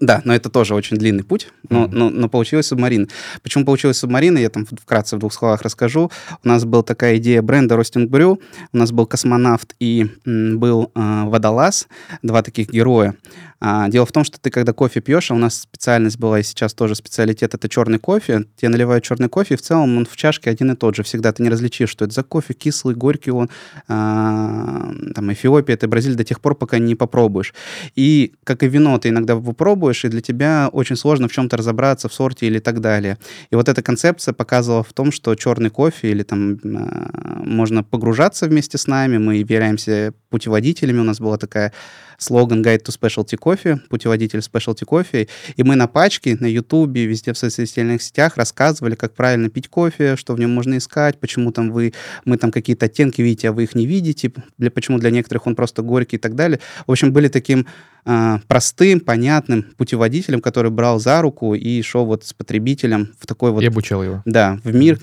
Да, 0.00 0.22
но 0.24 0.32
это 0.32 0.48
тоже 0.48 0.76
очень 0.76 0.96
длинный 0.96 1.24
путь, 1.24 1.48
но, 1.68 1.84
mm-hmm. 1.84 1.90
но, 1.90 2.10
но 2.10 2.28
получилась 2.28 2.66
субмарина. 2.66 3.08
Почему 3.42 3.64
получилась 3.64 3.98
субмарина, 3.98 4.38
я 4.38 4.48
там 4.48 4.64
вкратце 4.64 5.16
в 5.16 5.18
двух 5.18 5.32
словах 5.32 5.62
расскажу. 5.62 6.12
У 6.44 6.48
нас 6.48 6.64
была 6.64 6.84
такая 6.84 7.16
идея 7.16 7.42
бренда 7.42 7.74
Ростинг 7.74 8.08
Брю, 8.08 8.40
у 8.72 8.76
нас 8.76 8.92
был 8.92 9.06
космонавт 9.06 9.74
и 9.80 10.06
был 10.24 10.92
э, 10.94 11.24
водолаз, 11.24 11.88
два 12.22 12.42
таких 12.42 12.70
героя. 12.70 13.16
А, 13.60 13.88
дело 13.88 14.06
в 14.06 14.12
том, 14.12 14.24
что 14.24 14.40
ты, 14.40 14.50
когда 14.50 14.72
кофе 14.72 15.00
пьешь, 15.00 15.30
а 15.30 15.34
у 15.34 15.38
нас 15.38 15.62
специальность 15.62 16.18
была 16.18 16.40
и 16.40 16.42
сейчас 16.42 16.74
тоже 16.74 16.94
специалитет, 16.94 17.54
это 17.54 17.68
черный 17.68 17.98
кофе, 17.98 18.44
тебе 18.56 18.68
наливают 18.68 19.04
черный 19.04 19.28
кофе, 19.28 19.54
и 19.54 19.56
в 19.56 19.62
целом 19.62 19.96
он 19.96 20.06
в 20.06 20.16
чашке 20.16 20.50
один 20.50 20.70
и 20.70 20.76
тот 20.76 20.94
же. 20.94 21.02
Всегда 21.02 21.32
ты 21.32 21.42
не 21.42 21.48
различишь, 21.48 21.90
что 21.90 22.04
это 22.04 22.14
за 22.14 22.22
кофе, 22.22 22.54
кислый, 22.54 22.94
горький 22.94 23.32
он, 23.32 23.50
а, 23.88 24.92
там, 25.14 25.32
Эфиопия, 25.32 25.74
это 25.74 25.88
Бразилия, 25.88 26.16
до 26.16 26.24
тех 26.24 26.40
пор, 26.40 26.54
пока 26.54 26.78
не 26.78 26.94
попробуешь. 26.94 27.52
И, 27.96 28.34
как 28.44 28.62
и 28.62 28.68
вино, 28.68 28.96
ты 28.98 29.08
иногда 29.08 29.36
попробуешь, 29.36 30.04
и 30.04 30.08
для 30.08 30.20
тебя 30.20 30.68
очень 30.72 30.96
сложно 30.96 31.28
в 31.28 31.32
чем-то 31.32 31.56
разобраться, 31.56 32.08
в 32.08 32.14
сорте 32.14 32.46
или 32.46 32.60
так 32.60 32.80
далее. 32.80 33.18
И 33.50 33.56
вот 33.56 33.68
эта 33.68 33.82
концепция 33.82 34.32
показывала 34.34 34.84
в 34.84 34.92
том, 34.92 35.10
что 35.10 35.34
черный 35.34 35.70
кофе 35.70 36.10
или 36.10 36.22
там 36.22 36.58
а, 36.64 37.42
можно 37.44 37.82
погружаться 37.82 38.46
вместе 38.46 38.78
с 38.78 38.86
нами, 38.86 39.18
мы 39.18 39.36
являемся 39.36 40.14
путеводителями, 40.30 41.00
у 41.00 41.04
нас 41.04 41.18
была 41.18 41.38
такая 41.38 41.72
слоган 42.18 42.62
Guide 42.62 42.84
to 42.84 42.94
Specialty 42.94 43.38
Coffee, 43.38 43.78
путеводитель 43.88 44.40
Specialty 44.40 44.84
Coffee, 44.84 45.28
и 45.56 45.62
мы 45.62 45.76
на 45.76 45.86
пачке, 45.86 46.36
на 46.38 46.46
Ютубе, 46.46 47.06
везде 47.06 47.32
в 47.32 47.38
социальных 47.38 48.02
сетях 48.02 48.36
рассказывали, 48.36 48.94
как 48.94 49.14
правильно 49.14 49.48
пить 49.48 49.68
кофе, 49.68 50.16
что 50.16 50.34
в 50.34 50.40
нем 50.40 50.50
можно 50.50 50.76
искать, 50.76 51.18
почему 51.18 51.52
там 51.52 51.70
вы, 51.70 51.94
мы 52.24 52.36
там 52.36 52.50
какие-то 52.50 52.86
оттенки 52.86 53.22
видите, 53.22 53.48
а 53.48 53.52
вы 53.52 53.62
их 53.64 53.74
не 53.74 53.86
видите, 53.86 54.32
для, 54.58 54.70
почему 54.70 54.98
для 54.98 55.10
некоторых 55.10 55.46
он 55.46 55.54
просто 55.54 55.82
горький 55.82 56.16
и 56.16 56.18
так 56.18 56.34
далее. 56.34 56.60
В 56.86 56.92
общем, 56.92 57.12
были 57.12 57.28
таким 57.28 57.66
э, 58.04 58.38
простым, 58.48 59.00
понятным 59.00 59.64
путеводителем, 59.76 60.40
который 60.40 60.70
брал 60.70 60.98
за 60.98 61.22
руку 61.22 61.54
и 61.54 61.80
шел 61.82 62.04
вот 62.04 62.24
с 62.24 62.32
потребителем 62.34 63.14
в 63.18 63.26
такой 63.26 63.52
вот... 63.52 63.62
И 63.62 63.66
обучал 63.66 64.02
его. 64.02 64.22
Да, 64.24 64.58
в 64.64 64.74
мир, 64.74 64.98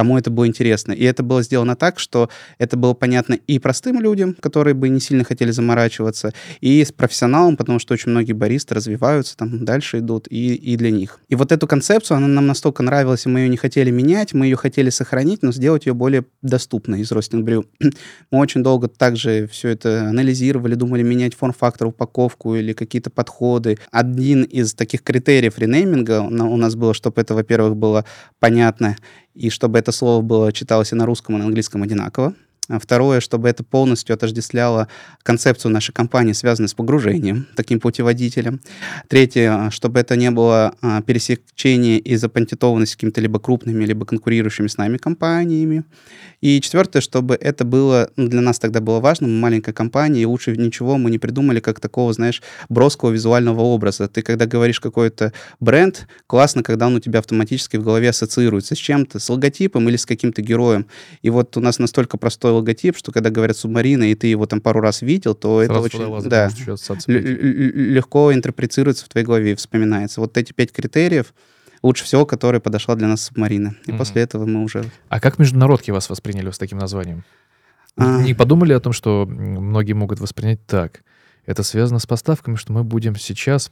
кому 0.00 0.16
это 0.16 0.30
было 0.30 0.46
интересно. 0.46 0.92
И 0.92 1.04
это 1.04 1.22
было 1.22 1.42
сделано 1.42 1.76
так, 1.76 1.98
что 1.98 2.30
это 2.56 2.78
было 2.78 2.94
понятно 2.94 3.34
и 3.34 3.58
простым 3.58 4.00
людям, 4.00 4.34
которые 4.40 4.72
бы 4.72 4.88
не 4.88 4.98
сильно 4.98 5.24
хотели 5.24 5.50
заморачиваться, 5.50 6.32
и 6.62 6.82
с 6.82 6.90
профессионалом, 6.90 7.58
потому 7.58 7.78
что 7.78 7.92
очень 7.92 8.10
многие 8.10 8.32
баристы 8.32 8.74
развиваются, 8.74 9.36
там 9.36 9.62
дальше 9.62 9.98
идут, 9.98 10.26
и, 10.30 10.54
и 10.54 10.76
для 10.76 10.90
них. 10.90 11.20
И 11.28 11.34
вот 11.34 11.52
эту 11.52 11.66
концепцию, 11.66 12.16
она 12.16 12.28
нам 12.28 12.46
настолько 12.46 12.82
нравилась, 12.82 13.26
и 13.26 13.28
мы 13.28 13.40
ее 13.40 13.50
не 13.50 13.58
хотели 13.58 13.90
менять, 13.90 14.32
мы 14.32 14.46
ее 14.46 14.56
хотели 14.56 14.88
сохранить, 14.88 15.42
но 15.42 15.52
сделать 15.52 15.84
ее 15.84 15.92
более 15.92 16.24
доступной 16.40 17.02
из 17.02 17.12
Ростинг 17.12 17.44
Брю. 17.44 17.66
мы 18.30 18.38
очень 18.38 18.62
долго 18.62 18.88
также 18.88 19.48
все 19.52 19.68
это 19.68 20.08
анализировали, 20.08 20.76
думали 20.76 21.02
менять 21.02 21.34
форм-фактор, 21.34 21.88
упаковку 21.88 22.54
или 22.54 22.72
какие-то 22.72 23.10
подходы. 23.10 23.76
Один 23.90 24.44
из 24.44 24.72
таких 24.72 25.02
критериев 25.02 25.58
ренейминга 25.58 26.22
у 26.22 26.56
нас 26.56 26.74
было, 26.74 26.94
чтобы 26.94 27.20
это, 27.20 27.34
во-первых, 27.34 27.76
было 27.76 28.06
понятно 28.38 28.96
и 29.34 29.50
чтобы 29.50 29.78
это 29.78 29.92
слово 29.92 30.22
было 30.22 30.52
читалось 30.52 30.92
и 30.92 30.94
на 30.94 31.06
русском, 31.06 31.36
и 31.36 31.38
на 31.38 31.46
английском 31.46 31.82
одинаково. 31.82 32.34
А 32.70 32.78
второе, 32.78 33.18
чтобы 33.18 33.48
это 33.48 33.64
полностью 33.64 34.14
отождествляло 34.14 34.86
концепцию 35.24 35.72
нашей 35.72 35.92
компании, 35.92 36.32
связанную 36.32 36.68
с 36.68 36.74
погружением, 36.74 37.48
таким 37.56 37.80
путеводителем. 37.80 38.60
Третье, 39.08 39.70
чтобы 39.70 39.98
это 39.98 40.14
не 40.14 40.30
было 40.30 40.74
а, 40.80 41.02
пересечение 41.02 41.98
и 41.98 42.14
запатентованность 42.14 42.94
какими-то 42.94 43.20
либо 43.20 43.40
крупными, 43.40 43.84
либо 43.84 44.06
конкурирующими 44.06 44.68
с 44.68 44.76
нами 44.76 44.98
компаниями. 44.98 45.84
И 46.40 46.60
четвертое, 46.60 47.00
чтобы 47.00 47.34
это 47.34 47.64
было, 47.64 48.10
ну, 48.16 48.28
для 48.28 48.40
нас 48.40 48.60
тогда 48.60 48.80
было 48.80 49.00
важно, 49.00 49.26
мы 49.26 49.38
маленькая 49.38 49.72
компания, 49.72 50.22
и 50.22 50.24
лучше 50.24 50.56
ничего 50.56 50.96
мы 50.96 51.10
не 51.10 51.18
придумали, 51.18 51.58
как 51.58 51.80
такого, 51.80 52.12
знаешь, 52.12 52.40
броского 52.68 53.10
визуального 53.10 53.62
образа. 53.62 54.08
Ты 54.08 54.22
когда 54.22 54.46
говоришь 54.46 54.78
какой-то 54.78 55.32
бренд, 55.58 56.06
классно, 56.28 56.62
когда 56.62 56.86
он 56.86 56.94
у 56.94 57.00
тебя 57.00 57.18
автоматически 57.18 57.76
в 57.76 57.82
голове 57.82 58.10
ассоциируется 58.10 58.76
с 58.76 58.78
чем-то, 58.78 59.18
с 59.18 59.28
логотипом 59.28 59.88
или 59.88 59.96
с 59.96 60.06
каким-то 60.06 60.40
героем. 60.40 60.86
И 61.22 61.30
вот 61.30 61.56
у 61.56 61.60
нас 61.60 61.78
настолько 61.80 62.16
простой 62.16 62.52
логотип, 62.60 62.96
что 62.96 63.12
когда 63.12 63.30
говорят 63.30 63.56
субмарина, 63.56 64.10
и 64.10 64.14
ты 64.14 64.28
его 64.28 64.46
там 64.46 64.60
пару 64.60 64.80
раз 64.80 65.02
видел, 65.02 65.34
то 65.34 65.64
Сразу 65.64 65.86
это 65.86 66.08
очень 66.08 66.28
да, 66.28 66.50
легко 67.06 68.32
интерпретируется 68.32 69.04
в 69.04 69.08
твоей 69.08 69.26
голове 69.26 69.52
и 69.52 69.54
вспоминается. 69.54 70.20
Вот 70.20 70.36
эти 70.36 70.52
пять 70.52 70.72
критериев, 70.72 71.34
лучше 71.82 72.04
всего, 72.04 72.26
который 72.26 72.60
подошла 72.60 72.94
для 72.94 73.08
нас 73.08 73.22
субмарина. 73.22 73.74
И 73.86 73.90
угу. 73.90 73.98
после 73.98 74.22
этого 74.22 74.46
мы 74.46 74.62
уже... 74.62 74.84
А 75.08 75.20
как 75.20 75.38
международки 75.38 75.90
вас 75.90 76.08
восприняли 76.08 76.50
с 76.50 76.58
таким 76.58 76.78
названием? 76.78 77.24
А... 77.96 78.22
Не 78.22 78.34
подумали 78.34 78.72
о 78.72 78.80
том, 78.80 78.92
что 78.92 79.26
многие 79.26 79.92
могут 79.94 80.20
воспринять 80.20 80.64
так? 80.66 81.02
Это 81.50 81.62
связано 81.62 81.98
с 81.98 82.06
поставками, 82.06 82.56
что 82.56 82.72
мы 82.72 82.84
будем 82.84 83.16
сейчас... 83.16 83.70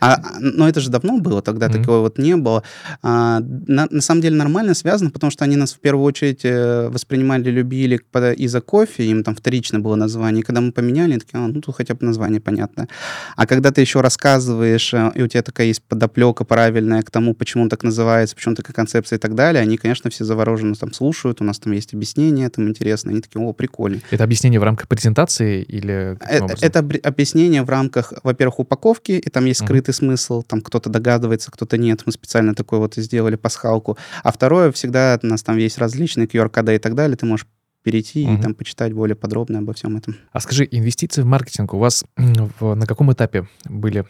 А, 0.00 0.18
но 0.40 0.68
это 0.68 0.80
же 0.80 0.90
давно 0.90 1.18
было, 1.18 1.42
тогда 1.42 1.66
mm-hmm. 1.66 1.80
такого 1.80 1.98
вот 2.00 2.18
не 2.18 2.36
было. 2.36 2.62
А, 3.02 3.40
на, 3.40 3.86
на 3.90 4.00
самом 4.00 4.20
деле 4.22 4.36
нормально 4.36 4.74
связано, 4.74 5.10
потому 5.10 5.30
что 5.30 5.44
они 5.44 5.56
нас 5.56 5.72
в 5.72 5.78
первую 5.78 6.04
очередь 6.04 6.40
э, 6.44 6.88
воспринимали, 6.88 7.50
любили 7.50 8.00
из-за 8.36 8.60
кофе, 8.60 9.04
им 9.04 9.22
там 9.22 9.34
вторично 9.34 9.80
было 9.80 9.94
название. 9.96 10.40
И 10.40 10.44
когда 10.44 10.60
мы 10.60 10.72
поменяли, 10.72 11.18
такие, 11.18 11.38
а, 11.38 11.46
ну 11.46 11.60
тут 11.60 11.76
хотя 11.76 11.94
бы 11.94 12.04
название 12.06 12.40
понятно. 12.40 12.88
А 13.36 13.46
когда 13.46 13.70
ты 13.70 13.80
еще 13.80 14.00
рассказываешь, 14.00 14.92
э, 14.94 15.12
и 15.14 15.22
у 15.22 15.28
тебя 15.28 15.42
такая 15.42 15.68
есть 15.68 15.82
подоплека 15.82 16.44
правильная 16.44 17.02
к 17.02 17.10
тому, 17.10 17.34
почему 17.34 17.64
он 17.64 17.68
так 17.68 17.82
называется, 17.82 18.34
почему 18.34 18.54
такая 18.54 18.74
концепция 18.74 19.16
и 19.16 19.20
так 19.20 19.34
далее, 19.34 19.62
они, 19.62 19.76
конечно, 19.76 20.10
все 20.10 20.24
завороженно 20.24 20.74
там 20.74 20.92
слушают, 20.92 21.40
у 21.40 21.44
нас 21.44 21.58
там 21.58 21.72
есть 21.72 21.94
объяснение, 21.94 22.48
там 22.48 22.68
интересно, 22.68 23.10
они 23.10 23.20
такие, 23.20 23.42
о, 23.42 23.52
прикольно. 23.52 24.00
Это 24.10 24.24
объяснение 24.24 24.60
в 24.60 24.64
рамках 24.64 24.88
презентации 24.88 25.62
или... 25.62 26.16
Это, 26.20 26.54
это 26.60 26.93
объяснение 26.98 27.62
в 27.62 27.70
рамках, 27.70 28.12
во-первых, 28.22 28.60
упаковки, 28.60 29.12
и 29.12 29.30
там 29.30 29.44
есть 29.44 29.64
скрытый 29.64 29.92
mm-hmm. 29.92 29.98
смысл, 29.98 30.42
там 30.42 30.60
кто-то 30.60 30.90
догадывается, 30.90 31.50
кто-то 31.50 31.78
нет. 31.78 32.02
Мы 32.06 32.12
специально 32.12 32.54
такой 32.54 32.78
вот 32.78 32.94
сделали 32.94 33.36
пасхалку. 33.36 33.96
А 34.22 34.32
второе, 34.32 34.72
всегда 34.72 35.18
у 35.22 35.26
нас 35.26 35.42
там 35.42 35.56
есть 35.58 35.78
различные 35.78 36.26
QR-коды 36.26 36.74
и 36.76 36.78
так 36.78 36.94
далее, 36.94 37.16
ты 37.16 37.26
можешь 37.26 37.46
перейти 37.82 38.24
угу. 38.24 38.34
и 38.34 38.42
там 38.42 38.54
почитать 38.54 38.92
более 38.92 39.14
подробно 39.14 39.58
обо 39.58 39.74
всем 39.74 39.96
этом. 39.96 40.16
А 40.32 40.40
скажи, 40.40 40.66
инвестиции 40.70 41.22
в 41.22 41.26
маркетинг 41.26 41.74
у 41.74 41.78
вас 41.78 42.04
в, 42.16 42.74
на 42.74 42.86
каком 42.86 43.12
этапе 43.12 43.46
были, 43.66 44.06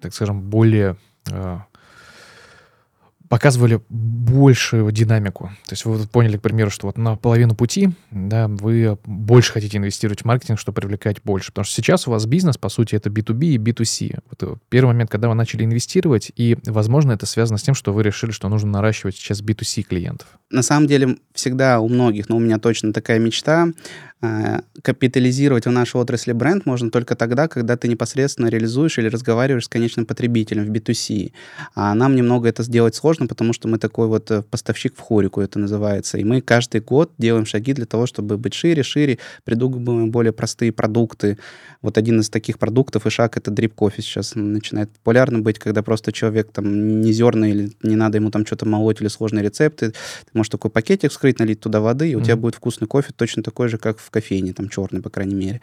так 0.00 0.14
скажем, 0.14 0.40
более 0.40 0.96
э, 1.30 1.58
показывали 3.28 3.80
большую 3.88 4.90
динамику. 4.92 5.50
То 5.66 5.72
есть 5.72 5.84
вы 5.84 6.06
поняли, 6.06 6.36
к 6.36 6.42
примеру, 6.42 6.70
что 6.70 6.86
вот 6.86 6.96
на 6.98 7.16
половину 7.16 7.54
пути 7.54 7.90
да, 8.10 8.48
вы 8.48 8.98
больше 9.04 9.52
хотите 9.52 9.78
инвестировать 9.78 10.22
в 10.22 10.24
маркетинг, 10.24 10.58
чтобы 10.58 10.80
привлекать 10.80 11.22
больше. 11.22 11.52
Потому 11.52 11.64
что 11.64 11.74
сейчас 11.74 12.08
у 12.08 12.10
вас 12.10 12.26
бизнес, 12.26 12.56
по 12.56 12.68
сути, 12.68 12.94
это 12.94 13.10
B2B 13.10 13.44
и 13.46 13.58
B2C. 13.58 14.20
Вот 14.30 14.42
э, 14.42 14.56
первый 14.68 14.88
момент, 14.88 15.10
когда 15.10 15.28
вы 15.28 15.34
начали 15.34 15.64
инвестировать, 15.64 16.32
и, 16.36 16.56
возможно, 16.66 17.12
это 17.12 17.26
связано 17.26 17.58
с 17.58 17.62
тем, 17.62 17.74
что 17.74 17.92
вы 17.92 18.02
решили, 18.02 18.30
что 18.30 18.48
нужно 18.48 18.70
наращивать 18.70 19.16
сейчас 19.16 19.42
B2C 19.42 19.82
клиентов. 19.82 20.26
На 20.50 20.62
самом 20.62 20.86
деле, 20.86 21.16
всегда 21.34 21.80
у 21.80 21.88
многих, 21.88 22.28
но 22.28 22.36
у 22.36 22.40
меня 22.40 22.58
точно 22.58 22.92
такая 22.92 23.18
мечта, 23.18 23.68
капитализировать 24.82 25.66
в 25.66 25.70
нашей 25.70 26.00
отрасли 26.00 26.32
бренд 26.32 26.66
можно 26.66 26.90
только 26.90 27.14
тогда, 27.14 27.46
когда 27.46 27.76
ты 27.76 27.86
непосредственно 27.86 28.48
реализуешь 28.48 28.98
или 28.98 29.08
разговариваешь 29.08 29.66
с 29.66 29.68
конечным 29.68 30.06
потребителем 30.06 30.64
в 30.64 30.70
B2C. 30.70 31.32
А 31.76 31.94
нам 31.94 32.16
немного 32.16 32.48
это 32.48 32.64
сделать 32.64 32.96
сложно, 32.96 33.28
потому 33.28 33.52
что 33.52 33.68
мы 33.68 33.78
такой 33.78 34.08
вот 34.08 34.30
э, 34.32 34.42
поставщик 34.42 34.96
в 34.96 35.00
хорику, 35.00 35.40
это 35.40 35.60
называется. 35.60 36.18
И 36.18 36.24
мы 36.24 36.40
каждый 36.40 36.80
год 36.80 37.12
делаем 37.16 37.46
шаги 37.46 37.72
для 37.74 37.86
того, 37.86 38.06
чтобы 38.06 38.38
быть 38.38 38.54
шире, 38.54 38.82
шире, 38.82 39.18
придумываем 39.44 40.10
более 40.10 40.32
простые 40.32 40.72
продукты. 40.72 41.38
Вот 41.80 41.96
один 41.96 42.18
из 42.18 42.28
таких 42.28 42.58
продуктов 42.58 43.06
и 43.06 43.10
шаг— 43.10 43.36
это 43.36 43.52
дрип 43.52 43.74
кофе 43.74 44.02
сейчас 44.02 44.34
начинает 44.34 44.90
популярно 44.90 45.38
быть, 45.38 45.60
когда 45.60 45.84
просто 45.84 46.10
человек 46.10 46.50
там 46.50 47.00
не 47.00 47.12
зерна 47.12 47.48
или 47.48 47.70
не 47.84 47.94
надо 47.94 48.18
ему 48.18 48.32
там 48.32 48.44
что-то 48.44 48.66
молоть 48.66 49.00
или 49.00 49.08
сложные 49.08 49.44
рецепты. 49.44 49.90
Ты 49.90 50.30
можешь 50.34 50.50
такой 50.50 50.72
пакетик 50.72 51.12
вскрыть, 51.12 51.38
налить 51.38 51.60
туда 51.60 51.80
воды, 51.80 52.10
и 52.10 52.14
у 52.16 52.18
mm-hmm. 52.18 52.24
тебя 52.24 52.36
будет 52.36 52.56
вкусный 52.56 52.88
кофе 52.88 53.12
точно 53.14 53.44
такой 53.44 53.68
же, 53.68 53.78
как 53.78 53.98
в 53.98 54.07
в 54.08 54.10
кофейне, 54.10 54.52
там 54.52 54.68
черный, 54.68 55.02
по 55.02 55.10
крайней 55.10 55.34
мере. 55.34 55.60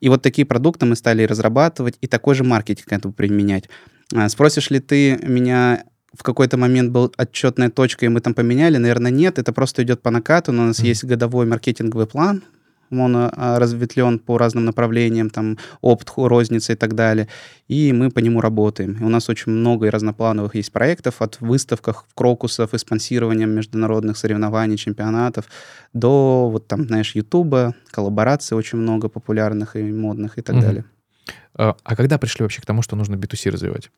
И 0.00 0.08
вот 0.08 0.22
такие 0.22 0.44
продукты 0.44 0.86
мы 0.86 0.96
стали 0.96 1.22
разрабатывать, 1.22 1.96
и 2.00 2.08
такой 2.08 2.34
же 2.34 2.44
маркетинг 2.44 2.92
этому 2.92 3.14
применять. 3.14 3.68
А, 4.12 4.28
спросишь 4.28 4.70
ли 4.70 4.80
ты 4.80 5.18
меня 5.22 5.84
в 6.12 6.22
какой-то 6.22 6.56
момент 6.56 6.90
был 6.90 7.12
отчетная 7.16 7.70
точка, 7.70 8.06
и 8.06 8.08
мы 8.08 8.20
там 8.20 8.34
поменяли? 8.34 8.78
Наверное, 8.78 9.10
нет. 9.10 9.38
Это 9.38 9.52
просто 9.52 9.82
идет 9.82 10.02
по 10.02 10.10
накату. 10.10 10.52
Но 10.52 10.62
у 10.62 10.66
нас 10.66 10.80
mm-hmm. 10.80 10.86
есть 10.86 11.04
годовой 11.04 11.46
маркетинговый 11.46 12.06
план, 12.06 12.42
он 12.90 13.16
а, 13.16 13.58
разветвлен 13.58 14.18
по 14.18 14.38
разным 14.38 14.64
направлениям, 14.64 15.30
там, 15.30 15.58
опт, 15.80 16.12
розница 16.16 16.72
и 16.72 16.76
так 16.76 16.94
далее, 16.94 17.28
и 17.68 17.92
мы 17.92 18.10
по 18.10 18.20
нему 18.20 18.40
работаем. 18.40 18.96
И 19.00 19.04
у 19.04 19.08
нас 19.08 19.28
очень 19.28 19.52
много 19.52 19.86
и 19.86 19.90
разноплановых 19.90 20.54
есть 20.54 20.72
проектов, 20.72 21.22
от 21.22 21.40
выставках, 21.40 22.06
крокусов 22.14 22.74
и 22.74 22.78
спонсированием 22.78 23.50
международных 23.50 24.16
соревнований, 24.16 24.76
чемпионатов, 24.76 25.46
до, 25.92 26.48
вот 26.50 26.66
там, 26.68 26.86
знаешь, 26.86 27.14
Ютуба, 27.14 27.74
коллабораций 27.90 28.56
очень 28.56 28.78
много 28.78 29.08
популярных 29.08 29.76
и 29.76 29.82
модных 29.92 30.38
и 30.38 30.42
так 30.42 30.56
mm-hmm. 30.56 30.60
далее. 30.60 30.84
А, 31.58 31.76
а 31.84 31.96
когда 31.96 32.18
пришли 32.18 32.42
вообще 32.42 32.60
к 32.60 32.66
тому, 32.66 32.82
что 32.82 32.96
нужно 32.96 33.14
B2C 33.14 33.50
развивать? 33.50 33.90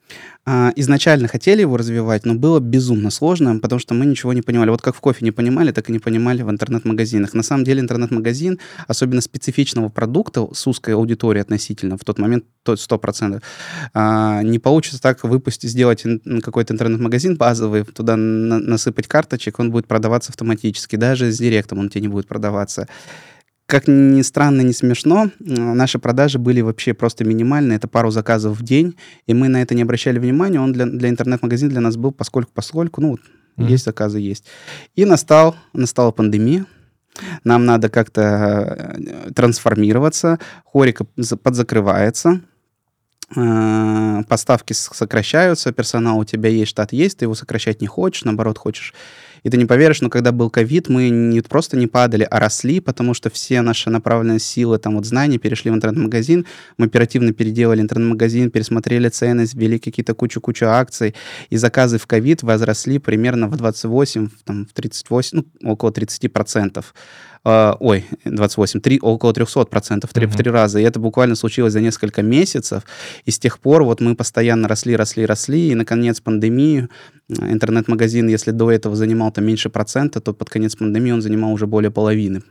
А, 0.46 0.72
изначально 0.76 1.28
хотели 1.28 1.62
его 1.62 1.76
развивать, 1.76 2.24
но 2.24 2.34
было 2.34 2.60
безумно 2.60 3.10
сложно, 3.10 3.58
потому 3.58 3.80
что 3.80 3.94
мы 3.94 4.06
ничего 4.06 4.32
не 4.32 4.42
понимали. 4.42 4.70
Вот 4.70 4.80
как 4.80 4.94
в 4.94 5.00
кофе 5.00 5.24
не 5.24 5.32
понимали, 5.32 5.72
так 5.72 5.88
и 5.88 5.92
не 5.92 5.98
понимали 5.98 6.42
в 6.42 6.50
интернет-магазинах. 6.50 7.34
На 7.34 7.42
самом 7.42 7.64
деле 7.64 7.80
интернет-магазин, 7.80 8.58
особенно 8.86 9.20
специфичного 9.20 9.88
продукта 9.88 10.46
с 10.52 10.66
узкой 10.66 10.94
аудиторией 10.94 11.42
относительно, 11.42 11.96
в 11.96 12.04
тот 12.04 12.18
момент 12.18 12.44
то 12.62 12.74
100%, 12.74 13.42
а, 13.94 14.42
не 14.42 14.58
получится 14.58 15.00
так 15.00 15.24
выпустить, 15.24 15.70
сделать 15.70 16.04
какой-то 16.42 16.74
интернет-магазин 16.74 17.36
базовый, 17.36 17.84
туда 17.84 18.16
насыпать 18.16 19.08
карточек, 19.08 19.58
он 19.58 19.70
будет 19.70 19.86
продаваться 19.86 20.30
автоматически. 20.30 20.96
Даже 20.96 21.32
с 21.32 21.38
директом 21.38 21.78
он 21.78 21.88
тебе 21.88 22.02
не 22.02 22.08
будет 22.08 22.28
продаваться. 22.28 22.86
Как 23.68 23.86
ни 23.86 24.22
странно, 24.22 24.62
не 24.62 24.72
смешно, 24.72 25.30
наши 25.40 25.98
продажи 25.98 26.38
были 26.38 26.62
вообще 26.62 26.94
просто 26.94 27.24
минимальные. 27.24 27.76
Это 27.76 27.86
пару 27.86 28.10
заказов 28.10 28.58
в 28.58 28.62
день, 28.62 28.96
и 29.26 29.34
мы 29.34 29.48
на 29.48 29.60
это 29.60 29.74
не 29.74 29.82
обращали 29.82 30.18
внимания. 30.18 30.58
Он 30.58 30.72
для, 30.72 30.86
для 30.86 31.10
интернет-магазина 31.10 31.70
для 31.70 31.80
нас 31.82 31.98
был 31.98 32.10
поскольку, 32.10 32.50
поскольку, 32.54 33.02
ну, 33.02 33.16
mm-hmm. 33.16 33.66
есть 33.68 33.84
заказы, 33.84 34.20
есть. 34.20 34.46
И 34.96 35.04
настал, 35.04 35.54
настала 35.74 36.12
пандемия. 36.12 36.64
Нам 37.44 37.66
надо 37.66 37.90
как-то 37.90 38.22
э, 38.22 39.32
трансформироваться. 39.34 40.38
Хорика 40.64 41.04
подзакрывается 41.04 42.40
э, 43.36 44.22
поставки 44.28 44.72
сокращаются, 44.72 45.72
персонал 45.72 46.18
у 46.18 46.24
тебя 46.24 46.48
есть, 46.48 46.70
штат 46.70 46.94
есть, 46.94 47.18
ты 47.18 47.26
его 47.26 47.34
сокращать 47.34 47.82
не 47.82 47.86
хочешь, 47.86 48.24
наоборот, 48.24 48.56
хочешь 48.56 48.94
и 49.42 49.50
ты 49.50 49.56
не 49.56 49.64
поверишь, 49.64 50.00
но 50.00 50.10
когда 50.10 50.32
был 50.32 50.50
ковид, 50.50 50.88
мы 50.88 51.08
не 51.08 51.40
просто 51.40 51.76
не 51.76 51.86
падали, 51.86 52.26
а 52.30 52.38
росли, 52.40 52.80
потому 52.80 53.14
что 53.14 53.30
все 53.30 53.60
наши 53.62 53.90
направленные 53.90 54.38
силы, 54.38 54.78
там 54.78 54.96
вот 54.96 55.06
знания 55.06 55.38
перешли 55.38 55.70
в 55.70 55.74
интернет-магазин, 55.74 56.46
мы 56.76 56.86
оперативно 56.86 57.32
переделали 57.32 57.80
интернет-магазин, 57.80 58.50
пересмотрели 58.50 59.08
цены, 59.08 59.46
ввели 59.52 59.78
какие-то 59.78 60.14
кучу-кучу 60.14 60.66
акций, 60.66 61.14
и 61.50 61.56
заказы 61.56 61.98
в 61.98 62.06
ковид 62.06 62.42
возросли 62.42 62.98
примерно 62.98 63.48
в 63.48 63.56
28, 63.56 64.28
там, 64.44 64.66
в 64.66 64.72
38, 64.72 65.42
ну, 65.60 65.70
около 65.72 65.92
30 65.92 66.32
процентов. 66.32 66.94
Uh, 67.44 67.76
ой, 67.80 68.04
28, 68.24 68.80
3, 68.80 68.98
около 69.00 69.32
300 69.32 69.64
процентов, 69.66 70.10
mm-hmm. 70.12 70.26
в 70.26 70.36
три 70.36 70.50
раза. 70.50 70.80
И 70.80 70.82
это 70.82 70.98
буквально 70.98 71.36
случилось 71.36 71.72
за 71.72 71.80
несколько 71.80 72.22
месяцев. 72.22 72.82
И 73.24 73.30
с 73.30 73.38
тех 73.38 73.58
пор 73.58 73.84
вот 73.84 74.00
мы 74.00 74.14
постоянно 74.14 74.68
росли, 74.68 74.96
росли, 74.96 75.24
росли. 75.24 75.70
И, 75.70 75.74
наконец, 75.74 76.20
пандемию 76.20 76.88
интернет-магазин, 77.28 78.28
если 78.28 78.50
до 78.50 78.70
этого 78.70 78.96
занимал 78.96 79.30
там 79.30 79.46
меньше 79.46 79.68
процента, 79.70 80.20
то 80.20 80.32
под 80.32 80.50
конец 80.50 80.76
пандемии 80.76 81.12
он 81.12 81.22
занимал 81.22 81.52
уже 81.52 81.66
более 81.66 81.90
половины. 81.90 82.42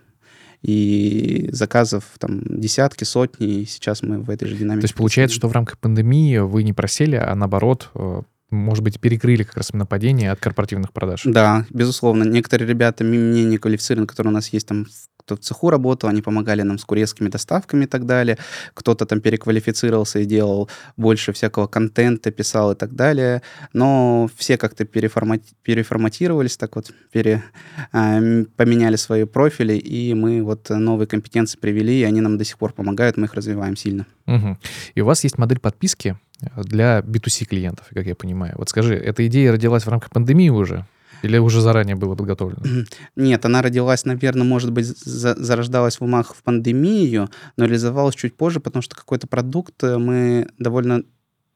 И 0.64 1.50
заказов 1.52 2.04
там 2.18 2.42
десятки, 2.44 3.04
сотни, 3.04 3.62
и 3.62 3.66
сейчас 3.66 4.02
мы 4.02 4.20
в 4.20 4.30
этой 4.30 4.48
же 4.48 4.56
динамике. 4.56 4.82
То 4.82 4.86
есть 4.86 4.96
получается, 4.96 5.36
что 5.36 5.48
в 5.48 5.52
рамках 5.52 5.78
пандемии 5.78 6.38
вы 6.38 6.64
не 6.64 6.74
просели, 6.74 7.16
а 7.16 7.36
наоборот 7.36 7.90
э, 7.94 8.22
может 8.50 8.84
быть, 8.84 9.00
перекрыли 9.00 9.44
как 9.44 9.58
раз 9.58 9.74
нападение 9.74 10.32
от 10.32 10.40
корпоративных 10.40 10.94
продаж. 10.94 11.24
Да, 11.26 11.66
безусловно. 11.70 12.24
Некоторые 12.24 12.68
ребята, 12.68 13.04
менее 13.04 13.60
квалифицированные, 13.60 14.08
которые 14.08 14.32
у 14.32 14.34
нас 14.34 14.50
есть 14.50 14.68
там 14.68 14.88
кто 15.28 15.36
в 15.36 15.40
цеху 15.40 15.70
работал, 15.70 16.10
они 16.10 16.22
помогали 16.22 16.62
нам 16.62 16.78
с 16.78 16.86
курьерскими 16.86 17.28
доставками 17.28 17.84
и 17.84 17.88
так 17.88 18.06
далее. 18.06 18.38
Кто-то 18.74 19.06
там 19.06 19.20
переквалифицировался 19.20 20.20
и 20.20 20.26
делал 20.26 20.70
больше 20.96 21.34
всякого 21.34 21.68
контента, 21.68 22.32
писал 22.32 22.72
и 22.72 22.76
так 22.76 22.96
далее. 22.96 23.42
Но 23.74 24.30
все 24.38 24.58
как-то 24.58 24.86
переформати- 24.86 25.54
переформатировались, 25.64 26.56
так 26.56 26.78
вот, 26.78 26.94
пере, 27.12 27.44
э, 27.92 28.46
поменяли 28.56 28.96
свои 28.96 29.26
профили, 29.26 29.74
и 29.74 30.14
мы 30.14 30.42
вот 30.44 30.70
новые 30.70 31.08
компетенции 31.08 31.60
привели, 31.60 32.00
и 32.00 32.04
они 32.04 32.22
нам 32.22 32.38
до 32.38 32.46
сих 32.46 32.58
пор 32.58 32.72
помогают, 32.72 33.18
мы 33.18 33.26
их 33.26 33.34
развиваем 33.34 33.76
сильно. 33.76 34.06
Угу. 34.28 34.58
И 34.96 35.02
у 35.02 35.06
вас 35.06 35.26
есть 35.26 35.38
модель 35.38 35.60
подписки 35.60 36.16
для 36.56 37.00
B2C 37.00 37.46
клиентов, 37.46 37.88
как 37.94 38.06
я 38.06 38.16
понимаю. 38.16 38.54
Вот 38.58 38.70
скажи, 38.70 38.96
эта 38.96 39.28
идея 39.28 39.52
родилась 39.52 39.86
в 39.86 39.90
рамках 39.90 40.10
пандемии 40.10 40.50
уже? 40.50 40.86
Или 41.24 41.38
уже 41.38 41.62
заранее 41.62 41.96
было 41.96 42.16
подготовлено? 42.16 42.86
Нет, 43.16 43.46
она 43.46 43.62
родилась, 43.62 44.06
наверное, 44.06 44.44
может 44.44 44.72
быть, 44.72 44.86
за, 44.86 45.36
зарождалась 45.36 46.00
в 46.00 46.04
умах 46.04 46.36
в 46.36 46.44
пандемию, 46.44 47.30
но 47.58 47.66
реализовалась 47.66 48.16
чуть 48.16 48.36
позже, 48.36 48.60
потому 48.60 48.82
что 48.82 48.96
какой-то 48.96 49.28
продукт 49.28 49.84
э, 49.84 49.98
мы 49.98 50.48
довольно 50.58 51.04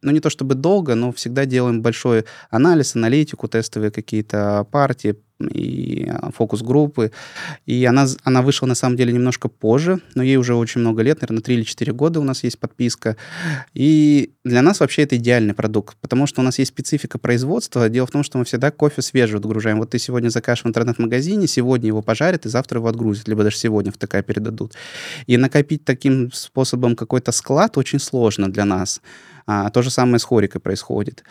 ну, 0.02 0.12
не 0.12 0.20
то 0.20 0.30
чтобы 0.30 0.56
долго, 0.56 0.96
но 0.96 1.12
всегда 1.12 1.46
делаем 1.46 1.82
большой 1.82 2.26
анализ, 2.50 2.96
аналитику, 2.96 3.48
тестовые 3.48 3.92
какие-то 3.92 4.66
партии, 4.72 5.16
и 5.48 6.08
а, 6.08 6.32
фокус-группы. 6.32 7.12
И 7.66 7.86
она, 7.86 8.08
она 8.24 8.42
вышла, 8.42 8.68
на 8.68 8.76
самом 8.76 8.96
деле, 8.96 9.14
немножко 9.14 9.48
позже, 9.48 10.00
но 10.16 10.24
ей 10.24 10.38
уже 10.38 10.56
очень 10.56 10.82
много 10.82 11.02
лет, 11.02 11.22
наверное, 11.22 11.42
3 11.42 11.56
или 11.56 11.64
4 11.64 11.94
года 11.94 12.20
у 12.20 12.24
нас 12.24 12.44
есть 12.44 12.60
подписка. 12.60 13.18
И 13.74 14.32
для 14.44 14.62
нас 14.62 14.80
вообще 14.80 15.04
это 15.04 15.18
идеальный 15.18 15.54
продукт, 15.54 15.98
потому 16.02 16.28
что 16.28 16.42
у 16.42 16.44
нас 16.44 16.60
есть 16.60 16.70
специфика 16.70 17.18
производства. 17.18 17.90
Дело 17.90 18.08
в 18.08 18.12
том, 18.12 18.24
что 18.24 18.38
мы 18.38 18.46
всегда 18.46 18.72
кофе 18.72 19.02
свежий 19.02 19.38
отгружаем. 19.38 19.80
Вот 19.80 19.92
ты 19.92 20.00
сегодня 20.00 20.30
закажешь 20.30 20.64
в 20.64 20.68
интернет-магазине, 20.68 21.48
сегодня 21.48 21.88
его 21.88 22.02
пожарят, 22.02 22.46
и 22.46 22.50
завтра 22.50 22.80
его 22.80 22.88
отгрузят, 22.88 23.28
либо 23.28 23.44
даже 23.44 23.58
сегодня 23.58 23.92
в 23.92 23.98
ТК 23.98 24.22
передадут. 24.22 24.74
И 25.28 25.38
накопить 25.38 25.86
таким 25.86 26.32
способом 26.32 26.96
какой-то 26.96 27.32
склад 27.32 27.78
очень 27.78 28.00
сложно 28.00 28.52
для 28.52 28.66
нас. 28.66 29.02
А, 29.46 29.70
то 29.70 29.82
же 29.82 29.90
самое 29.90 30.20
с 30.20 30.24
хорикой 30.24 30.62
происходит. 30.62 31.24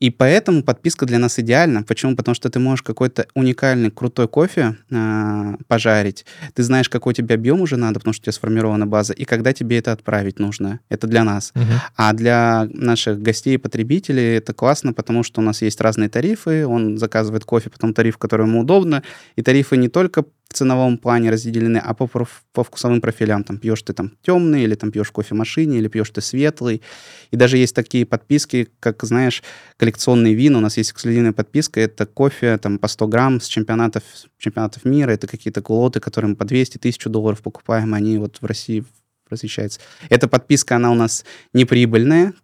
И 0.00 0.10
поэтому 0.10 0.62
подписка 0.62 1.06
для 1.06 1.18
нас 1.18 1.38
идеальна. 1.38 1.82
Почему? 1.82 2.16
Потому 2.16 2.34
что 2.34 2.50
ты 2.50 2.58
можешь 2.58 2.82
какой-то 2.82 3.26
уникальный, 3.34 3.90
крутой 3.90 4.28
кофе 4.28 4.76
э, 4.90 5.56
пожарить. 5.68 6.26
Ты 6.54 6.62
знаешь, 6.62 6.88
какой 6.88 7.14
тебе 7.14 7.34
объем 7.34 7.60
уже 7.60 7.76
надо, 7.76 8.00
потому 8.00 8.12
что 8.12 8.22
у 8.22 8.24
тебя 8.24 8.32
сформирована 8.32 8.86
база, 8.86 9.12
и 9.12 9.24
когда 9.24 9.52
тебе 9.52 9.78
это 9.78 9.92
отправить 9.92 10.38
нужно. 10.38 10.80
Это 10.88 11.06
для 11.06 11.24
нас. 11.24 11.52
Uh-huh. 11.54 11.80
А 11.96 12.12
для 12.12 12.68
наших 12.72 13.20
гостей 13.20 13.54
и 13.54 13.58
потребителей 13.58 14.36
это 14.36 14.52
классно, 14.52 14.92
потому 14.92 15.22
что 15.22 15.40
у 15.40 15.44
нас 15.44 15.62
есть 15.62 15.80
разные 15.80 16.08
тарифы. 16.08 16.66
Он 16.66 16.98
заказывает 16.98 17.44
кофе, 17.44 17.70
потом 17.70 17.94
тариф, 17.94 18.18
который 18.18 18.46
ему 18.46 18.60
удобно. 18.60 19.02
И 19.36 19.42
тарифы 19.42 19.76
не 19.76 19.88
только 19.88 20.24
ценовом 20.54 20.98
плане 20.98 21.30
разделены, 21.30 21.78
а 21.78 21.94
по, 21.94 22.06
по 22.06 22.64
вкусовым 22.64 23.00
профилям. 23.00 23.44
Там 23.44 23.58
пьешь 23.58 23.82
ты 23.82 23.92
там 23.92 24.12
темный, 24.22 24.64
или 24.64 24.74
там 24.74 24.90
пьешь 24.90 25.10
кофемашине, 25.10 25.78
или 25.78 25.88
пьешь 25.88 26.10
ты 26.10 26.20
светлый. 26.20 26.82
И 27.30 27.36
даже 27.36 27.58
есть 27.58 27.74
такие 27.74 28.06
подписки, 28.06 28.68
как, 28.80 29.02
знаешь, 29.04 29.42
коллекционные 29.76 30.34
вина. 30.34 30.58
У 30.58 30.60
нас 30.60 30.76
есть 30.76 30.92
эксклюзивная 30.92 31.32
подписка. 31.32 31.80
Это 31.80 32.06
кофе 32.06 32.58
там 32.58 32.78
по 32.78 32.88
100 32.88 33.08
грамм 33.08 33.40
с 33.40 33.46
чемпионатов, 33.46 34.02
чемпионатов 34.38 34.84
мира. 34.84 35.10
Это 35.10 35.26
какие-то 35.26 35.62
кулоты, 35.62 36.00
которые 36.00 36.30
мы 36.30 36.36
по 36.36 36.44
200 36.44 36.78
тысяч 36.78 37.04
долларов 37.04 37.42
покупаем. 37.42 37.94
Они 37.94 38.18
вот 38.18 38.38
в 38.40 38.46
России 38.46 38.84
размещается. 39.30 39.80
Эта 40.08 40.28
подписка, 40.28 40.76
она 40.76 40.90
у 40.90 40.94
нас 40.94 41.24
неприбыльная, 41.52 42.34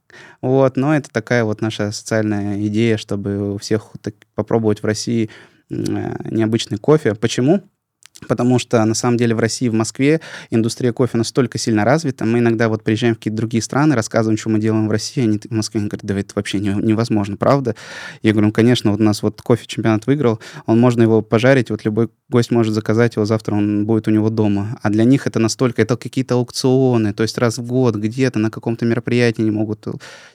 вот, 0.42 0.76
но 0.76 0.94
это 0.94 1.10
такая 1.10 1.44
вот 1.44 1.60
наша 1.60 1.92
социальная 1.92 2.66
идея, 2.66 2.96
чтобы 2.96 3.54
у 3.54 3.58
всех 3.58 3.90
так, 4.00 4.14
попробовать 4.34 4.82
в 4.82 4.86
России 4.86 5.30
э, 5.70 5.74
необычный 6.30 6.78
кофе. 6.78 7.14
Почему? 7.14 7.62
Потому 8.28 8.58
что, 8.58 8.84
на 8.84 8.94
самом 8.94 9.16
деле, 9.16 9.34
в 9.34 9.40
России, 9.40 9.68
в 9.68 9.74
Москве 9.74 10.20
индустрия 10.50 10.92
кофе 10.92 11.18
настолько 11.18 11.58
сильно 11.58 11.84
развита. 11.84 12.24
Мы 12.24 12.38
иногда 12.38 12.68
вот 12.68 12.82
приезжаем 12.82 13.14
в 13.14 13.18
какие-то 13.18 13.36
другие 13.36 13.62
страны, 13.62 13.94
рассказываем, 13.94 14.38
что 14.38 14.50
мы 14.50 14.58
делаем 14.58 14.88
в 14.88 14.90
России, 14.90 15.22
они 15.22 15.38
в 15.38 15.50
Москве 15.50 15.80
говорят, 15.80 16.00
да 16.02 16.18
это 16.18 16.32
вообще 16.34 16.58
не, 16.58 16.70
невозможно, 16.70 17.36
правда? 17.36 17.74
Я 18.22 18.32
говорю, 18.32 18.48
ну, 18.48 18.52
конечно, 18.52 18.90
вот 18.90 19.00
у 19.00 19.02
нас 19.02 19.22
вот 19.22 19.40
кофе 19.42 19.66
чемпионат 19.66 20.06
выиграл, 20.06 20.40
он 20.66 20.80
можно 20.80 21.02
его 21.02 21.22
пожарить, 21.22 21.70
вот 21.70 21.84
любой 21.84 22.10
гость 22.28 22.50
может 22.50 22.74
заказать 22.74 23.16
его, 23.16 23.24
завтра 23.24 23.54
он 23.54 23.86
будет 23.86 24.08
у 24.08 24.10
него 24.10 24.30
дома. 24.30 24.78
А 24.82 24.90
для 24.90 25.04
них 25.04 25.26
это 25.26 25.38
настолько, 25.38 25.82
это 25.82 25.96
какие-то 25.96 26.34
аукционы, 26.34 27.12
то 27.12 27.22
есть 27.22 27.38
раз 27.38 27.58
в 27.58 27.66
год 27.66 27.96
где-то 27.96 28.38
на 28.38 28.50
каком-то 28.50 28.84
мероприятии 28.84 29.42
не 29.42 29.50
могут. 29.50 29.86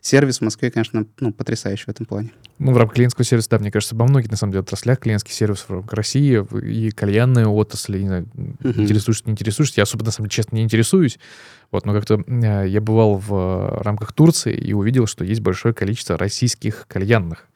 Сервис 0.01 0.39
в 0.39 0.41
Москве, 0.41 0.71
конечно, 0.71 1.05
ну, 1.19 1.31
потрясающий 1.31 1.85
в 1.85 1.89
этом 1.89 2.05
плане. 2.05 2.31
Ну, 2.57 2.71
в 2.71 2.77
рамках 2.77 2.95
клиентского 2.95 3.25
сервиса, 3.25 3.49
да, 3.49 3.59
мне 3.59 3.69
кажется, 3.69 3.95
во 3.95 4.05
многих, 4.05 4.31
на 4.31 4.37
самом 4.37 4.53
деле, 4.53 4.61
отраслях 4.61 4.99
клиентский 4.99 5.33
сервис 5.33 5.65
в 5.67 5.69
рамках 5.69 5.93
России 5.93 6.45
и 6.63 6.89
кальянная 6.91 7.47
отрасль, 7.47 7.99
не 7.99 8.07
знаю, 8.07 8.27
uh-huh. 8.33 8.81
интересуешься, 8.81 9.23
не 9.25 9.33
интересуешься. 9.33 9.73
Я 9.77 9.83
особо, 9.83 10.05
на 10.05 10.11
самом 10.11 10.29
деле, 10.29 10.35
честно, 10.35 10.55
не 10.55 10.63
интересуюсь. 10.63 11.19
Вот, 11.71 11.85
но 11.85 11.93
как-то 11.93 12.23
э, 12.25 12.67
я 12.67 12.79
бывал 12.79 13.17
в 13.17 13.81
рамках 13.81 14.13
Турции 14.13 14.55
и 14.55 14.71
увидел, 14.71 15.05
что 15.05 15.25
есть 15.25 15.41
большое 15.41 15.73
количество 15.73 16.17
российских 16.17 16.85
кальянных 16.87 17.47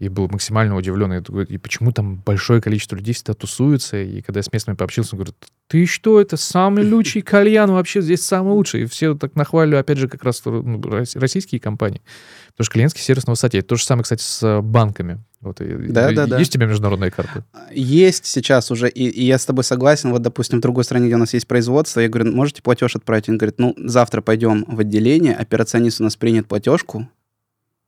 и 0.00 0.08
был 0.08 0.28
максимально 0.28 0.76
удивлен. 0.76 1.12
И, 1.12 1.58
почему 1.58 1.92
там 1.92 2.16
большое 2.16 2.62
количество 2.62 2.96
людей 2.96 3.12
всегда 3.12 3.34
тусуются. 3.34 3.98
И 3.98 4.22
когда 4.22 4.38
я 4.38 4.42
с 4.42 4.50
местными 4.50 4.74
пообщался, 4.74 5.14
он 5.14 5.18
говорит, 5.18 5.36
ты 5.68 5.84
что, 5.84 6.18
это 6.18 6.38
самый 6.38 6.90
лучший 6.90 7.20
кальян 7.20 7.70
вообще, 7.70 8.00
здесь 8.00 8.24
самый 8.24 8.54
лучший. 8.54 8.82
И 8.82 8.86
все 8.86 9.14
так 9.14 9.36
нахвалили, 9.36 9.74
опять 9.76 9.98
же, 9.98 10.08
как 10.08 10.24
раз 10.24 10.42
ну, 10.46 10.80
российские 11.14 11.60
компании. 11.60 12.00
Потому 12.48 12.64
что 12.64 12.72
клиентский 12.72 13.02
сервис 13.02 13.26
на 13.26 13.32
высоте. 13.32 13.60
То 13.60 13.76
же 13.76 13.84
самое, 13.84 14.04
кстати, 14.04 14.22
с 14.22 14.62
банками. 14.62 15.22
Вот, 15.42 15.58
да, 15.58 16.10
и, 16.10 16.14
да, 16.14 16.26
да. 16.26 16.38
Есть 16.38 16.52
у 16.52 16.54
тебя 16.54 16.66
международные 16.66 17.10
карты? 17.10 17.44
Есть 17.70 18.24
сейчас 18.24 18.70
уже, 18.70 18.88
и, 18.88 19.06
и 19.06 19.24
я 19.24 19.38
с 19.38 19.44
тобой 19.44 19.64
согласен. 19.64 20.12
Вот, 20.12 20.22
допустим, 20.22 20.60
в 20.60 20.62
другой 20.62 20.84
стране, 20.84 21.06
где 21.06 21.16
у 21.16 21.18
нас 21.18 21.34
есть 21.34 21.46
производство, 21.46 22.00
я 22.00 22.08
говорю, 22.08 22.32
можете 22.32 22.62
платеж 22.62 22.96
отправить? 22.96 23.28
Он 23.28 23.36
говорит, 23.36 23.58
ну, 23.58 23.74
завтра 23.76 24.22
пойдем 24.22 24.64
в 24.66 24.80
отделение, 24.80 25.34
операционист 25.34 26.00
у 26.00 26.04
нас 26.04 26.16
принят 26.16 26.46
платежку, 26.46 27.06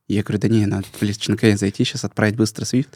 я 0.07 0.23
говорю, 0.23 0.39
да 0.39 0.47
не, 0.47 0.65
надо 0.65 0.85
в 0.91 0.91
кабинет 1.37 1.59
зайти, 1.59 1.83
сейчас 1.83 2.03
отправить 2.03 2.35
быстро 2.35 2.65
Swift. 2.65 2.89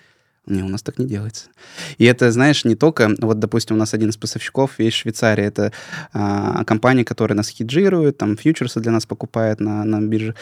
Не, 0.48 0.64
у 0.64 0.70
нас 0.70 0.82
так 0.82 0.98
не 0.98 1.06
делается. 1.06 1.50
И 1.98 2.06
это, 2.06 2.32
знаешь, 2.32 2.64
не 2.64 2.76
только, 2.76 3.14
вот, 3.20 3.38
допустим, 3.38 3.76
у 3.76 3.80
нас 3.80 3.94
один 3.94 4.10
из 4.10 4.16
поставщиков 4.18 4.80
есть 4.80 4.96
Швейцария, 4.96 5.44
это 5.44 5.74
а, 6.14 6.64
компания, 6.64 7.04
которая 7.04 7.36
нас 7.36 7.50
хеджирует, 7.50 8.18
там, 8.18 8.38
фьючерсы 8.38 8.80
для 8.80 8.94
нас 8.94 9.06
покупает 9.06 9.60
на, 9.60 9.84
на 9.84 10.00
бирже. 10.00 10.36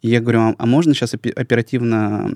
И 0.00 0.08
я 0.08 0.20
говорю, 0.20 0.40
а, 0.40 0.54
а 0.56 0.64
можно 0.64 0.94
сейчас 0.94 1.12
оперативно 1.12 2.32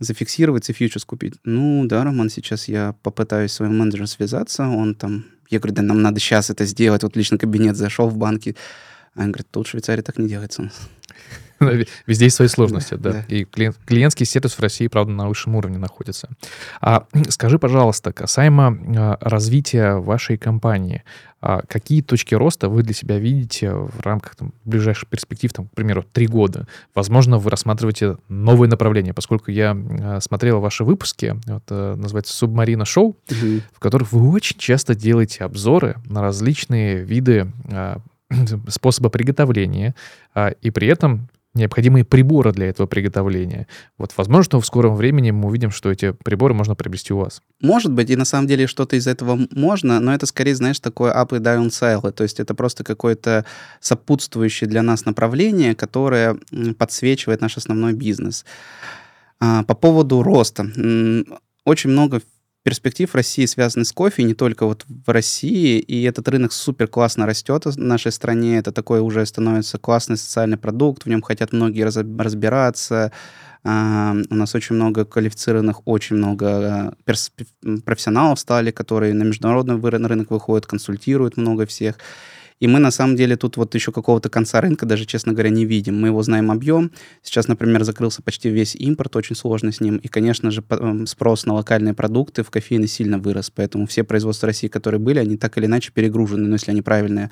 зафиксироваться 0.00 0.72
и 0.72 0.74
фьючерс 0.74 1.06
купить? 1.06 1.36
Ну, 1.44 1.86
да, 1.86 2.04
Роман, 2.04 2.28
сейчас 2.28 2.68
я 2.68 2.94
попытаюсь 3.02 3.52
с 3.52 3.54
своим 3.54 3.78
менеджером 3.78 4.06
связаться, 4.06 4.68
он 4.68 4.94
там, 4.94 5.24
я 5.48 5.60
говорю, 5.60 5.76
да 5.76 5.82
нам 5.82 6.02
надо 6.02 6.20
сейчас 6.20 6.50
это 6.50 6.66
сделать, 6.66 7.02
вот 7.04 7.16
личный 7.16 7.38
кабинет 7.38 7.76
зашел 7.76 8.10
в 8.10 8.18
банке, 8.18 8.54
а 9.14 9.20
он 9.20 9.32
говорит, 9.32 9.46
тут 9.50 9.66
в 9.66 9.70
Швейцарии 9.70 10.02
так 10.02 10.18
не 10.18 10.28
делается 10.28 10.60
у 10.60 10.64
нас. 10.66 10.74
Везде 12.06 12.26
есть 12.26 12.36
свои 12.36 12.48
сложности, 12.48 12.94
да. 12.94 13.24
И 13.28 13.44
клиентский 13.44 14.26
сервис 14.26 14.54
в 14.54 14.60
России, 14.60 14.86
правда, 14.88 15.12
на 15.12 15.28
высшем 15.28 15.56
уровне 15.56 15.78
находится. 15.78 16.28
А 16.80 17.06
скажи, 17.28 17.58
пожалуйста, 17.58 18.12
касаемо 18.12 18.78
а, 18.96 19.18
развития 19.20 19.94
вашей 19.94 20.36
компании, 20.36 21.02
а 21.40 21.62
какие 21.66 22.02
точки 22.02 22.34
роста 22.34 22.68
вы 22.68 22.82
для 22.82 22.94
себя 22.94 23.18
видите 23.18 23.70
в 23.70 24.00
рамках 24.00 24.36
там, 24.36 24.52
ближайших 24.64 25.08
перспектив, 25.08 25.52
там, 25.52 25.68
к 25.68 25.74
примеру, 25.74 26.04
три 26.12 26.26
года? 26.26 26.66
Возможно, 26.94 27.38
вы 27.38 27.50
рассматриваете 27.50 28.16
новые 28.28 28.68
направления, 28.68 29.14
поскольку 29.14 29.50
я 29.50 29.76
смотрел 30.20 30.60
ваши 30.60 30.84
выпуски, 30.84 31.38
вот, 31.46 31.64
э, 31.70 31.94
называется 31.96 32.34
«Субмарина 32.34 32.84
шоу», 32.84 33.16
угу. 33.30 33.60
в 33.72 33.78
которых 33.78 34.12
вы 34.12 34.30
очень 34.30 34.58
часто 34.58 34.94
делаете 34.94 35.44
обзоры 35.44 35.96
на 36.06 36.22
различные 36.22 37.02
виды 37.02 37.52
способа 38.68 39.08
приготовления, 39.08 39.94
а, 40.34 40.50
и 40.50 40.70
при 40.70 40.88
этом 40.88 41.28
необходимые 41.56 42.04
приборы 42.04 42.52
для 42.52 42.66
этого 42.66 42.86
приготовления. 42.86 43.66
Вот, 43.98 44.12
возможно, 44.16 44.60
в 44.60 44.66
скором 44.66 44.94
времени 44.94 45.30
мы 45.30 45.48
увидим, 45.48 45.70
что 45.70 45.90
эти 45.90 46.12
приборы 46.12 46.54
можно 46.54 46.74
приобрести 46.74 47.12
у 47.12 47.18
вас. 47.18 47.42
Может 47.60 47.92
быть, 47.92 48.10
и 48.10 48.16
на 48.16 48.24
самом 48.24 48.46
деле 48.46 48.66
что-то 48.66 48.96
из 48.96 49.06
этого 49.06 49.38
можно, 49.50 50.00
но 50.00 50.14
это 50.14 50.26
скорее, 50.26 50.54
знаешь, 50.54 50.80
такое 50.80 51.12
up 51.12 51.36
и 51.36 51.40
down 51.40 51.68
sell, 51.68 52.10
то 52.12 52.22
есть 52.22 52.40
это 52.40 52.54
просто 52.54 52.84
какое-то 52.84 53.44
сопутствующее 53.80 54.68
для 54.68 54.82
нас 54.82 55.04
направление, 55.04 55.74
которое 55.74 56.36
подсвечивает 56.78 57.40
наш 57.40 57.56
основной 57.56 57.92
бизнес. 57.92 58.44
А, 59.40 59.62
по 59.64 59.74
поводу 59.74 60.22
роста. 60.22 60.66
Очень 61.64 61.90
много 61.90 62.20
перспектив 62.66 63.14
России 63.14 63.46
связаны 63.46 63.84
с 63.84 63.92
кофе, 63.92 64.24
не 64.24 64.34
только 64.34 64.66
вот 64.66 64.84
в 64.88 65.08
России, 65.08 65.78
и 65.78 66.02
этот 66.02 66.26
рынок 66.26 66.52
супер 66.52 66.88
классно 66.88 67.24
растет 67.24 67.64
в 67.64 67.78
нашей 67.78 68.10
стране, 68.10 68.58
это 68.58 68.72
такой 68.72 68.98
уже 68.98 69.24
становится 69.24 69.78
классный 69.78 70.16
социальный 70.16 70.56
продукт, 70.56 71.04
в 71.04 71.08
нем 71.08 71.22
хотят 71.22 71.52
многие 71.52 71.82
раз, 71.82 71.96
разбираться, 71.96 73.12
Uh, 73.64 74.24
у 74.30 74.36
нас 74.36 74.54
очень 74.54 74.76
много 74.76 75.04
квалифицированных, 75.04 75.82
очень 75.88 76.14
много 76.16 76.94
uh, 77.04 77.80
профессионалов 77.84 78.38
стали, 78.38 78.70
которые 78.70 79.12
на 79.12 79.24
международный 79.24 80.06
рынок 80.06 80.30
выходят, 80.30 80.66
консультируют 80.66 81.36
много 81.36 81.66
всех. 81.66 81.98
И 82.58 82.66
мы 82.66 82.78
на 82.78 82.90
самом 82.90 83.16
деле 83.16 83.36
тут 83.36 83.56
вот 83.56 83.74
еще 83.74 83.92
какого-то 83.92 84.30
конца 84.30 84.60
рынка 84.60 84.86
даже, 84.86 85.04
честно 85.04 85.32
говоря, 85.32 85.50
не 85.50 85.64
видим. 85.64 86.00
Мы 86.00 86.08
его 86.08 86.22
знаем 86.22 86.50
объем. 86.50 86.90
Сейчас, 87.22 87.48
например, 87.48 87.84
закрылся 87.84 88.22
почти 88.22 88.48
весь 88.48 88.74
импорт, 88.74 89.14
очень 89.16 89.36
сложно 89.36 89.72
с 89.72 89.80
ним. 89.80 89.96
И, 89.96 90.08
конечно 90.08 90.50
же, 90.50 90.64
эм, 90.70 91.06
спрос 91.06 91.44
на 91.44 91.54
локальные 91.54 91.94
продукты 91.94 92.42
в 92.42 92.50
кофейне 92.50 92.86
сильно 92.86 93.18
вырос. 93.18 93.50
Поэтому 93.50 93.86
все 93.86 94.04
производства 94.04 94.46
России, 94.46 94.68
которые 94.68 95.00
были, 95.00 95.18
они 95.18 95.36
так 95.36 95.58
или 95.58 95.66
иначе 95.66 95.92
перегружены, 95.92 96.48
но 96.48 96.54
если 96.54 96.70
они 96.70 96.82
правильные 96.82 97.30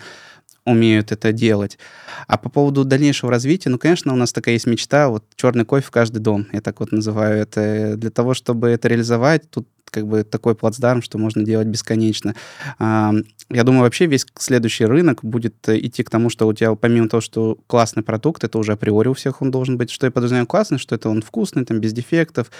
умеют 0.66 1.12
это 1.12 1.32
делать. 1.32 1.78
А 2.26 2.38
по 2.38 2.48
поводу 2.48 2.84
дальнейшего 2.84 3.30
развития, 3.30 3.70
ну, 3.70 3.78
конечно, 3.78 4.12
у 4.12 4.16
нас 4.16 4.32
такая 4.32 4.54
есть 4.54 4.66
мечта, 4.66 5.08
вот 5.08 5.24
черный 5.36 5.64
кофе 5.64 5.86
в 5.86 5.90
каждый 5.90 6.20
дом, 6.20 6.46
я 6.52 6.60
так 6.60 6.80
вот 6.80 6.92
называю 6.92 7.42
это. 7.42 7.96
Для 7.96 8.10
того, 8.10 8.34
чтобы 8.34 8.68
это 8.68 8.88
реализовать, 8.88 9.50
тут 9.50 9.68
как 9.84 10.08
бы 10.08 10.24
такой 10.24 10.54
плацдарм, 10.56 11.02
что 11.02 11.18
можно 11.18 11.44
делать 11.44 11.68
бесконечно. 11.68 12.34
Я 12.80 13.62
думаю, 13.62 13.82
вообще 13.82 14.06
весь 14.06 14.26
следующий 14.38 14.86
рынок 14.86 15.22
будет 15.22 15.54
идти 15.68 16.02
к 16.02 16.10
тому, 16.10 16.30
что 16.30 16.48
у 16.48 16.52
тебя 16.52 16.74
помимо 16.74 17.08
того, 17.08 17.20
что 17.20 17.58
классный 17.66 18.02
продукт, 18.02 18.42
это 18.42 18.58
уже 18.58 18.72
априори 18.72 19.08
у 19.08 19.14
всех 19.14 19.42
он 19.42 19.50
должен 19.50 19.76
быть. 19.76 19.90
Что 19.90 20.06
я 20.06 20.10
подразумеваю 20.10 20.46
классный, 20.46 20.78
что 20.78 20.94
это 20.94 21.08
он 21.10 21.22
вкусный, 21.22 21.64
там, 21.64 21.78
без 21.78 21.92
дефектов, 21.92 22.50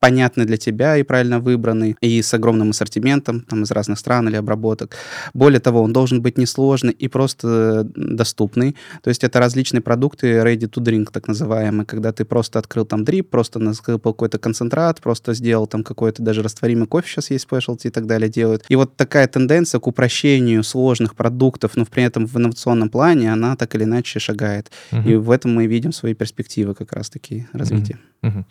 понятный 0.00 0.46
для 0.46 0.56
тебя 0.56 0.96
и 0.96 1.02
правильно 1.02 1.38
выбранный, 1.38 1.96
и 2.00 2.22
с 2.22 2.34
огромным 2.34 2.70
ассортиментом 2.70 3.42
там, 3.42 3.62
из 3.62 3.70
разных 3.70 3.98
стран 3.98 4.28
или 4.28 4.36
обработок. 4.36 4.96
Более 5.34 5.60
того, 5.60 5.82
он 5.82 5.92
должен 5.92 6.22
быть 6.22 6.38
несложный 6.38 6.92
и 6.92 7.06
просто 7.06 7.86
доступный. 7.94 8.76
То 9.02 9.08
есть 9.08 9.22
это 9.22 9.38
различные 9.38 9.82
продукты 9.82 10.38
ready 10.38 10.68
to 10.68 10.82
drink, 10.82 11.10
так 11.12 11.28
называемые, 11.28 11.86
когда 11.86 12.12
ты 12.12 12.24
просто 12.24 12.58
открыл 12.58 12.86
там 12.86 13.04
дрип, 13.04 13.28
просто 13.28 13.58
насыпал 13.58 14.14
какой-то 14.14 14.38
концентрат, 14.38 15.00
просто 15.00 15.34
сделал 15.34 15.66
там 15.66 15.84
какой-то 15.84 16.22
даже 16.22 16.42
растворимый 16.42 16.86
кофе, 16.86 17.06
сейчас 17.08 17.30
есть 17.30 17.46
specialty 17.50 17.88
и 17.88 17.90
так 17.90 18.06
далее 18.06 18.30
делают. 18.30 18.64
И 18.68 18.76
вот 18.76 18.96
такая 18.96 19.28
тенденция 19.28 19.80
к 19.80 19.86
упрощению 19.86 20.64
сложных 20.64 21.14
продуктов, 21.14 21.76
но 21.76 21.84
при 21.84 22.04
этом 22.04 22.26
в 22.26 22.36
инновационном 22.36 22.88
плане, 22.88 23.32
она 23.32 23.54
так 23.56 23.74
или 23.74 23.84
иначе 23.84 24.18
шагает. 24.18 24.70
Uh-huh. 24.92 25.12
И 25.12 25.14
в 25.16 25.30
этом 25.30 25.54
мы 25.54 25.66
видим 25.66 25.92
свои 25.92 26.14
перспективы 26.14 26.74
как 26.74 26.92
раз-таки 26.92 27.46
развития. 27.52 27.98
Uh-huh. 28.22 28.32
Uh-huh. 28.32 28.44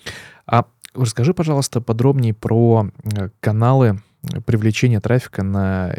А 0.45 0.65
Расскажи, 0.93 1.33
пожалуйста, 1.33 1.81
подробнее 1.81 2.33
про 2.33 2.87
э, 3.03 3.29
каналы 3.39 4.01
привлечения 4.45 4.99
трафика 4.99 5.43
на 5.43 5.95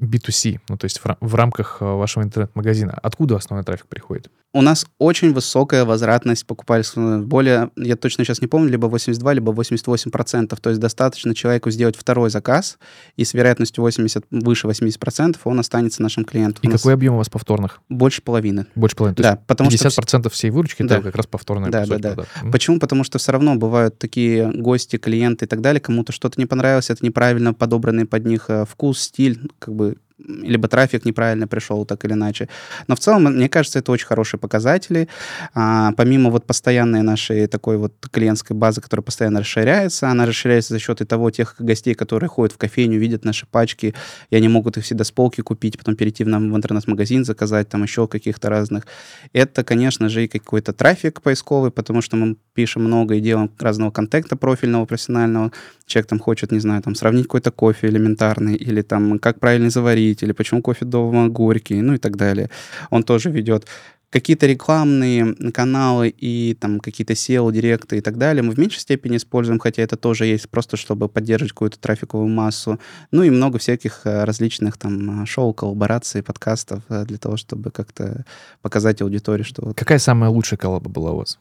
B2C, 0.00 0.60
ну 0.68 0.76
то 0.76 0.84
есть 0.84 1.00
в 1.02 1.34
рамках 1.34 1.78
э, 1.80 1.84
вашего 1.84 2.22
интернет-магазина. 2.22 2.98
Откуда 3.02 3.36
основной 3.36 3.64
трафик 3.64 3.86
приходит? 3.86 4.30
у 4.54 4.62
нас 4.62 4.86
очень 4.98 5.34
высокая 5.34 5.84
возвратность 5.84 6.46
покупательства. 6.46 7.18
Более, 7.18 7.70
я 7.76 7.96
точно 7.96 8.24
сейчас 8.24 8.40
не 8.40 8.46
помню, 8.46 8.70
либо 8.70 8.86
82, 8.86 9.32
либо 9.32 9.50
88 9.50 10.12
процентов. 10.12 10.60
То 10.60 10.70
есть 10.70 10.80
достаточно 10.80 11.34
человеку 11.34 11.70
сделать 11.70 11.96
второй 11.96 12.30
заказ, 12.30 12.78
и 13.16 13.24
с 13.24 13.34
вероятностью 13.34 13.82
80, 13.82 14.24
выше 14.30 14.68
80 14.68 14.98
процентов 15.00 15.42
он 15.44 15.58
останется 15.58 16.02
нашим 16.02 16.24
клиентом. 16.24 16.62
И 16.62 16.72
какой 16.72 16.94
объем 16.94 17.14
у 17.14 17.16
вас 17.18 17.28
повторных? 17.28 17.80
Больше 17.88 18.22
половины. 18.22 18.66
Больше 18.76 18.94
половины. 18.94 19.20
Да, 19.20 19.40
потому 19.44 19.70
50 19.70 19.96
процентов 19.96 20.32
всей 20.32 20.50
выручки 20.50 20.84
да. 20.84 20.96
это 20.96 21.04
как 21.04 21.16
раз 21.16 21.26
повторные 21.26 21.72
да, 21.72 21.84
да, 21.84 21.98
да. 21.98 22.14
да. 22.14 22.24
Почему? 22.52 22.78
Потому 22.78 23.02
что 23.02 23.18
все 23.18 23.32
равно 23.32 23.56
бывают 23.56 23.98
такие 23.98 24.52
гости, 24.52 24.98
клиенты 24.98 25.46
и 25.46 25.48
так 25.48 25.62
далее, 25.62 25.80
кому-то 25.80 26.12
что-то 26.12 26.40
не 26.40 26.46
понравилось, 26.46 26.90
это 26.90 27.04
неправильно 27.04 27.53
подобранный 27.54 28.06
под 28.06 28.26
них 28.26 28.46
э, 28.48 28.64
вкус, 28.64 29.00
стиль, 29.00 29.50
как 29.58 29.74
бы 29.74 29.96
либо 30.18 30.68
трафик 30.68 31.04
неправильно 31.04 31.48
пришел, 31.48 31.84
так 31.84 32.04
или 32.04 32.12
иначе. 32.12 32.48
Но 32.86 32.94
в 32.94 33.00
целом, 33.00 33.24
мне 33.24 33.48
кажется, 33.48 33.80
это 33.80 33.90
очень 33.92 34.06
хорошие 34.06 34.38
показатели. 34.38 35.08
А, 35.54 35.92
помимо 35.92 36.30
вот 36.30 36.46
постоянной 36.46 37.02
нашей 37.02 37.46
такой 37.46 37.76
вот 37.78 37.94
клиентской 38.10 38.56
базы, 38.56 38.80
которая 38.80 39.02
постоянно 39.02 39.40
расширяется, 39.40 40.08
она 40.08 40.24
расширяется 40.26 40.74
за 40.74 40.78
счет 40.78 41.00
и 41.00 41.04
того 41.04 41.30
тех 41.30 41.56
гостей, 41.58 41.94
которые 41.94 42.28
ходят 42.28 42.54
в 42.54 42.58
кофейню, 42.58 42.98
видят 42.98 43.24
наши 43.24 43.46
пачки, 43.46 43.94
и 44.30 44.36
они 44.36 44.48
могут 44.48 44.76
их 44.76 44.84
всегда 44.84 45.04
с 45.04 45.10
полки 45.10 45.40
купить, 45.40 45.78
потом 45.78 45.96
перейти 45.96 46.24
в, 46.24 46.28
нам 46.28 46.52
в 46.52 46.56
интернет-магазин, 46.56 47.24
заказать 47.24 47.68
там 47.68 47.82
еще 47.82 48.06
каких-то 48.06 48.48
разных. 48.48 48.86
Это, 49.32 49.64
конечно 49.64 50.08
же, 50.08 50.24
и 50.24 50.28
какой-то 50.28 50.72
трафик 50.72 51.22
поисковый, 51.22 51.70
потому 51.70 52.02
что 52.02 52.16
мы 52.16 52.36
пишем 52.54 52.84
много 52.84 53.16
и 53.16 53.20
делаем 53.20 53.50
разного 53.58 53.90
контента 53.90 54.36
профильного, 54.36 54.86
профессионального. 54.86 55.52
Человек 55.86 56.08
там 56.08 56.18
хочет, 56.18 56.52
не 56.52 56.60
знаю, 56.60 56.82
там 56.82 56.94
сравнить 56.94 57.24
какой-то 57.24 57.50
кофе 57.50 57.88
элементарный, 57.88 58.54
или 58.54 58.82
там 58.82 59.18
как 59.18 59.40
правильно 59.40 59.70
заварить, 59.70 60.22
или 60.22 60.32
почему 60.32 60.62
кофе 60.62 60.84
дома 60.84 61.28
горький, 61.28 61.82
ну 61.82 61.94
и 61.94 61.98
так 61.98 62.16
далее. 62.16 62.50
Он 62.90 63.02
тоже 63.02 63.30
ведет 63.30 63.66
какие-то 64.14 64.46
рекламные 64.46 65.34
каналы 65.52 66.08
и 66.08 66.56
там 66.60 66.78
какие-то 66.78 67.14
SEO, 67.14 67.50
директы 67.50 67.98
и 67.98 68.00
так 68.00 68.16
далее 68.16 68.44
мы 68.44 68.52
в 68.52 68.58
меньшей 68.58 68.78
степени 68.78 69.16
используем, 69.16 69.58
хотя 69.58 69.82
это 69.82 69.96
тоже 69.96 70.26
есть 70.26 70.48
просто, 70.48 70.76
чтобы 70.76 71.08
поддерживать 71.08 71.50
какую-то 71.50 71.80
трафиковую 71.80 72.28
массу. 72.28 72.78
Ну 73.10 73.24
и 73.24 73.30
много 73.30 73.58
всяких 73.58 74.02
э, 74.04 74.22
различных 74.22 74.76
там 74.76 75.26
шоу, 75.26 75.52
коллабораций, 75.52 76.22
подкастов 76.22 76.84
э, 76.88 77.04
для 77.06 77.18
того, 77.18 77.36
чтобы 77.36 77.72
как-то 77.72 78.24
показать 78.62 79.02
аудитории, 79.02 79.42
что... 79.42 79.74
Какая 79.74 79.98
самая 79.98 80.30
лучшая 80.30 80.58
коллаба 80.58 80.88
была 80.88 81.10
у 81.10 81.16
вас? 81.16 81.40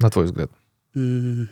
На 0.00 0.10
твой 0.10 0.24
взгляд? 0.24 0.50
Ну, 0.94 1.46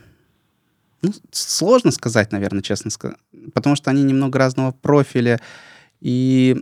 сложно 1.31 1.93
сказать, 1.93 2.33
наверное, 2.33 2.63
честно 2.63 2.91
сказать. 2.91 3.19
Потому 3.55 3.77
что 3.77 3.91
они 3.91 4.03
немного 4.03 4.39
разного 4.39 4.73
профиля. 4.73 5.41
И 6.01 6.57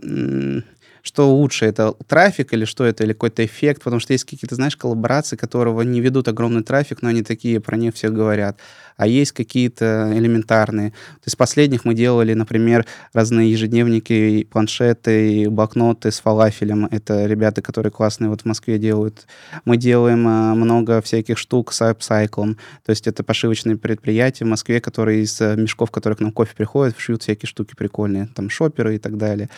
что 1.07 1.33
лучше, 1.33 1.65
это 1.65 1.93
трафик 2.05 2.53
или 2.53 2.65
что 2.65 2.83
это, 2.83 3.03
или 3.05 3.13
какой-то 3.13 3.45
эффект, 3.45 3.81
потому 3.81 4.01
что 4.01 4.11
есть 4.11 4.25
какие-то, 4.25 4.55
знаешь, 4.55 4.75
коллаборации, 4.75 5.37
которого 5.37 5.81
не 5.81 6.01
ведут 6.01 6.27
огромный 6.27 6.63
трафик, 6.63 7.01
но 7.01 7.09
они 7.09 7.23
такие, 7.23 7.61
про 7.61 7.77
них 7.77 7.95
все 7.95 8.09
говорят. 8.09 8.59
А 8.97 9.07
есть 9.07 9.31
какие-то 9.31 10.11
элементарные. 10.13 10.89
То 10.89 11.27
есть 11.27 11.37
последних 11.37 11.85
мы 11.85 11.93
делали, 11.93 12.33
например, 12.33 12.85
разные 13.13 13.51
ежедневники, 13.51 14.45
планшеты, 14.51 15.49
блокноты 15.49 16.11
с 16.11 16.19
фалафелем. 16.19 16.87
Это 16.87 17.25
ребята, 17.25 17.61
которые 17.61 17.91
классные 17.91 18.29
вот 18.29 18.41
в 18.41 18.45
Москве 18.45 18.77
делают. 18.77 19.27
Мы 19.65 19.77
делаем 19.77 20.27
а, 20.27 20.55
много 20.55 21.01
всяких 21.01 21.37
штук 21.37 21.71
с 21.71 21.81
апсайклом. 21.83 22.57
То 22.85 22.89
есть 22.89 23.07
это 23.07 23.23
пошивочные 23.23 23.77
предприятия 23.77 24.45
в 24.45 24.49
Москве, 24.49 24.81
которые 24.81 25.21
из 25.21 25.39
э, 25.39 25.55
мешков, 25.55 25.91
которые 25.91 26.17
к 26.17 26.19
нам 26.19 26.31
кофе 26.31 26.53
приходят, 26.55 26.97
шьют 26.97 27.21
всякие 27.21 27.47
штуки 27.47 27.75
прикольные. 27.77 28.27
Там 28.35 28.49
шоперы 28.49 28.95
и 28.95 28.99
так 28.99 29.17
далее. 29.17 29.49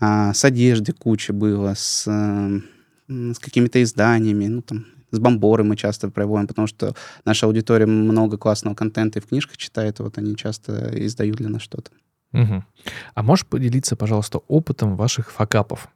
А, 0.00 0.32
с 0.32 0.44
одеждой 0.44 0.92
куча 0.92 1.32
было, 1.32 1.74
с, 1.74 2.04
с 3.08 3.38
какими-то 3.38 3.82
изданиями, 3.82 4.46
ну, 4.46 4.62
там, 4.62 4.86
с 5.10 5.18
бомборы 5.18 5.64
мы 5.64 5.76
часто 5.76 6.08
проводим, 6.08 6.46
потому 6.46 6.66
что 6.66 6.94
наша 7.24 7.46
аудитория 7.46 7.86
много 7.86 8.38
классного 8.38 8.74
контента 8.74 9.18
и 9.18 9.22
в 9.22 9.26
книжках 9.26 9.56
читает, 9.56 9.98
вот 9.98 10.18
они 10.18 10.36
часто 10.36 10.90
издают 11.06 11.36
для 11.36 11.48
нас 11.48 11.62
что-то. 11.62 11.90
Угу. 12.32 12.64
А 13.14 13.22
можешь 13.22 13.46
поделиться, 13.46 13.96
пожалуйста, 13.96 14.38
опытом 14.48 14.96
ваших 14.96 15.30
факапов? 15.32 15.88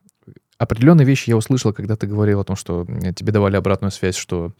Определенные 0.59 1.07
вещи 1.07 1.31
я 1.31 1.37
услышал, 1.37 1.73
когда 1.73 1.97
ты 1.97 2.07
говорил 2.07 2.41
о 2.41 2.45
том, 2.45 2.57
что 2.57 2.87
тебе 3.15 3.33
давали 3.33 3.57
обратную 3.57 3.91
связь, 3.91 4.17
что 4.17 4.53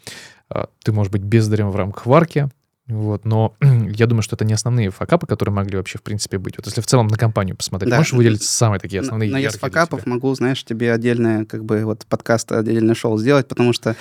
э, 0.51 0.67
ты 0.83 0.93
можешь 0.93 1.13
быть 1.13 1.23
бездарем 1.23 1.71
в 1.71 1.77
рамках 1.77 2.07
варки, 2.07 2.49
Вот, 2.87 3.25
но 3.25 3.55
я 3.63 4.07
думаю, 4.07 4.23
что 4.23 4.37
это 4.37 4.45
не 4.45 4.53
основные 4.53 4.91
факапы, 4.91 5.27
которые 5.27 5.55
могли 5.55 5.79
вообще 5.79 5.99
в 5.99 6.03
принципе 6.03 6.37
быть. 6.37 6.57
Вот 6.59 6.67
если 6.67 6.83
в 6.83 6.87
целом 6.87 7.07
на 7.07 7.17
компанию 7.17 7.57
посмотреть, 7.57 7.91
Да. 7.91 7.97
можешь 7.97 8.13
выделить 8.13 8.43
самые 8.43 8.79
такие 8.79 9.01
основные 9.01 9.31
Но 9.31 9.39
яркие 9.39 9.59
для 9.59 9.69
факапов 9.69 10.05
могу, 10.05 10.35
знаешь, 10.35 10.63
тебе 10.65 10.93
отдельное, 10.93 11.47
как 11.47 11.65
бы, 11.65 11.85
вот 11.87 12.05
подкаст, 12.07 12.53
отдельное 12.53 12.95
шоу 12.95 13.17
сделать, 13.19 13.49
потому 13.49 13.73
что 13.73 13.97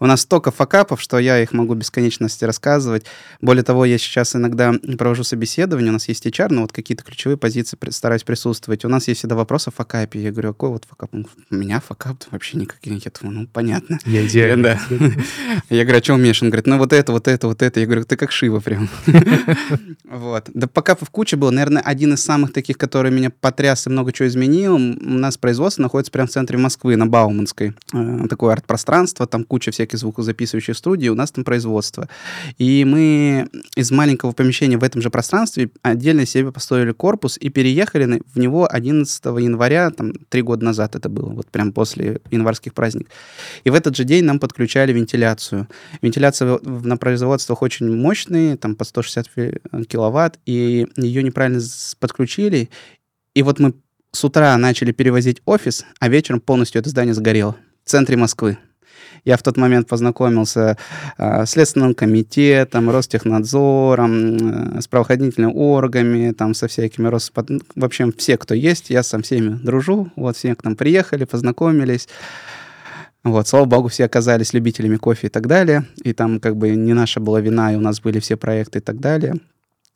у 0.00 0.06
нас 0.06 0.20
столько 0.20 0.50
факапов, 0.50 1.00
что 1.00 1.18
я 1.18 1.42
их 1.42 1.52
могу 1.52 1.74
бесконечности 1.74 2.44
рассказывать. 2.44 3.06
Более 3.40 3.62
того, 3.64 3.86
я 3.86 3.96
сейчас 3.96 4.36
иногда 4.36 4.74
провожу 4.98 5.24
собеседование, 5.24 5.90
у 5.90 5.94
нас 5.94 6.06
есть 6.08 6.26
HR, 6.26 6.48
но 6.50 6.62
вот 6.62 6.72
какие-то 6.72 7.04
ключевые 7.04 7.38
позиции 7.38 7.78
стараюсь 7.90 8.22
присутствовать. 8.22 8.84
У 8.84 8.88
нас 8.88 9.08
есть 9.08 9.20
всегда 9.20 9.34
вопрос 9.34 9.68
о 9.68 9.70
факапе. 9.70 10.20
Я 10.20 10.30
говорю, 10.30 10.52
какой 10.52 10.70
вот 10.70 10.84
факап? 10.84 11.14
Он 11.14 11.26
У 11.50 11.54
меня 11.54 11.80
факап 11.80 12.18
вообще 12.30 12.58
никаких. 12.58 12.86
Думаю, 13.20 13.40
ну, 13.40 13.46
понятно. 13.46 13.98
Я 14.04 14.26
идеально. 14.26 14.78
Да. 14.90 14.96
Я 15.70 15.84
говорю, 15.84 16.00
а 16.00 16.02
что 16.02 16.14
умеешь? 16.14 16.42
Он 16.42 16.50
говорит, 16.50 16.66
ну 16.66 16.76
вот 16.78 16.92
это, 16.92 17.12
вот 17.12 17.28
это, 17.28 17.46
вот 17.46 17.62
это. 17.62 17.80
Я 17.80 17.86
говорю, 17.86 18.04
ты 18.04 18.16
как 18.16 18.25
Шива 18.32 18.60
прям. 18.60 18.88
Вот. 20.08 20.50
Да 20.54 20.66
пока 20.68 20.94
в 20.94 21.10
куче 21.10 21.36
был, 21.36 21.50
наверное, 21.50 21.82
один 21.82 22.14
из 22.14 22.22
самых 22.22 22.52
таких, 22.52 22.78
который 22.78 23.10
меня 23.10 23.30
потряс 23.30 23.86
и 23.86 23.90
много 23.90 24.12
чего 24.12 24.28
изменил. 24.28 24.76
У 24.76 24.78
нас 24.78 25.36
производство 25.36 25.82
находится 25.82 26.12
прямо 26.12 26.28
в 26.28 26.30
центре 26.30 26.58
Москвы, 26.58 26.96
на 26.96 27.06
Бауманской. 27.06 27.74
Э, 27.92 28.28
Такое 28.28 28.52
арт-пространство, 28.52 29.26
там 29.26 29.44
куча 29.44 29.72
всяких 29.72 29.98
звукозаписывающих 29.98 30.76
студий, 30.76 31.08
у 31.08 31.14
нас 31.14 31.32
там 31.32 31.44
производство. 31.44 32.08
И 32.58 32.84
мы 32.84 33.48
из 33.74 33.90
маленького 33.90 34.32
помещения 34.32 34.78
в 34.78 34.84
этом 34.84 35.02
же 35.02 35.10
пространстве 35.10 35.70
отдельно 35.82 36.24
себе 36.24 36.52
построили 36.52 36.92
корпус 36.92 37.36
и 37.38 37.48
переехали 37.48 38.22
в 38.32 38.38
него 38.38 38.66
11 38.70 39.24
января, 39.24 39.90
там, 39.90 40.12
три 40.28 40.42
года 40.42 40.64
назад 40.64 40.96
это 40.96 41.08
было, 41.08 41.30
вот 41.30 41.48
прям 41.48 41.72
после 41.72 42.20
январских 42.30 42.74
праздников. 42.74 43.12
И 43.64 43.70
в 43.70 43.74
этот 43.74 43.96
же 43.96 44.04
день 44.04 44.24
нам 44.24 44.38
подключали 44.38 44.92
вентиляцию. 44.92 45.68
Вентиляция 46.02 46.58
на 46.62 46.96
производствах 46.96 47.62
очень 47.62 47.94
мощные, 48.16 48.56
там 48.56 48.74
по 48.74 48.84
160 48.84 49.26
фи- 49.34 49.58
киловатт, 49.88 50.38
и 50.46 50.86
ее 50.96 51.22
неправильно 51.22 51.60
подключили. 52.00 52.70
И 53.34 53.42
вот 53.42 53.60
мы 53.60 53.74
с 54.12 54.24
утра 54.24 54.56
начали 54.56 54.92
перевозить 54.92 55.42
офис, 55.44 55.84
а 56.00 56.08
вечером 56.08 56.40
полностью 56.40 56.80
это 56.80 56.88
здание 56.88 57.14
сгорело 57.14 57.56
в 57.84 57.90
центре 57.90 58.16
Москвы. 58.16 58.56
Я 59.24 59.36
в 59.36 59.42
тот 59.42 59.56
момент 59.56 59.88
познакомился 59.88 60.78
а, 61.18 61.44
с 61.44 61.50
Следственным 61.50 61.94
комитетом, 61.94 62.88
Ростехнадзором, 62.90 64.36
э, 64.76 64.80
с 64.80 64.86
правоохранительными 64.86 65.52
органами, 65.52 66.32
там, 66.32 66.54
со 66.54 66.68
всякими 66.68 67.08
Роспод... 67.08 67.50
ну, 67.50 67.60
В 67.74 67.84
общем, 67.84 68.12
все, 68.16 68.38
кто 68.38 68.54
есть, 68.54 68.90
я 68.90 69.02
со 69.02 69.20
всеми 69.20 69.56
дружу. 69.56 70.10
Вот, 70.16 70.36
все 70.36 70.54
к 70.54 70.62
нам 70.64 70.76
приехали, 70.76 71.24
познакомились. 71.24 72.08
Вот, 73.26 73.48
слава 73.48 73.64
богу, 73.64 73.88
все 73.88 74.04
оказались 74.04 74.52
любителями 74.52 74.98
кофе 74.98 75.26
и 75.26 75.30
так 75.30 75.48
далее. 75.48 75.84
И 76.04 76.12
там 76.12 76.38
как 76.38 76.56
бы 76.56 76.70
не 76.70 76.94
наша 76.94 77.18
была 77.18 77.40
вина, 77.40 77.72
и 77.72 77.76
у 77.76 77.80
нас 77.80 78.00
были 78.00 78.20
все 78.20 78.36
проекты 78.36 78.78
и 78.78 78.80
так 78.80 79.00
далее. 79.00 79.34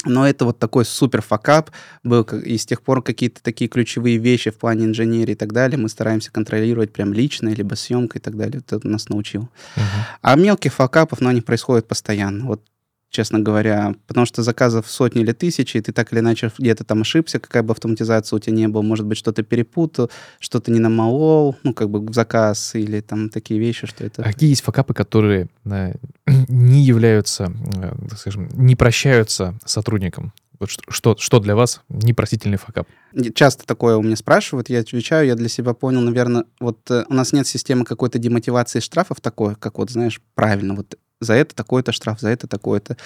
Но 0.04 0.26
это 0.26 0.46
вот 0.46 0.58
такой 0.58 0.84
супер 0.84 1.22
факап 1.22 1.70
был, 2.02 2.24
и 2.24 2.56
с 2.56 2.66
тех 2.66 2.82
пор 2.82 3.02
какие-то 3.02 3.40
такие 3.40 3.68
ключевые 3.68 4.16
вещи 4.16 4.50
в 4.50 4.58
плане 4.58 4.86
инженерии 4.86 5.32
и 5.32 5.36
так 5.36 5.52
далее 5.52 5.78
мы 5.78 5.88
стараемся 5.88 6.32
контролировать 6.32 6.92
прям 6.92 7.12
лично, 7.12 7.50
либо 7.50 7.74
съемкой 7.76 8.18
и 8.18 8.22
так 8.22 8.36
далее. 8.36 8.62
Это 8.66 8.84
нас 8.88 9.08
научил. 9.08 9.42
Мгм. 9.76 9.84
А 10.22 10.34
мелких 10.34 10.74
факапов, 10.74 11.20
но 11.20 11.28
они 11.28 11.40
происходят 11.40 11.86
постоянно. 11.86 12.46
Вот 12.46 12.62
честно 13.10 13.40
говоря, 13.40 13.94
потому 14.06 14.24
что 14.24 14.42
заказов 14.42 14.90
сотни 14.90 15.22
или 15.22 15.32
тысячи, 15.32 15.76
и 15.76 15.80
ты 15.80 15.92
так 15.92 16.12
или 16.12 16.20
иначе 16.20 16.50
где-то 16.56 16.84
там 16.84 17.02
ошибся, 17.02 17.38
какая 17.40 17.62
бы 17.62 17.72
автоматизация 17.72 18.36
у 18.36 18.40
тебя 18.40 18.56
не 18.56 18.68
было, 18.68 18.82
может 18.82 19.04
быть, 19.04 19.18
что-то 19.18 19.42
перепутал, 19.42 20.10
что-то 20.38 20.70
не 20.70 20.78
намолол, 20.78 21.56
ну, 21.62 21.74
как 21.74 21.90
бы 21.90 22.00
в 22.00 22.14
заказ, 22.14 22.74
или 22.74 23.00
там 23.00 23.28
такие 23.28 23.58
вещи, 23.60 23.86
что 23.86 24.04
это... 24.04 24.22
А 24.22 24.32
какие 24.32 24.50
есть 24.50 24.62
факапы, 24.62 24.94
которые 24.94 25.48
э, 25.64 25.94
не 26.48 26.82
являются, 26.82 27.52
э, 27.82 27.92
так 28.08 28.18
скажем, 28.18 28.48
не 28.54 28.76
прощаются 28.76 29.58
сотрудникам? 29.64 30.32
Вот 30.60 30.68
что, 30.68 31.16
что, 31.18 31.40
для 31.40 31.56
вас 31.56 31.80
непростительный 31.88 32.58
факап? 32.58 32.86
Часто 33.34 33.66
такое 33.66 33.96
у 33.96 34.02
меня 34.02 34.14
спрашивают, 34.14 34.68
я 34.68 34.80
отвечаю, 34.80 35.26
я 35.26 35.34
для 35.34 35.48
себя 35.48 35.72
понял, 35.72 36.02
наверное, 36.02 36.44
вот 36.60 36.78
э, 36.90 37.04
у 37.08 37.14
нас 37.14 37.32
нет 37.32 37.46
системы 37.46 37.84
какой-то 37.86 38.18
демотивации 38.18 38.80
штрафов 38.80 39.22
такой, 39.22 39.56
как 39.56 39.78
вот, 39.78 39.90
знаешь, 39.90 40.20
правильно, 40.34 40.74
вот 40.74 40.96
за 41.20 41.34
это 41.34 41.54
такой-то 41.54 41.92
штраф, 41.92 42.20
за 42.20 42.30
это 42.30 42.46
такой-то. 42.46 42.96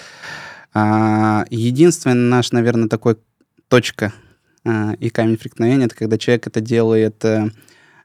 А, 0.72 1.44
единственный 1.50 2.14
наш, 2.14 2.52
наверное, 2.52 2.88
такой 2.88 3.16
точка 3.68 4.12
а, 4.64 4.94
и 4.98 5.10
камень 5.10 5.36
преткновения, 5.36 5.86
это 5.86 5.94
когда 5.94 6.18
человек 6.18 6.46
это 6.46 6.60
делает 6.60 7.24
э, 7.24 7.50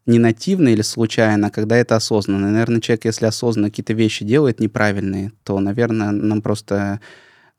не 0.05 0.19
нативно 0.19 0.69
или 0.69 0.81
случайно, 0.81 1.47
а 1.47 1.51
когда 1.51 1.77
это 1.77 1.95
осознанно. 1.95 2.51
Наверное, 2.51 2.81
человек, 2.81 3.05
если 3.05 3.25
осознанно 3.25 3.69
какие-то 3.69 3.93
вещи 3.93 4.25
делает 4.25 4.59
неправильные, 4.59 5.31
то, 5.43 5.59
наверное, 5.59 6.11
нам 6.11 6.41
просто 6.41 6.99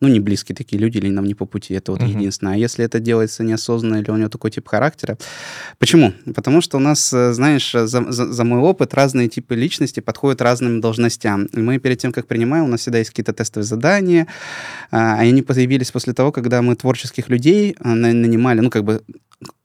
ну, 0.01 0.09
не 0.09 0.21
близкие 0.21 0.57
такие 0.57 0.79
люди, 0.81 0.99
или 0.99 1.09
нам 1.11 1.27
не 1.27 1.35
по 1.35 1.45
пути. 1.47 1.75
Это 1.75 1.93
вот 1.93 2.01
Мгм. 2.03 2.11
единственное. 2.19 2.55
А 2.55 2.57
если 2.57 2.85
это 2.85 3.01
делается 3.01 3.43
неосознанно, 3.45 3.97
или 4.01 4.11
у 4.11 4.17
него 4.17 4.29
такой 4.29 4.51
тип 4.51 4.67
характера... 4.69 5.17
Почему? 5.79 6.13
Потому 6.35 6.61
что 6.63 6.79
у 6.79 6.81
нас, 6.81 7.13
э, 7.13 7.33
знаешь, 7.33 7.73
за, 7.73 7.87
за- 7.87 8.33
за 8.33 8.45
мой 8.45 8.61
опыт 8.61 8.95
разные 8.95 9.29
типы 9.29 9.55
личности 9.55 10.01
подходят 10.01 10.41
разным 10.43 10.81
должностям. 10.81 11.45
И 11.47 11.59
мы 11.59 11.79
перед 11.79 11.99
тем, 11.99 12.13
как 12.13 12.27
принимаем, 12.27 12.65
у 12.65 12.69
нас 12.69 12.81
всегда 12.81 12.99
есть 12.99 13.11
какие-то 13.11 13.33
тестовые 13.33 13.67
задания, 13.67 14.27
а, 14.91 15.19
они 15.21 15.43
появились 15.43 15.91
после 15.91 16.13
того, 16.15 16.33
когда 16.33 16.63
мы 16.63 16.77
творческих 16.77 17.29
людей 17.29 17.77
на- 17.85 18.13
нанимали, 18.13 18.61
ну, 18.61 18.71
как 18.71 18.85
бы 18.85 19.03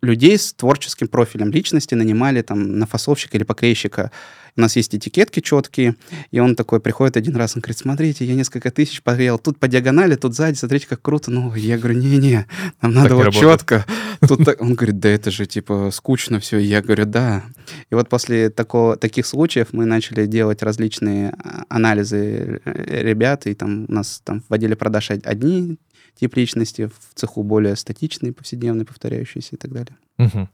людей 0.01 0.37
с 0.37 0.53
творческим 0.53 1.07
профилем 1.07 1.51
личности 1.51 1.95
нанимали 1.95 2.41
там 2.41 2.79
на 2.79 2.85
фасовщика 2.85 3.37
или 3.37 3.43
поклейщика. 3.43 4.11
У 4.57 4.61
нас 4.61 4.77
есть 4.77 4.95
этикетки 4.95 5.41
четкие, 5.41 5.95
и 6.31 6.39
он 6.39 6.55
такой 6.55 6.79
приходит 6.79 7.17
один 7.17 7.35
раз, 7.35 7.57
он 7.57 7.61
говорит, 7.61 7.77
смотрите, 7.77 8.23
я 8.23 8.35
несколько 8.35 8.71
тысяч 8.71 9.01
погрел, 9.03 9.37
тут 9.37 9.59
по 9.59 9.67
диагонали, 9.67 10.15
тут 10.15 10.33
сзади, 10.33 10.55
смотрите, 10.55 10.87
как 10.87 11.01
круто. 11.01 11.29
Ну, 11.29 11.53
я 11.55 11.77
говорю, 11.77 11.99
не-не, 11.99 12.45
нам 12.81 12.93
надо 12.93 13.09
не 13.09 13.15
вот 13.15 13.33
четко. 13.41 13.85
Тут 14.25 14.45
так- 14.45 14.61
Он 14.61 14.75
говорит, 14.75 14.99
да 14.99 15.09
это 15.09 15.29
же, 15.29 15.45
типа, 15.45 15.89
скучно 15.91 16.39
все. 16.39 16.57
Я 16.57 16.81
говорю, 16.81 17.05
да. 17.05 17.43
И 17.91 17.95
вот 17.95 18.07
после 18.07 18.49
такого, 18.49 18.95
таких 18.95 19.25
случаев 19.25 19.67
мы 19.73 19.83
начали 19.85 20.25
делать 20.25 20.63
различные 20.63 21.31
а, 21.31 21.65
анализы 21.67 22.61
э, 22.63 23.01
ребят, 23.03 23.47
и 23.47 23.55
там 23.55 23.85
у 23.89 23.91
нас 23.91 24.21
там 24.23 24.41
в 24.47 24.53
отделе 24.53 24.77
продаж 24.77 25.11
од- 25.11 25.27
одни 25.27 25.77
тип 26.19 26.35
личности, 26.35 26.87
в 26.87 27.13
цеху 27.15 27.43
более 27.43 27.75
статичные, 27.75 28.33
повседневные, 28.33 28.85
повторяющиеся 28.85 29.55
и 29.55 29.57
так 29.57 29.71
далее. 29.71 29.95
Мгм. 30.17 30.49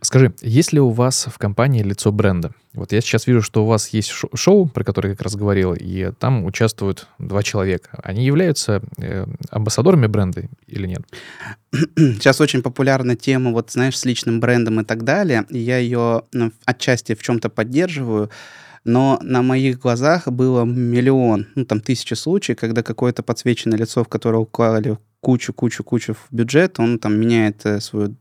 Скажи, 0.00 0.32
есть 0.42 0.72
ли 0.72 0.78
у 0.78 0.90
вас 0.90 1.26
в 1.26 1.38
компании 1.38 1.82
лицо 1.82 2.12
бренда? 2.12 2.52
Вот 2.72 2.92
я 2.92 3.00
сейчас 3.00 3.26
вижу, 3.26 3.42
что 3.42 3.64
у 3.64 3.66
вас 3.66 3.88
есть 3.88 4.08
шо- 4.08 4.28
шоу, 4.32 4.68
про 4.68 4.84
которое 4.84 5.08
я 5.08 5.16
как 5.16 5.24
раз 5.24 5.34
говорил, 5.34 5.74
и 5.74 6.12
там 6.20 6.44
участвуют 6.44 7.08
два 7.18 7.42
человека. 7.42 7.98
Они 8.04 8.24
являются 8.24 8.80
э, 8.98 9.26
амбассадорами 9.50 10.06
бренда 10.06 10.44
или 10.68 10.86
нет? 10.86 11.02
Сейчас 11.96 12.40
очень 12.40 12.62
популярна 12.62 13.16
тема, 13.16 13.50
вот 13.50 13.72
знаешь, 13.72 13.98
с 13.98 14.04
личным 14.04 14.38
брендом 14.38 14.80
и 14.80 14.84
так 14.84 15.02
далее. 15.02 15.44
И 15.50 15.58
я 15.58 15.78
ее 15.78 16.22
ну, 16.32 16.52
отчасти 16.64 17.16
в 17.16 17.22
чем-то 17.22 17.48
поддерживаю. 17.48 18.30
Но 18.88 19.18
на 19.20 19.42
моих 19.42 19.80
глазах 19.80 20.28
было 20.28 20.64
миллион, 20.64 21.46
ну 21.54 21.66
там 21.66 21.80
тысячи 21.80 22.14
случаев, 22.14 22.58
когда 22.58 22.82
какое-то 22.82 23.22
подсвеченное 23.22 23.76
лицо, 23.76 24.02
в 24.02 24.08
которое 24.08 24.38
уклали 24.38 24.96
кучу-кучу-кучу 25.20 26.14
в 26.14 26.26
бюджет, 26.30 26.80
он 26.80 26.98
там 26.98 27.20
меняет 27.20 27.66
э, 27.66 27.80
свою 27.80 28.16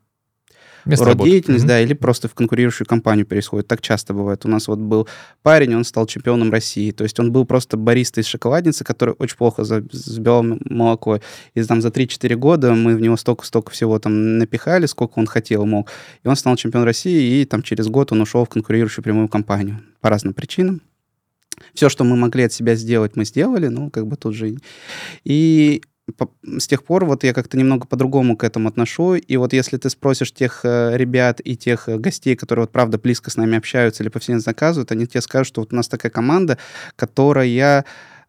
Место 0.87 1.05
род 1.05 1.13
работы. 1.13 1.29
да, 1.67 1.81
или 1.81 1.93
просто 1.93 2.27
в 2.27 2.33
конкурирующую 2.33 2.87
компанию 2.87 3.25
переходит. 3.25 3.67
Так 3.67 3.81
часто 3.81 4.13
бывает. 4.13 4.45
У 4.45 4.49
нас 4.49 4.67
вот 4.67 4.79
был 4.79 5.07
парень, 5.43 5.75
он 5.75 5.83
стал 5.83 6.05
чемпионом 6.07 6.51
России. 6.51 6.91
То 6.91 7.03
есть 7.03 7.19
он 7.19 7.31
был 7.31 7.45
просто 7.45 7.77
бариста 7.77 8.21
из 8.21 8.25
шоколадницы, 8.27 8.83
который 8.83 9.15
очень 9.19 9.37
плохо 9.37 9.63
за- 9.63 9.83
забивал 9.91 10.43
молоко. 10.43 11.19
И 11.53 11.63
там 11.63 11.81
за 11.81 11.89
3-4 11.89 12.35
года 12.35 12.73
мы 12.73 12.95
в 12.95 13.01
него 13.01 13.17
столько-столько 13.17 13.71
всего 13.71 13.99
там 13.99 14.37
напихали, 14.37 14.85
сколько 14.85 15.19
он 15.19 15.27
хотел, 15.27 15.65
мог. 15.65 15.89
И 16.23 16.27
он 16.27 16.35
стал 16.35 16.55
чемпион 16.55 16.83
России, 16.83 17.41
и 17.41 17.45
там 17.45 17.61
через 17.61 17.87
год 17.87 18.11
он 18.11 18.21
ушел 18.21 18.45
в 18.45 18.49
конкурирующую 18.49 19.03
прямую 19.03 19.27
компанию. 19.27 19.81
По 20.01 20.09
разным 20.09 20.33
причинам. 20.33 20.81
Все, 21.73 21.89
что 21.89 22.03
мы 22.03 22.15
могли 22.15 22.43
от 22.43 22.53
себя 22.53 22.75
сделать, 22.75 23.15
мы 23.15 23.25
сделали, 23.25 23.67
ну, 23.67 23.89
как 23.89 24.05
бы 24.05 24.15
тут 24.15 24.35
же... 24.35 24.57
и- 25.23 25.81
с 26.57 26.67
тех 26.67 26.83
пор 26.83 27.05
вот 27.05 27.23
я 27.23 27.33
как-то 27.33 27.57
немного 27.57 27.85
по-другому 27.85 28.37
к 28.37 28.43
этому 28.43 28.69
отношу. 28.69 29.15
И 29.15 29.37
вот 29.37 29.53
если 29.53 29.77
ты 29.77 29.89
спросишь 29.89 30.33
тех 30.33 30.61
э, 30.63 30.95
ребят 30.95 31.41
и 31.43 31.55
тех 31.55 31.89
э, 31.89 31.97
гостей, 31.97 32.35
которые 32.35 32.63
вот 32.63 32.71
правда 32.71 32.97
близко 32.97 33.29
с 33.29 33.35
нами 33.35 33.57
общаются 33.57 34.03
или 34.03 34.09
повсеместно 34.09 34.51
заказывают, 34.51 34.91
они 34.91 35.05
тебе 35.05 35.21
скажут, 35.21 35.47
что 35.47 35.61
вот 35.61 35.73
у 35.73 35.75
нас 35.75 35.87
такая 35.87 36.11
команда, 36.11 36.57
которая 36.95 37.47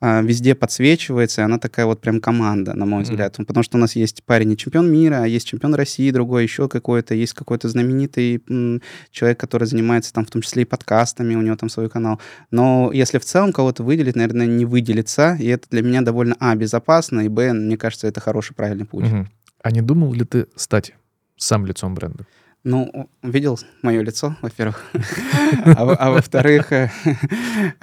везде 0.00 0.54
подсвечивается, 0.54 1.40
и 1.40 1.44
она 1.44 1.58
такая 1.58 1.86
вот 1.86 2.00
прям 2.00 2.20
команда, 2.20 2.74
на 2.74 2.86
мой 2.86 3.02
взгляд. 3.02 3.36
Потому 3.36 3.62
что 3.62 3.78
у 3.78 3.80
нас 3.80 3.96
есть 3.96 4.22
парень 4.24 4.52
и 4.52 4.56
чемпион 4.56 4.90
мира, 4.90 5.22
а 5.22 5.26
есть 5.26 5.46
чемпион 5.46 5.74
России, 5.74 6.10
другой 6.10 6.44
еще 6.44 6.68
какой-то, 6.68 7.14
есть 7.14 7.34
какой-то 7.34 7.68
знаменитый 7.68 8.42
м, 8.48 8.82
человек, 9.10 9.40
который 9.40 9.64
занимается 9.64 10.12
там 10.12 10.24
в 10.24 10.30
том 10.30 10.42
числе 10.42 10.62
и 10.62 10.64
подкастами, 10.64 11.34
у 11.34 11.42
него 11.42 11.56
там 11.56 11.68
свой 11.68 11.88
канал. 11.88 12.20
Но 12.50 12.90
если 12.92 13.18
в 13.18 13.24
целом 13.24 13.52
кого-то 13.52 13.82
выделить, 13.82 14.16
наверное, 14.16 14.46
не 14.46 14.64
выделится, 14.64 15.36
и 15.40 15.46
это 15.46 15.66
для 15.70 15.82
меня 15.82 16.02
довольно, 16.02 16.36
а, 16.38 16.54
безопасно, 16.54 17.20
и, 17.20 17.28
б, 17.28 17.52
мне 17.52 17.76
кажется, 17.76 18.06
это 18.06 18.20
хороший, 18.20 18.54
правильный 18.54 18.86
путь. 18.86 19.04
Мгм. 19.04 19.28
А 19.62 19.70
не 19.70 19.82
думал 19.82 20.12
ли 20.12 20.24
ты 20.24 20.46
стать 20.54 20.94
сам 21.36 21.66
лицом 21.66 21.94
бренда? 21.94 22.26
Ну, 22.64 23.08
видел 23.22 23.58
мое 23.82 24.02
лицо, 24.02 24.36
во-первых. 24.42 24.84
А 25.64 25.94
а 25.94 26.10
во-вторых, 26.10 26.70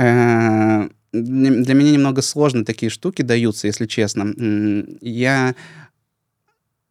э, 1.15 1.21
для 1.21 1.73
меня 1.73 1.91
немного 1.91 2.21
сложно 2.21 2.65
такие 2.65 2.89
штуки 2.89 3.21
даются, 3.21 3.67
если 3.67 3.85
честно. 3.85 4.33
Я 5.01 5.55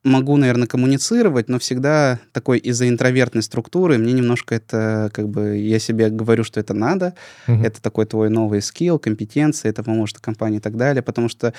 могу, 0.04 0.36
наверное, 0.36 0.68
коммуницировать, 0.68 1.48
но 1.48 1.58
всегда 1.58 2.20
такой 2.32 2.58
из-за 2.58 2.88
интровертной 2.88 3.42
структуры 3.42 3.96
мне 3.96 4.12
немножко 4.12 4.54
это, 4.54 5.10
как 5.12 5.28
бы, 5.28 5.56
я 5.56 5.78
себе 5.78 6.10
говорю, 6.10 6.44
что 6.44 6.60
это 6.60 6.74
надо, 6.74 7.14
угу. 7.48 7.62
это 7.62 7.80
такой 7.80 8.04
твой 8.04 8.28
новый 8.28 8.60
скилл, 8.60 8.98
компетенция, 8.98 9.70
это 9.70 9.82
поможет 9.82 10.20
компании 10.20 10.58
и 10.58 10.60
так 10.60 10.76
далее, 10.76 11.02
потому 11.02 11.28
что 11.28 11.54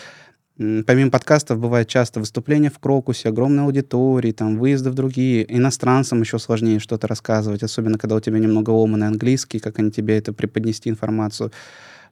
Помимо 0.57 1.11
подкастов 1.11 1.59
бывает 1.59 1.89
часто 1.89 2.21
выступления 2.21 2.69
в 2.69 2.79
Крокусе, 2.79 3.27
огромной 3.27 3.65
аудитории, 3.65 4.31
там, 4.31 4.57
выезды 4.57 4.89
в 4.89 4.93
другие. 4.93 5.45
Иностранцам 5.53 6.21
еще 6.21 6.39
сложнее 6.39 6.79
что-то 6.79 7.07
рассказывать, 7.07 7.61
особенно 7.61 7.97
когда 7.97 8.15
у 8.15 8.21
тебя 8.21 8.39
немного 8.39 8.69
ломанный 8.69 9.07
английский, 9.07 9.59
как 9.59 9.79
они 9.79 9.91
тебе 9.91 10.17
это 10.17 10.31
преподнести 10.31 10.89
информацию. 10.89 11.51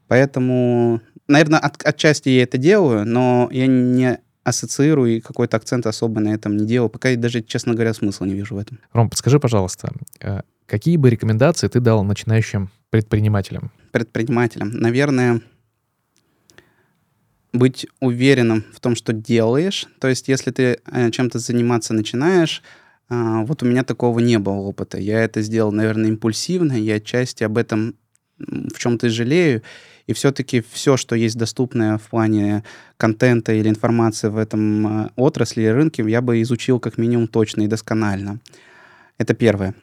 Поэтому, 0.07 1.01
наверное, 1.27 1.59
от, 1.59 1.83
отчасти 1.85 2.29
я 2.29 2.43
это 2.43 2.57
делаю, 2.57 3.05
но 3.05 3.49
я 3.51 3.67
не 3.67 4.19
ассоциирую 4.43 5.17
и 5.17 5.21
какой-то 5.21 5.57
акцент 5.57 5.85
особо 5.85 6.19
на 6.19 6.33
этом 6.33 6.57
не 6.57 6.65
делаю. 6.65 6.89
Пока 6.89 7.09
я 7.09 7.17
даже, 7.17 7.41
честно 7.41 7.73
говоря, 7.73 7.93
смысла 7.93 8.25
не 8.25 8.33
вижу 8.33 8.55
в 8.55 8.57
этом. 8.57 8.79
Ром, 8.91 9.09
подскажи, 9.09 9.39
пожалуйста, 9.39 9.93
э, 10.19 10.41
какие 10.65 10.97
бы 10.97 11.09
рекомендации 11.09 11.67
ты 11.67 11.79
дал 11.79 12.03
начинающим 12.03 12.69
предпринимателям? 12.89 13.71
Предпринимателям. 13.91 14.71
Наверное, 14.71 15.41
быть 17.53 17.87
уверенным 18.01 18.65
в 18.73 18.79
том, 18.79 18.95
что 18.95 19.13
делаешь. 19.13 19.87
То 19.99 20.09
есть, 20.09 20.27
если 20.27 20.51
ты 20.51 20.79
э, 20.85 21.11
чем-то 21.11 21.39
заниматься 21.39 21.93
начинаешь, 21.93 22.61
а, 23.09 23.43
вот 23.45 23.61
у 23.63 23.65
меня 23.65 23.83
такого 23.83 24.19
не 24.19 24.39
было 24.39 24.55
опыта. 24.55 24.97
Я 24.97 25.23
это 25.23 25.41
сделал, 25.41 25.71
наверное, 25.71 26.09
импульсивно, 26.09 26.73
я 26.73 26.95
отчасти 26.95 27.43
об 27.43 27.57
этом 27.57 27.95
в 28.39 28.77
чем-то 28.77 29.09
жалею. 29.09 29.61
И 30.07 30.13
все-таки 30.13 30.63
все, 30.71 30.97
что 30.97 31.15
есть 31.15 31.37
доступное 31.37 31.97
в 31.97 32.09
плане 32.09 32.63
контента 32.97 33.53
или 33.53 33.69
информации 33.69 34.27
в 34.27 34.37
этом 34.37 35.05
э, 35.05 35.09
отрасли 35.15 35.61
или 35.61 35.69
рынке, 35.69 36.03
я 36.07 36.21
бы 36.21 36.41
изучил 36.41 36.79
как 36.79 36.97
минимум 36.97 37.27
точно 37.27 37.61
и 37.61 37.67
досконально. 37.67 38.39
Это 39.17 39.33
первое. 39.33 39.75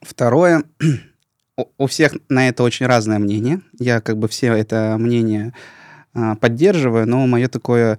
Второе, 0.00 0.64
у 1.78 1.86
всех 1.86 2.14
на 2.28 2.48
это 2.48 2.62
очень 2.62 2.86
разное 2.86 3.18
мнение. 3.18 3.60
Я 3.78 4.00
как 4.00 4.18
бы 4.18 4.28
все 4.28 4.54
это 4.54 4.96
мнение 4.98 5.52
а, 6.14 6.36
поддерживаю, 6.36 7.06
но 7.06 7.26
мое 7.26 7.48
такое 7.48 7.98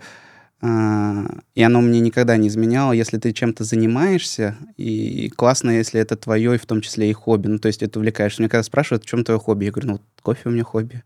и 0.61 1.63
оно 1.63 1.81
мне 1.81 2.01
никогда 2.01 2.35
не 2.35 2.49
изменяло. 2.49 2.91
Если 2.91 3.17
ты 3.17 3.31
чем-то 3.31 3.63
занимаешься, 3.63 4.57
и 4.75 5.29
классно, 5.29 5.71
если 5.71 6.01
это 6.01 6.17
твое, 6.17 6.55
и 6.55 6.57
в 6.57 6.65
том 6.65 6.81
числе 6.81 7.09
и 7.09 7.13
хобби. 7.13 7.47
Ну, 7.47 7.59
то 7.59 7.67
есть 7.67 7.81
это 7.81 7.99
увлекаешься. 7.99 8.41
Мне 8.41 8.49
когда 8.49 8.63
спрашивают, 8.63 9.03
в 9.03 9.07
чем 9.07 9.23
твое 9.23 9.39
хобби, 9.39 9.65
я 9.65 9.71
говорю, 9.71 9.91
ну, 9.91 10.01
кофе 10.21 10.41
у 10.45 10.51
меня 10.51 10.63
хобби. 10.63 11.03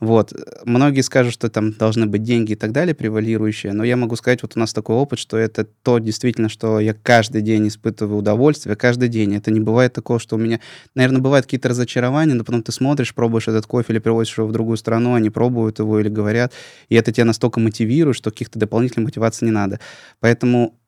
Вот. 0.00 0.32
Многие 0.64 1.02
скажут, 1.02 1.34
что 1.34 1.48
там 1.50 1.72
должны 1.72 2.06
быть 2.06 2.22
деньги 2.22 2.52
и 2.52 2.54
так 2.54 2.72
далее, 2.72 2.94
превалирующие, 2.94 3.72
но 3.72 3.84
я 3.84 3.96
могу 3.96 4.16
сказать, 4.16 4.42
вот 4.42 4.52
у 4.56 4.58
нас 4.58 4.72
такой 4.72 4.96
опыт, 4.96 5.18
что 5.18 5.36
это 5.36 5.66
то 5.82 5.98
действительно, 5.98 6.48
что 6.48 6.80
я 6.80 6.94
каждый 6.94 7.42
день 7.42 7.68
испытываю 7.68 8.18
удовольствие, 8.18 8.76
каждый 8.76 9.08
день. 9.08 9.34
Это 9.34 9.50
не 9.50 9.60
бывает 9.60 9.92
такого, 9.92 10.18
что 10.18 10.36
у 10.36 10.38
меня, 10.38 10.60
наверное, 10.94 11.20
бывают 11.20 11.46
какие-то 11.46 11.68
разочарования, 11.68 12.34
но 12.34 12.44
потом 12.44 12.62
ты 12.62 12.72
смотришь, 12.72 13.14
пробуешь 13.14 13.48
этот 13.48 13.66
кофе 13.66 13.92
или 13.92 13.98
привозишь 13.98 14.38
его 14.38 14.46
в 14.46 14.52
другую 14.52 14.76
страну, 14.76 15.14
они 15.14 15.30
пробуют 15.30 15.78
его 15.78 16.00
или 16.00 16.08
говорят, 16.08 16.52
и 16.88 16.94
это 16.94 17.12
тебя 17.12 17.24
настолько 17.24 17.60
мотивирует, 17.60 18.16
что 18.16 18.30
каких-то 18.30 18.58
дополнительных 18.58 18.75
мотиваций 18.78 19.46
не 19.46 19.52
надо. 19.52 19.80
Поэтому 20.20 20.78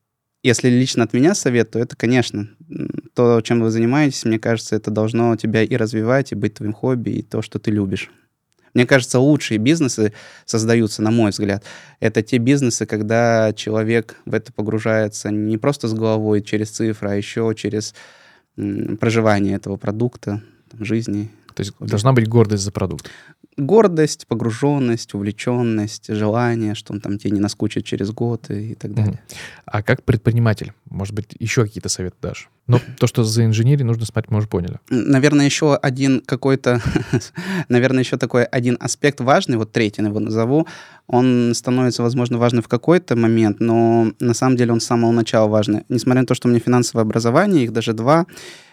если 0.43 0.69
лично 0.69 1.05
от 1.05 1.13
меня 1.13 1.35
совет, 1.35 1.71
то 1.73 1.79
это, 1.79 1.97
конечно, 1.97 2.49
то, 3.15 3.41
чем 3.41 3.61
вы 3.61 3.71
занимаетесь, 3.71 4.25
мне 4.25 4.39
кажется, 4.39 4.77
это 4.77 4.91
должно 4.91 5.37
тебя 5.37 5.63
и 5.63 5.77
развивать, 5.77 6.33
и 6.33 6.37
быть 6.37 6.55
твоим 6.55 6.73
хобби, 6.73 7.11
и 7.11 7.23
то, 7.23 7.43
что 7.43 7.59
ты 7.59 7.71
любишь. 7.71 8.11
Мне 8.75 8.87
кажется, 8.87 9.19
лучшие 9.19 9.59
бизнесы 9.59 10.13
создаются, 10.45 11.03
на 11.03 11.11
мой 11.11 11.31
взгляд. 11.31 11.65
Это 12.01 12.23
те 12.23 12.39
бизнесы, 12.39 12.87
когда 12.87 13.53
человек 13.53 14.17
в 14.25 14.35
это 14.35 14.53
погружается 14.53 15.31
не 15.31 15.59
просто 15.59 15.89
с 15.89 15.95
головой 15.95 16.43
через 16.43 16.71
цифры, 16.71 17.11
а 17.11 17.15
еще 17.15 17.53
через 17.57 17.95
проживание 18.55 19.57
этого 19.57 19.77
продукта, 19.77 20.43
жизни. 20.79 21.31
То 21.55 21.63
есть 21.63 21.75
должна 21.81 22.13
быть 22.13 22.29
гордость 22.29 22.63
за 22.63 22.71
продукт 22.71 23.11
гордость, 23.59 24.27
погруженность, 24.27 25.13
увлеченность, 25.15 26.15
желание, 26.15 26.75
что 26.75 26.95
он 26.95 27.01
там 27.01 27.19
тебе 27.19 27.33
не 27.33 27.41
наскучит 27.41 27.85
через 27.85 28.11
год 28.11 28.51
и, 28.51 28.73
и 28.73 28.75
так 28.75 28.95
далее. 28.95 29.21
А 29.67 29.83
как 29.83 30.03
предприниматель, 30.05 30.73
может 30.89 31.15
быть, 31.15 31.35
еще 31.39 31.65
какие-то 31.65 31.89
советы 31.89 32.17
дашь? 32.23 32.49
Но 32.69 32.81
то, 32.99 33.07
что 33.07 33.25
за 33.25 33.45
инженерией 33.45 33.85
нужно 33.85 34.05
смотреть, 34.05 34.31
мы 34.31 34.39
уже 34.39 34.49
поняли. 34.49 34.79
Наверное, 34.91 35.47
еще 35.47 35.75
один 35.75 36.21
какой-то, 36.21 36.81
наверное, 37.69 38.03
еще 38.03 38.17
такой 38.17 38.45
один 38.45 38.77
аспект 38.79 39.21
важный, 39.21 39.57
вот 39.57 39.73
третий 39.73 40.03
его 40.03 40.21
назову, 40.21 40.67
он 41.07 41.53
становится, 41.55 42.03
возможно, 42.03 42.39
важным 42.39 42.63
в 42.63 42.69
какой-то 42.69 43.17
момент, 43.17 43.61
но 43.61 44.13
на 44.21 44.35
самом 44.35 44.57
деле 44.57 44.73
он 44.73 44.81
с 44.81 44.85
самого 44.85 45.13
начала 45.13 45.49
важный. 45.49 45.85
Несмотря 45.89 46.21
на 46.21 46.27
то, 46.27 46.35
что 46.35 46.49
у 46.49 46.51
меня 46.51 46.61
финансовое 46.61 47.03
образование, 47.03 47.65
их 47.65 47.73
даже 47.73 47.95
два, 47.95 48.27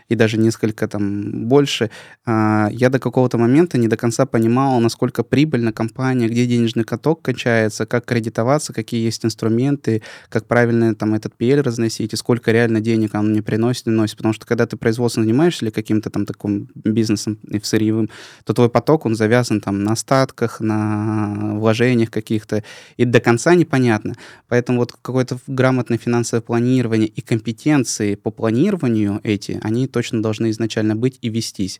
и 0.10 0.16
даже 0.16 0.38
несколько 0.38 0.88
там 0.88 1.48
больше, 1.48 1.90
а, 2.26 2.70
я 2.72 2.90
до 2.90 3.00
какого-то 3.00 3.38
момента 3.38 3.78
не 3.78 3.88
до 3.88 3.98
конца 3.98 4.26
понимал, 4.26 4.80
насколько 4.80 5.24
прибыльна 5.24 5.74
компания, 5.74 6.28
где 6.28 6.46
денежный 6.46 6.84
каток 6.84 7.22
кончается, 7.22 7.86
как 7.86 8.06
кредитоваться, 8.06 8.74
какие 8.74 9.04
есть 9.04 9.26
инструменты, 9.26 10.04
как 10.30 10.46
правильно 10.46 10.94
там 10.96 11.14
этот 11.16 11.34
PL 11.40 11.62
разносить, 11.62 12.14
и 12.14 12.16
сколько 12.16 12.52
реально 12.52 12.82
денег 12.82 13.16
он 13.16 13.32
мне 13.32 13.42
приносит 13.42 13.88
и 13.88 13.90
носит. 13.90 14.18
Потому 14.18 14.34
что 14.34 14.46
когда 14.46 14.66
ты 14.68 14.78
производством 14.78 15.24
занимаешься 15.24 15.66
или 15.66 15.72
каким-то 15.72 16.10
там 16.10 16.26
таким 16.26 16.70
бизнесом 16.76 17.40
и 17.50 17.60
в 17.60 17.66
сырьевым, 17.66 18.10
то 18.44 18.54
твой 18.54 18.70
поток, 18.70 19.06
он 19.06 19.16
завязан 19.16 19.62
там 19.62 19.84
на 19.84 19.94
остатках, 19.94 20.60
на 20.60 21.56
вложениях 21.56 22.12
каких-то, 22.12 22.64
и 22.98 23.06
до 23.06 23.20
конца 23.20 23.56
непонятно. 23.56 24.14
Поэтому 24.48 24.80
вот 24.80 24.92
какое-то 24.92 25.38
грамотное 25.48 25.98
финансовое 25.98 26.42
планирование 26.42 27.08
и 27.08 27.22
компетенции 27.22 28.16
по 28.16 28.32
планированию 28.32 29.20
эти, 29.24 29.60
они 29.64 29.88
точно 29.96 30.22
должны 30.22 30.50
изначально 30.50 30.94
быть 30.94 31.18
и 31.22 31.30
вестись. 31.30 31.80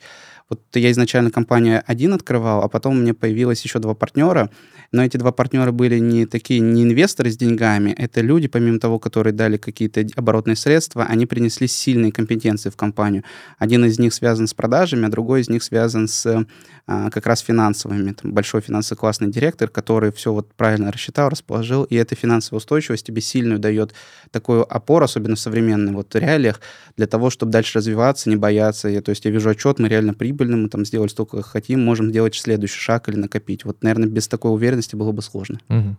Вот 0.50 0.62
я 0.76 0.92
изначально 0.92 1.32
компанию 1.32 1.82
один 1.88 2.14
открывал, 2.14 2.62
а 2.62 2.68
потом 2.68 2.98
у 2.98 3.00
меня 3.02 3.16
появилось 3.16 3.64
еще 3.64 3.80
два 3.80 3.96
партнера, 3.96 4.52
но 4.92 5.04
эти 5.04 5.18
два 5.18 5.32
партнера 5.32 5.72
были 5.72 5.98
не 5.98 6.28
такие, 6.28 6.60
не 6.60 6.84
инвесторы 6.84 7.32
с 7.32 7.38
деньгами, 7.38 7.90
это 7.98 8.22
люди, 8.22 8.48
помимо 8.48 8.80
того, 8.80 9.00
которые 9.00 9.34
дали 9.34 9.58
какие-то 9.58 10.06
оборотные 10.16 10.56
средства, 10.56 11.06
они 11.06 11.26
принесли 11.26 11.68
сильные 11.68 12.12
компетенции 12.12 12.70
в 12.70 12.76
компанию. 12.76 13.24
Один 13.58 13.86
из 13.86 13.98
них 13.98 14.14
связан 14.14 14.46
с 14.48 14.54
продажами, 14.54 15.08
а 15.08 15.10
другой 15.10 15.42
из 15.42 15.50
них 15.50 15.64
связан 15.64 16.08
с 16.08 16.46
а, 16.88 17.10
как 17.10 17.26
раз 17.26 17.40
финансовыми. 17.40 18.12
Там 18.12 18.32
большой 18.32 18.62
финансовый 18.62 19.00
классный 19.00 19.32
директор, 19.32 19.68
который 19.70 20.12
все 20.12 20.32
вот 20.32 20.54
правильно 20.54 20.92
рассчитал, 20.92 21.30
расположил, 21.30 21.84
и 21.84 21.96
эта 21.96 22.14
финансовая 22.14 22.60
устойчивость 22.60 23.08
тебе 23.08 23.22
сильную 23.22 23.58
дает 23.58 23.96
такую 24.30 24.72
опору, 24.72 25.06
особенно 25.06 25.36
в 25.36 25.40
современных 25.40 25.96
вот 25.96 26.16
реалиях, 26.16 26.62
для 26.96 27.08
того, 27.08 27.32
чтобы 27.32 27.52
дальше 27.52 27.80
развиваться, 27.80 28.30
не 28.30 28.36
бояться. 28.36 28.88
Я, 28.88 29.02
то 29.02 29.10
есть 29.10 29.26
я 29.26 29.32
вижу 29.32 29.50
отчет, 29.50 29.80
мы 29.80 29.88
реально 29.90 30.14
прибыльны, 30.36 30.58
мы 30.58 30.70
там 30.70 30.86
сделали 30.86 31.10
столько, 31.10 31.38
как 31.38 31.46
хотим, 31.46 31.84
можем 31.84 32.10
сделать 32.10 32.36
следующий 32.36 32.80
шаг 32.80 33.10
или 33.10 33.16
накопить. 33.16 33.66
Вот, 33.66 33.84
наверное, 33.84 34.08
без 34.08 34.28
такой 34.28 34.54
уверенности 34.54 34.96
было 34.96 35.12
бы 35.12 35.22
сложно. 35.22 35.60
Угу. 35.70 35.98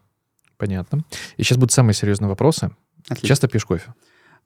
Понятно. 0.57 1.05
И 1.37 1.43
сейчас 1.43 1.59
будут 1.59 1.73
самые 1.73 1.95
серьезные 1.95 2.29
вопросы. 2.29 2.71
Отлично. 3.09 3.29
Часто 3.29 3.49
пьешь 3.49 3.65
кофе? 3.65 3.95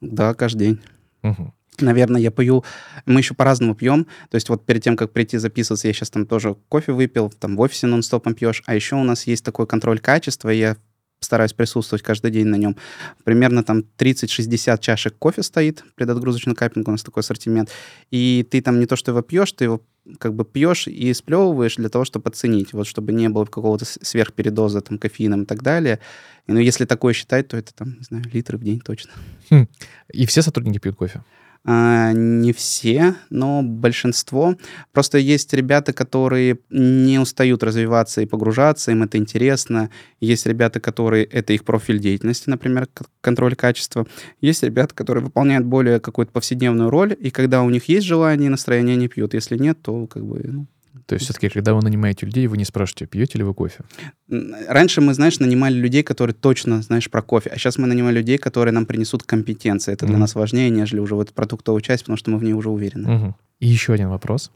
Да, 0.01 0.34
каждый 0.34 0.59
день. 0.59 0.80
Угу 1.22 1.55
наверное, 1.82 2.20
я 2.20 2.30
пою, 2.30 2.62
мы 3.07 3.20
еще 3.20 3.32
по-разному 3.32 3.74
пьем, 3.74 4.07
то 4.28 4.34
есть 4.34 4.51
вот 4.51 4.66
перед 4.66 4.82
тем, 4.82 4.97
как 4.97 5.12
прийти 5.12 5.38
записываться, 5.38 5.88
я 5.88 5.95
сейчас 5.95 6.11
там 6.11 6.26
тоже 6.26 6.57
кофе 6.68 6.93
выпил, 6.93 7.30
там 7.30 7.57
в 7.57 7.61
офисе 7.61 7.86
нон-стопом 7.86 8.34
пьешь, 8.34 8.62
а 8.66 8.74
еще 8.74 8.97
у 8.97 9.03
нас 9.03 9.26
есть 9.26 9.45
такой 9.45 9.66
контроль 9.66 9.99
качества, 9.99 10.51
я 10.51 10.76
стараюсь 11.20 11.52
присутствовать 11.52 12.02
каждый 12.02 12.30
день 12.30 12.46
на 12.46 12.56
нем. 12.56 12.76
Примерно 13.24 13.62
там 13.62 13.84
30-60 13.98 14.80
чашек 14.80 15.16
кофе 15.18 15.42
стоит, 15.42 15.84
предотгрузочный 15.94 16.54
капинг, 16.54 16.88
у 16.88 16.90
нас 16.90 17.02
такой 17.02 17.20
ассортимент. 17.20 17.70
И 18.10 18.46
ты 18.50 18.60
там 18.62 18.80
не 18.80 18.86
то, 18.86 18.96
что 18.96 19.12
его 19.12 19.22
пьешь, 19.22 19.52
ты 19.52 19.64
его 19.64 19.82
как 20.18 20.34
бы 20.34 20.44
пьешь 20.44 20.88
и 20.88 21.12
сплевываешь 21.12 21.76
для 21.76 21.90
того, 21.90 22.04
чтобы 22.04 22.30
оценить, 22.30 22.72
вот 22.72 22.86
чтобы 22.86 23.12
не 23.12 23.28
было 23.28 23.44
какого-то 23.44 23.84
сверхпередоза 23.84 24.80
там 24.80 24.98
кофеином 24.98 25.42
и 25.42 25.46
так 25.46 25.62
далее. 25.62 26.00
И, 26.46 26.52
ну, 26.52 26.58
если 26.58 26.86
такое 26.86 27.12
считать, 27.12 27.48
то 27.48 27.56
это 27.56 27.74
там, 27.74 27.98
не 27.98 28.04
знаю, 28.04 28.24
литры 28.32 28.56
в 28.56 28.64
день 28.64 28.80
точно. 28.80 29.12
Хм. 29.50 29.68
И 30.12 30.26
все 30.26 30.42
сотрудники 30.42 30.78
пьют 30.78 30.96
кофе? 30.96 31.22
А, 31.62 32.12
не 32.12 32.52
все, 32.52 33.16
но 33.28 33.62
большинство. 33.62 34.56
Просто 34.92 35.18
есть 35.18 35.52
ребята, 35.52 35.92
которые 35.92 36.58
не 36.70 37.18
устают 37.18 37.62
развиваться 37.62 38.22
и 38.22 38.26
погружаться, 38.26 38.92
им 38.92 39.02
это 39.02 39.18
интересно. 39.18 39.90
Есть 40.20 40.46
ребята, 40.46 40.80
которые 40.80 41.24
это 41.24 41.52
их 41.52 41.64
профиль 41.64 41.98
деятельности, 41.98 42.48
например, 42.48 42.88
контроль 43.20 43.56
качества. 43.56 44.06
Есть 44.40 44.62
ребята, 44.62 44.94
которые 44.94 45.22
выполняют 45.22 45.66
более 45.66 46.00
какую-то 46.00 46.32
повседневную 46.32 46.88
роль, 46.88 47.14
и 47.18 47.30
когда 47.30 47.62
у 47.62 47.68
них 47.68 47.88
есть 47.88 48.06
желание 48.06 48.46
и 48.46 48.50
настроение, 48.50 48.94
они 48.94 49.08
пьют. 49.08 49.34
Если 49.34 49.58
нет, 49.58 49.82
то 49.82 50.06
как 50.06 50.24
бы 50.24 50.40
ну, 50.42 50.66
то 51.07 51.14
есть 51.14 51.24
все-таки, 51.24 51.49
когда 51.49 51.74
вы 51.74 51.82
нанимаете 51.82 52.26
людей, 52.26 52.47
вы 52.47 52.57
не 52.57 52.64
спрашиваете, 52.64 53.07
пьете 53.07 53.38
ли 53.38 53.45
вы 53.45 53.55
кофе? 53.55 53.84
Раньше 54.28 55.01
мы, 55.01 55.14
знаешь, 55.14 55.41
нанимали 55.41 55.74
людей, 55.74 56.03
которые 56.03 56.34
точно, 56.34 56.82
знаешь, 56.82 57.11
про 57.11 57.22
кофе. 57.22 57.51
А 57.51 57.57
сейчас 57.57 57.78
мы 57.78 57.86
нанимаем 57.86 58.14
людей, 58.14 58.38
которые 58.38 58.72
нам 58.72 58.86
принесут 58.86 59.22
компетенции. 59.22 59.93
Это 59.93 60.05
mm-hmm. 60.05 60.09
для 60.09 60.18
нас 60.18 60.34
важнее, 60.34 60.70
нежели 60.70 61.01
уже 61.01 61.14
вот 61.14 61.32
продуктовую 61.32 61.80
часть, 61.80 62.05
потому 62.05 62.16
что 62.16 62.30
мы 62.30 62.38
в 62.38 62.45
ней 62.45 62.53
уже 62.53 62.70
уверены. 62.70 63.07
Mm-hmm. 63.07 63.34
И 63.61 63.68
еще 63.68 63.93
один 63.93 64.09
вопрос. 64.09 64.51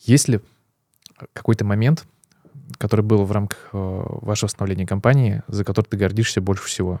Есть 0.00 0.28
ли 0.28 0.40
какой-то 1.32 1.64
момент 1.64 2.04
который 2.78 3.02
был 3.02 3.24
в 3.24 3.32
рамках 3.32 3.70
э, 3.72 3.76
вашего 4.22 4.48
становления 4.48 4.86
компании, 4.86 5.42
за 5.48 5.64
который 5.64 5.86
ты 5.86 5.96
гордишься 5.96 6.40
больше 6.40 6.64
всего? 6.64 7.00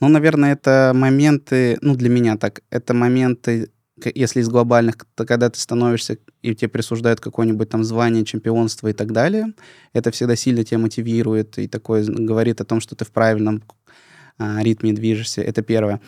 Ну, 0.00 0.08
наверное, 0.08 0.52
это 0.52 0.92
моменты, 0.94 1.78
ну, 1.80 1.94
для 1.94 2.08
меня 2.08 2.36
так, 2.36 2.62
это 2.70 2.92
моменты, 2.92 3.70
если 4.14 4.40
из 4.40 4.48
глобальных, 4.48 4.96
то 5.14 5.24
когда 5.24 5.48
ты 5.48 5.58
становишься, 5.58 6.18
и 6.42 6.54
тебе 6.54 6.68
присуждают 6.68 7.20
какое-нибудь 7.20 7.68
там 7.68 7.82
звание, 7.82 8.24
чемпионство 8.24 8.88
и 8.88 8.92
так 8.92 9.12
далее, 9.12 9.54
это 9.92 10.10
всегда 10.10 10.36
сильно 10.36 10.64
тебя 10.64 10.78
мотивирует 10.78 11.58
и 11.58 11.66
такое 11.66 12.04
говорит 12.04 12.60
о 12.60 12.64
том, 12.64 12.80
что 12.80 12.94
ты 12.94 13.04
в 13.04 13.10
правильном 13.10 13.62
а, 14.38 14.62
ритме 14.62 14.92
движешься. 14.92 15.42
Это 15.42 15.62
первое. 15.62 16.00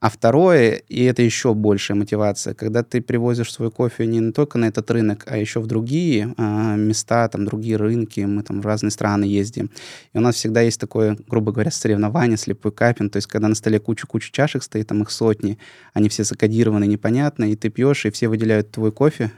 А 0.00 0.10
второе, 0.10 0.82
и 0.88 1.04
это 1.04 1.22
еще 1.22 1.54
большая 1.54 1.96
мотивация, 1.96 2.52
когда 2.52 2.82
ты 2.82 3.00
привозишь 3.00 3.52
свой 3.52 3.70
кофе 3.70 4.06
не 4.06 4.32
только 4.32 4.58
на 4.58 4.66
этот 4.66 4.90
рынок, 4.90 5.24
а 5.26 5.38
еще 5.38 5.60
в 5.60 5.66
другие 5.66 6.34
а, 6.36 6.76
места, 6.76 7.26
там, 7.28 7.46
другие 7.46 7.76
рынки, 7.76 8.20
мы 8.20 8.42
там 8.42 8.60
в 8.60 8.66
разные 8.66 8.90
страны 8.90 9.24
ездим. 9.24 9.70
И 10.12 10.18
у 10.18 10.20
нас 10.20 10.34
всегда 10.34 10.60
есть 10.60 10.78
такое, 10.78 11.16
грубо 11.26 11.52
говоря, 11.52 11.70
соревнование, 11.70 12.36
слепой 12.36 12.70
капин, 12.72 13.08
то 13.08 13.16
есть 13.16 13.28
когда 13.28 13.48
на 13.48 13.54
столе 13.54 13.78
куча-куча 13.78 14.30
чашек 14.30 14.62
стоит, 14.62 14.88
там 14.88 15.00
их 15.02 15.10
сотни, 15.10 15.58
они 15.94 16.10
все 16.10 16.24
закодированы, 16.24 16.86
непонятно, 16.86 17.50
и 17.50 17.56
ты 17.56 17.70
пьешь, 17.70 18.04
и 18.04 18.10
все 18.10 18.28
выделяют 18.28 18.72
твой 18.72 18.92
кофе, 18.92 19.30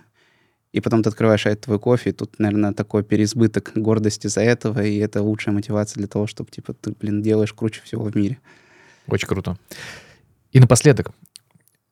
и 0.73 0.81
потом 0.81 1.03
ты 1.03 1.11
открываешь 1.11 1.47
этот 1.47 1.67
твой 1.67 1.79
кофе, 1.79 2.11
и 2.11 2.13
тут, 2.13 2.39
наверное, 2.39 2.73
такой 2.73 3.05
переизбыток 3.05 3.73
гордости 3.77 4.27
за 4.27 4.41
этого, 4.41 4.83
и 4.85 4.99
это 4.99 5.23
лучшая 5.23 5.55
мотивация 5.55 6.01
для 6.01 6.09
того, 6.09 6.27
чтобы, 6.27 6.51
типа, 6.51 6.75
ты, 6.75 6.91
блин, 6.91 7.23
делаешь 7.23 7.53
круче 7.53 7.81
всего 7.83 8.05
в 8.05 8.17
мире. 8.17 8.39
Очень 9.07 9.29
круто. 9.29 9.57
И 10.57 10.59
напоследок, 10.59 11.11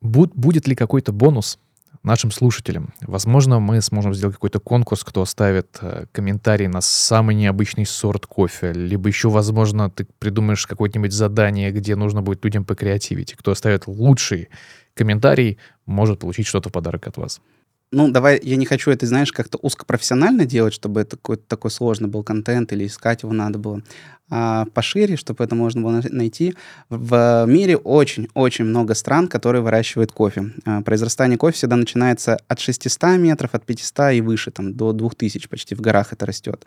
будет 0.01 0.67
ли 0.67 0.75
какой-то 0.75 1.13
бонус 1.13 1.59
нашим 2.03 2.31
слушателям? 2.31 2.95
Возможно, 3.03 3.61
мы 3.61 3.83
сможем 3.83 4.15
сделать 4.15 4.37
какой-то 4.37 4.59
конкурс, 4.59 5.05
кто 5.05 5.21
оставит 5.21 5.77
э, 5.83 6.07
комментарий 6.13 6.67
на 6.67 6.81
самый 6.81 7.35
необычный 7.35 7.85
сорт 7.85 8.25
кофе, 8.25 8.73
либо 8.73 9.07
еще, 9.07 9.29
возможно, 9.29 9.91
ты 9.91 10.07
придумаешь 10.19 10.67
какое-нибудь 10.67 11.13
задание, 11.13 11.73
где 11.73 11.95
нужно 11.95 12.23
будет 12.23 12.43
людям 12.43 12.65
покреативить. 12.65 13.35
Кто 13.35 13.51
оставит 13.51 13.87
лучший 13.87 14.49
комментарий, 14.95 15.59
может 15.85 16.21
получить 16.21 16.47
что-то 16.47 16.71
в 16.71 16.73
подарок 16.73 17.07
от 17.07 17.19
вас 17.19 17.43
ну, 17.95 18.11
давай, 18.11 18.41
я 18.43 18.57
не 18.57 18.67
хочу 18.67 18.91
это, 18.91 19.07
знаешь, 19.07 19.33
как-то 19.33 19.59
узкопрофессионально 19.59 20.45
делать, 20.45 20.75
чтобы 20.75 21.01
это 21.01 21.17
какой-то 21.17 21.45
такой 21.47 21.71
сложный 21.71 22.09
был 22.09 22.23
контент 22.23 22.73
или 22.73 22.87
искать 22.87 23.23
его 23.23 23.33
надо 23.33 23.59
было, 23.59 23.83
а 24.31 24.67
пошире, 24.75 25.17
чтобы 25.17 25.45
это 25.45 25.55
можно 25.55 25.83
было 25.83 26.03
найти. 26.11 26.55
В 26.89 27.45
мире 27.47 27.77
очень-очень 27.77 28.65
много 28.65 28.95
стран, 28.95 29.29
которые 29.29 29.63
выращивают 29.63 30.13
кофе. 30.13 30.53
А, 30.65 30.83
произрастание 30.83 31.39
кофе 31.39 31.57
всегда 31.57 31.77
начинается 31.77 32.39
от 32.49 32.59
600 32.59 33.19
метров, 33.19 33.55
от 33.55 33.65
500 33.65 34.15
и 34.15 34.21
выше, 34.21 34.51
там, 34.51 34.75
до 34.75 34.93
2000 34.93 35.49
почти 35.49 35.75
в 35.75 35.81
горах 35.81 36.13
это 36.13 36.27
растет. 36.27 36.65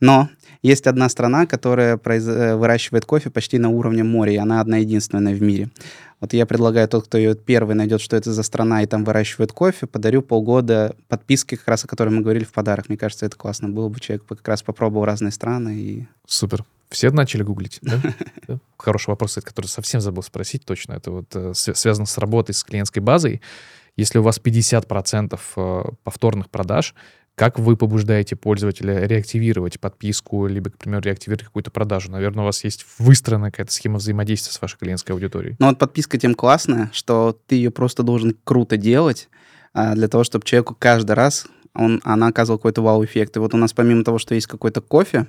Но 0.00 0.28
есть 0.62 0.86
одна 0.86 1.08
страна, 1.08 1.46
которая 1.46 1.96
произ... 1.96 2.26
Э, 2.26 2.56
выращивает 2.56 3.04
кофе 3.04 3.30
почти 3.30 3.58
на 3.58 3.68
уровне 3.70 4.02
моря, 4.02 4.32
и 4.32 4.36
она 4.36 4.60
одна 4.60 4.78
единственная 4.78 5.34
в 5.34 5.42
мире. 5.42 5.70
Вот 6.20 6.34
я 6.34 6.44
предлагаю 6.44 6.86
тот, 6.86 7.06
кто 7.06 7.16
ее 7.16 7.34
первый 7.34 7.74
найдет, 7.74 8.02
что 8.02 8.16
это 8.16 8.32
за 8.32 8.42
страна, 8.42 8.82
и 8.82 8.86
там 8.86 9.04
выращивает 9.04 9.52
кофе, 9.52 9.86
подарю 9.86 10.20
полгода 10.20 10.94
подписки, 11.08 11.54
как 11.54 11.68
раз 11.68 11.84
о 11.84 11.88
которой 11.88 12.10
мы 12.10 12.20
говорили 12.20 12.44
в 12.44 12.52
подарок. 12.52 12.88
Мне 12.88 12.98
кажется, 12.98 13.24
это 13.24 13.36
классно 13.36 13.70
было 13.70 13.88
бы. 13.88 13.98
Человек 14.00 14.24
как 14.26 14.46
раз 14.46 14.62
попробовал 14.62 15.06
разные 15.06 15.32
страны. 15.32 15.76
И... 15.76 16.06
Супер. 16.26 16.64
Все 16.90 17.10
начали 17.10 17.42
гуглить, 17.42 17.78
да? 17.82 18.00
Хороший 18.76 19.10
вопрос, 19.10 19.38
который 19.42 19.66
совсем 19.66 20.00
забыл 20.00 20.22
спросить 20.22 20.64
точно. 20.64 20.94
Это 20.94 21.10
вот 21.10 21.26
э, 21.34 21.52
связано 21.54 22.06
с 22.06 22.18
работой 22.18 22.52
с 22.52 22.64
клиентской 22.64 23.00
базой. 23.00 23.40
Если 23.96 24.18
у 24.18 24.22
вас 24.22 24.40
50% 24.42 25.38
э, 25.56 25.82
повторных 26.02 26.50
продаж, 26.50 26.94
как 27.34 27.58
вы 27.58 27.76
побуждаете 27.76 28.36
пользователя 28.36 29.06
реактивировать 29.06 29.80
подписку, 29.80 30.46
либо, 30.46 30.70
к 30.70 30.78
примеру, 30.78 31.02
реактивировать 31.02 31.44
какую-то 31.44 31.70
продажу? 31.70 32.10
Наверное, 32.10 32.42
у 32.42 32.46
вас 32.46 32.64
есть 32.64 32.84
выстроенная 32.98 33.50
какая-то 33.50 33.72
схема 33.72 33.96
взаимодействия 33.96 34.52
с 34.52 34.60
вашей 34.60 34.78
клиентской 34.78 35.14
аудиторией. 35.14 35.56
Ну 35.58 35.68
вот 35.68 35.78
подписка 35.78 36.18
тем 36.18 36.34
классная, 36.34 36.90
что 36.92 37.38
ты 37.46 37.54
ее 37.54 37.70
просто 37.70 38.02
должен 38.02 38.36
круто 38.44 38.76
делать 38.76 39.28
а, 39.72 39.94
для 39.94 40.08
того, 40.08 40.24
чтобы 40.24 40.44
человеку 40.44 40.76
каждый 40.78 41.12
раз 41.12 41.46
он, 41.74 42.00
она 42.04 42.28
оказывала 42.28 42.58
какой-то 42.58 42.82
вау-эффект. 42.82 43.36
И 43.36 43.40
вот 43.40 43.54
у 43.54 43.56
нас 43.56 43.72
помимо 43.72 44.04
того, 44.04 44.18
что 44.18 44.34
есть 44.34 44.46
какой-то 44.46 44.80
кофе, 44.80 45.28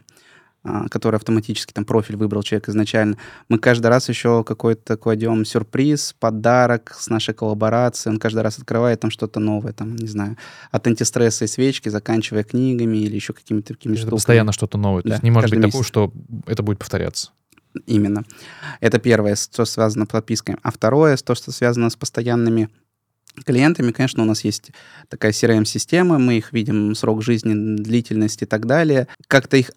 который 0.64 1.16
автоматически 1.16 1.74
там 1.74 1.86
профиль 1.86 2.16
выбрал 2.16 2.44
человек 2.44 2.70
изначально, 2.70 3.18
мы 3.50 3.58
каждый 3.58 3.88
раз 3.88 4.10
еще 4.10 4.44
какой-то 4.44 4.96
кладем 4.96 5.44
сюрприз, 5.44 6.16
подарок 6.20 6.96
с 7.00 7.10
нашей 7.10 7.34
коллаборацией. 7.34 8.14
Он 8.14 8.20
каждый 8.20 8.42
раз 8.42 8.60
открывает 8.60 9.00
там 9.00 9.10
что-то 9.10 9.40
новое, 9.40 9.74
там, 9.74 9.96
не 9.96 10.08
знаю, 10.08 10.38
от 10.70 10.86
антистресса 10.86 11.46
и 11.46 11.48
свечки, 11.48 11.90
заканчивая 11.90 12.44
книгами 12.44 12.98
или 12.98 13.16
еще 13.16 13.34
какими-то 13.34 13.74
такими 13.74 13.96
штуками. 13.96 14.16
постоянно 14.18 14.52
что-то 14.52 14.78
новое. 14.78 15.02
Да, 15.04 15.10
То 15.10 15.14
есть 15.16 15.24
не 15.24 15.32
может 15.32 15.50
быть 15.50 15.60
месяц. 15.60 15.72
такого, 15.72 15.84
что 15.84 16.14
это 16.46 16.62
будет 16.62 16.78
повторяться. 16.78 17.32
Именно. 17.86 18.24
Это 18.82 19.00
первое, 19.00 19.36
что 19.36 19.66
связано 19.66 20.06
с 20.06 20.10
подписками. 20.10 20.58
А 20.62 20.72
второе, 20.72 21.18
то, 21.18 21.36
что 21.36 21.52
связано 21.52 21.90
с 21.90 21.96
постоянными 21.96 22.70
клиентами, 23.46 23.92
конечно, 23.92 24.24
у 24.24 24.26
нас 24.26 24.44
есть 24.44 24.72
такая 25.08 25.32
CRM-система, 25.32 26.20
мы 26.20 26.38
их 26.38 26.52
видим, 26.54 26.94
срок 26.96 27.24
жизни, 27.24 27.54
длительность 27.78 28.42
и 28.42 28.46
так 28.46 28.66
далее. 28.66 29.08
Как-то 29.28 29.58
их 29.58 29.72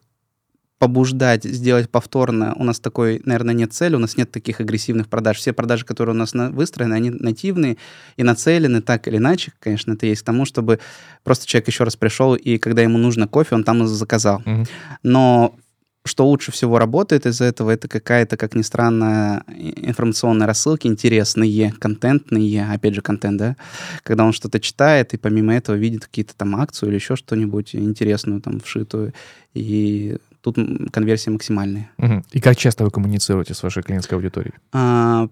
побуждать 0.85 1.45
сделать 1.45 1.89
повторно. 1.89 2.55
У 2.57 2.63
нас 2.63 2.79
такой, 2.79 3.23
наверное, 3.25 3.55
нет 3.55 3.73
цели, 3.73 3.95
у 3.95 3.99
нас 3.99 4.19
нет 4.19 4.31
таких 4.31 4.61
агрессивных 4.61 5.09
продаж. 5.09 5.39
Все 5.39 5.55
продажи, 5.55 5.87
которые 5.87 6.15
у 6.15 6.19
нас 6.19 6.35
на, 6.35 6.51
выстроены, 6.51 6.93
они 6.93 7.09
нативные 7.09 7.79
и 8.19 8.23
нацелены 8.23 8.83
так 8.83 9.09
или 9.09 9.17
иначе, 9.17 9.53
конечно, 9.61 9.93
это 9.95 10.05
есть 10.05 10.21
к 10.21 10.27
тому, 10.27 10.45
чтобы 10.45 10.81
просто 11.23 11.47
человек 11.47 11.69
еще 11.69 11.85
раз 11.85 11.97
пришел, 11.97 12.35
и 12.35 12.59
когда 12.59 12.83
ему 12.83 12.99
нужно 12.99 13.27
кофе, 13.27 13.55
он 13.55 13.65
там 13.65 13.87
заказал. 13.87 14.43
Mm-hmm. 14.45 14.69
Но 15.05 15.57
что 16.05 16.27
лучше 16.27 16.53
всего 16.53 16.79
работает 16.79 17.25
из 17.25 17.41
этого, 17.41 17.71
это 17.71 17.89
какая-то, 17.89 18.37
как 18.37 18.55
ни 18.55 18.61
странно, 18.61 19.43
информационные 19.49 20.47
рассылки, 20.47 20.87
интересные, 20.87 21.73
контентные, 21.73 22.71
опять 22.71 22.95
же, 22.95 23.01
контент, 23.01 23.39
да, 23.39 23.57
когда 24.03 24.27
он 24.27 24.35
что-то 24.35 24.61
читает 24.61 25.15
и 25.15 25.17
помимо 25.17 25.55
этого 25.55 25.77
видит 25.77 26.05
какие-то 26.05 26.35
там 26.37 26.57
акцию 26.57 26.91
или 26.91 26.97
еще 26.97 27.17
что-нибудь 27.17 27.75
интересную 27.75 28.43
там 28.43 28.61
вшитую, 28.61 29.15
и 29.55 30.19
тут 30.45 30.59
конверсия 30.93 31.31
максимальная. 31.31 31.91
Угу. 31.99 32.25
И 32.33 32.41
как 32.41 32.57
часто 32.57 32.85
вы 32.85 32.91
коммуницируете 32.91 33.55
с 33.55 33.63
вашей 33.63 33.83
клиентской 33.83 34.19
аудиторией? 34.19 34.55
А, 34.73 35.29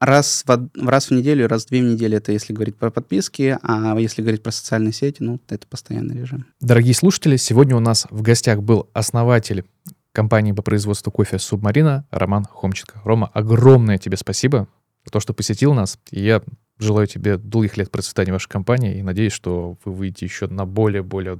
раз 0.00 0.42
в, 0.44 0.70
раз 0.76 1.06
в 1.06 1.10
неделю, 1.12 1.46
раз 1.46 1.64
в 1.64 1.68
две 1.68 1.80
недели, 1.80 2.16
это 2.16 2.32
если 2.32 2.52
говорить 2.52 2.76
про 2.76 2.90
подписки, 2.90 3.56
а 3.62 3.96
если 3.98 4.20
говорить 4.20 4.42
про 4.42 4.50
социальные 4.50 4.92
сети, 4.92 5.22
ну, 5.22 5.40
это 5.48 5.66
постоянный 5.68 6.18
режим. 6.18 6.44
Дорогие 6.60 6.94
слушатели, 6.94 7.36
сегодня 7.36 7.76
у 7.76 7.80
нас 7.80 8.06
в 8.10 8.20
гостях 8.22 8.60
был 8.60 8.90
основатель 8.94 9.64
компании 10.12 10.50
по 10.50 10.62
производству 10.62 11.12
кофе 11.12 11.38
«Субмарина» 11.38 12.04
Роман 12.10 12.44
Хомченко. 12.44 13.00
Рома, 13.04 13.30
огромное 13.32 13.98
тебе 13.98 14.16
спасибо 14.16 14.66
за 15.04 15.12
то, 15.12 15.20
что 15.20 15.32
посетил 15.34 15.72
нас. 15.72 16.00
И 16.10 16.20
я 16.20 16.42
желаю 16.78 17.06
тебе 17.06 17.36
долгих 17.36 17.76
лет 17.76 17.92
процветания 17.92 18.32
вашей 18.32 18.48
компании 18.48 18.98
и 18.98 19.02
надеюсь, 19.02 19.32
что 19.32 19.76
вы 19.84 19.92
выйдете 19.92 20.26
еще 20.26 20.48
на 20.48 20.66
более-более 20.66 21.38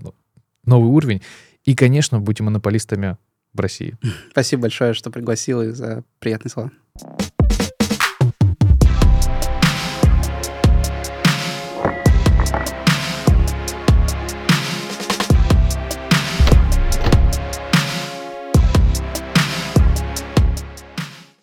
новый 0.64 0.91
уровень. 0.91 1.23
И, 1.69 1.75
конечно, 1.75 2.19
будьте 2.19 2.43
монополистами 2.43 3.19
в 3.53 3.61
России. 3.61 3.99
Спасибо 4.31 4.62
большое, 4.62 4.95
что 4.95 5.11
пригласил 5.11 5.61
и 5.61 5.73
за 5.73 6.03
приятные 6.19 6.51
слова. 6.51 6.71